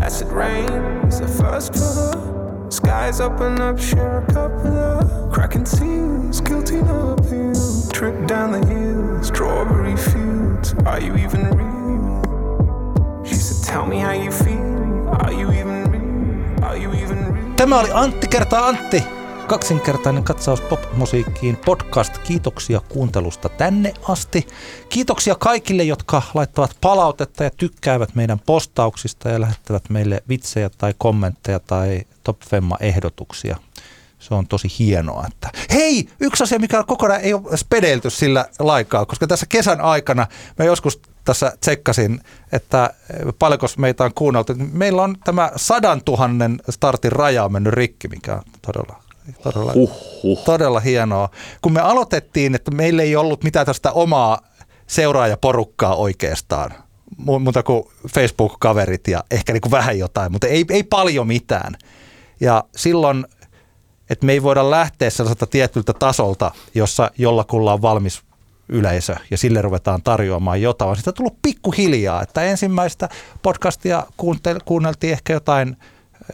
Acid 0.00 0.28
rain 0.28 0.72
is 1.08 1.20
the 1.20 1.28
first 1.28 1.72
for. 1.74 2.68
Skies 2.70 3.20
open 3.20 3.60
up, 3.60 3.78
share 3.78 4.18
a 4.22 4.26
cup 4.32 4.52
with 4.64 4.76
her. 4.84 5.30
Cracking 5.32 5.66
seals, 5.66 6.40
guilty 6.40 6.80
no 6.90 7.00
appeal. 7.18 7.54
Trip 7.92 8.16
down 8.26 8.48
the 8.56 8.62
hill, 8.72 9.22
strawberry 9.22 9.96
fields. 9.96 10.74
Are 10.90 11.00
you 11.06 11.12
even 11.24 11.42
real? 11.58 13.24
She 13.24 13.34
said, 13.34 13.58
Tell 13.70 13.86
me 13.86 13.98
how 13.98 14.12
you 14.24 14.30
feel. 14.44 15.08
Are 15.22 15.32
you 15.40 15.46
even 15.60 15.78
real? 15.92 16.64
Are 16.64 16.78
you 16.82 16.90
even 17.02 17.18
real? 17.34 17.54
Tämä 17.56 17.80
oli 17.80 17.90
Antti 17.92 18.28
kertaa 18.28 18.66
Antti. 18.68 19.21
Kaksinkertainen 19.52 20.24
katsaus 20.24 20.60
popmusiikkiin 20.60 21.56
podcast. 21.56 22.18
Kiitoksia 22.18 22.80
kuuntelusta 22.80 23.48
tänne 23.48 23.94
asti. 24.08 24.46
Kiitoksia 24.88 25.34
kaikille, 25.34 25.82
jotka 25.82 26.22
laittavat 26.34 26.76
palautetta 26.80 27.44
ja 27.44 27.50
tykkäävät 27.50 28.14
meidän 28.14 28.38
postauksista 28.38 29.28
ja 29.28 29.40
lähettävät 29.40 29.90
meille 29.90 30.22
vitsejä 30.28 30.70
tai 30.78 30.94
kommentteja 30.98 31.60
tai 31.60 32.02
Top 32.24 32.40
Femma-ehdotuksia. 32.40 33.56
Se 34.18 34.34
on 34.34 34.46
tosi 34.46 34.68
hienoa. 34.78 35.24
Että... 35.26 35.50
Hei, 35.72 36.08
yksi 36.20 36.42
asia, 36.42 36.58
mikä 36.58 36.84
kokonaan 36.84 37.20
ei 37.20 37.34
ole 37.34 37.56
spedelty 37.56 38.10
sillä 38.10 38.48
laikaa, 38.58 39.06
koska 39.06 39.26
tässä 39.26 39.46
kesän 39.48 39.80
aikana 39.80 40.26
mä 40.58 40.64
joskus 40.64 41.00
tässä 41.24 41.52
tsekkasin, 41.60 42.20
että 42.52 42.94
paljonko 43.38 43.66
meitä 43.78 44.04
on 44.04 44.14
kuunneltu. 44.14 44.54
Meillä 44.72 45.02
on 45.02 45.16
tämä 45.24 45.50
sadan 45.56 46.04
tuhannen 46.04 46.60
startin 46.70 47.12
raja 47.12 47.48
mennyt 47.48 47.74
rikki, 47.74 48.08
mikä 48.08 48.34
on 48.34 48.42
todella, 48.62 49.01
todella, 49.42 49.72
Huhhuh. 49.72 50.44
todella 50.44 50.80
hienoa. 50.80 51.28
Kun 51.62 51.72
me 51.72 51.80
aloitettiin, 51.80 52.54
että 52.54 52.70
meillä 52.70 53.02
ei 53.02 53.16
ollut 53.16 53.44
mitään 53.44 53.66
tästä 53.66 53.92
omaa 53.92 54.40
seuraajaporukkaa 54.86 55.94
oikeastaan, 55.96 56.70
mu- 57.20 57.38
muuta 57.38 57.62
kuin 57.62 57.82
Facebook-kaverit 58.08 59.08
ja 59.08 59.24
ehkä 59.30 59.52
niin 59.52 59.60
kuin 59.60 59.72
vähän 59.72 59.98
jotain, 59.98 60.32
mutta 60.32 60.46
ei, 60.46 60.64
ei 60.70 60.82
paljon 60.82 61.26
mitään. 61.26 61.74
Ja 62.40 62.64
silloin, 62.76 63.26
että 64.10 64.26
me 64.26 64.32
ei 64.32 64.42
voida 64.42 64.70
lähteä 64.70 65.10
sellaiselta 65.10 65.46
tietyltä 65.46 65.92
tasolta, 65.92 66.50
jossa 66.74 67.10
jollakulla 67.18 67.72
on 67.72 67.82
valmis 67.82 68.22
yleisö 68.68 69.14
ja 69.30 69.38
sille 69.38 69.62
ruvetaan 69.62 70.02
tarjoamaan 70.02 70.62
jotain, 70.62 70.86
vaan 70.86 70.96
sitä 70.96 71.10
on 71.10 71.14
tullut 71.14 71.42
pikkuhiljaa, 71.42 72.22
että 72.22 72.42
ensimmäistä 72.42 73.08
podcastia 73.42 74.06
kuuntel- 74.16 74.62
kuunneltiin 74.64 75.12
ehkä 75.12 75.32
jotain 75.32 75.76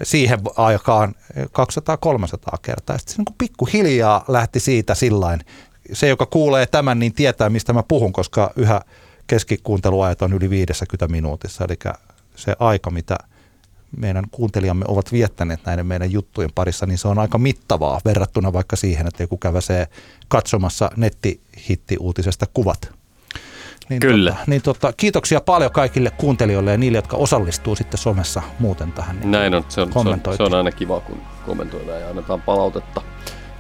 siihen 0.02 0.38
aikaan 0.56 1.14
200-300 1.40 2.58
kertaa. 2.62 2.98
Sitten 2.98 3.16
se 3.16 3.22
niin 3.22 3.36
pikkuhiljaa 3.38 4.24
lähti 4.28 4.60
siitä 4.60 4.94
sillain. 4.94 5.40
Se, 5.92 6.08
joka 6.08 6.26
kuulee 6.26 6.66
tämän, 6.66 6.98
niin 6.98 7.14
tietää, 7.14 7.50
mistä 7.50 7.72
mä 7.72 7.82
puhun, 7.82 8.12
koska 8.12 8.50
yhä 8.56 8.80
keskikuunteluajat 9.26 10.22
on 10.22 10.32
yli 10.32 10.50
50 10.50 11.08
minuutissa. 11.08 11.64
Eli 11.64 11.78
se 12.36 12.56
aika, 12.58 12.90
mitä 12.90 13.18
meidän 13.96 14.24
kuuntelijamme 14.30 14.84
ovat 14.88 15.12
viettäneet 15.12 15.60
näiden 15.66 15.86
meidän 15.86 16.12
juttujen 16.12 16.50
parissa, 16.54 16.86
niin 16.86 16.98
se 16.98 17.08
on 17.08 17.18
aika 17.18 17.38
mittavaa 17.38 18.00
verrattuna 18.04 18.52
vaikka 18.52 18.76
siihen, 18.76 19.06
että 19.06 19.22
joku 19.22 19.36
käväsee 19.36 19.86
katsomassa 20.28 20.90
nettihitti-uutisesta 20.96 22.46
kuvat. 22.54 22.97
Niin 23.88 24.00
Kyllä. 24.00 24.30
Tota, 24.30 24.44
niin 24.46 24.62
tota, 24.62 24.92
kiitoksia 24.96 25.40
paljon 25.40 25.72
kaikille 25.72 26.10
kuuntelijoille 26.10 26.70
ja 26.70 26.78
niille, 26.78 26.98
jotka 26.98 27.16
osallistuu 27.16 27.76
sitten 27.76 27.98
somessa 27.98 28.42
muuten 28.58 28.92
tähän. 28.92 29.20
Niin 29.20 29.30
Näin 29.30 29.54
on. 29.54 29.64
Se 29.68 29.80
on, 29.80 29.92
se 29.92 29.98
on, 29.98 30.20
se 30.36 30.42
on 30.42 30.54
aina 30.54 30.70
kiva, 30.70 31.00
kun 31.00 31.18
kommentoidaan 31.46 32.00
ja 32.00 32.08
annetaan 32.08 32.40
palautetta. 32.40 33.02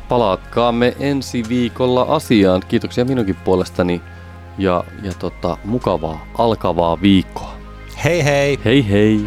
Palaatkaamme 0.08 0.96
ensi 1.00 1.42
viikolla 1.48 2.02
asiaan. 2.02 2.62
Kiitoksia 2.68 3.04
minunkin 3.04 3.36
puolestani 3.36 4.02
ja, 4.58 4.84
ja 5.02 5.12
tota, 5.18 5.56
mukavaa 5.64 6.26
alkavaa 6.38 7.00
viikkoa. 7.02 7.54
Hei 8.04 8.24
hei! 8.24 8.58
Hei 8.64 8.90
hei! 8.90 9.20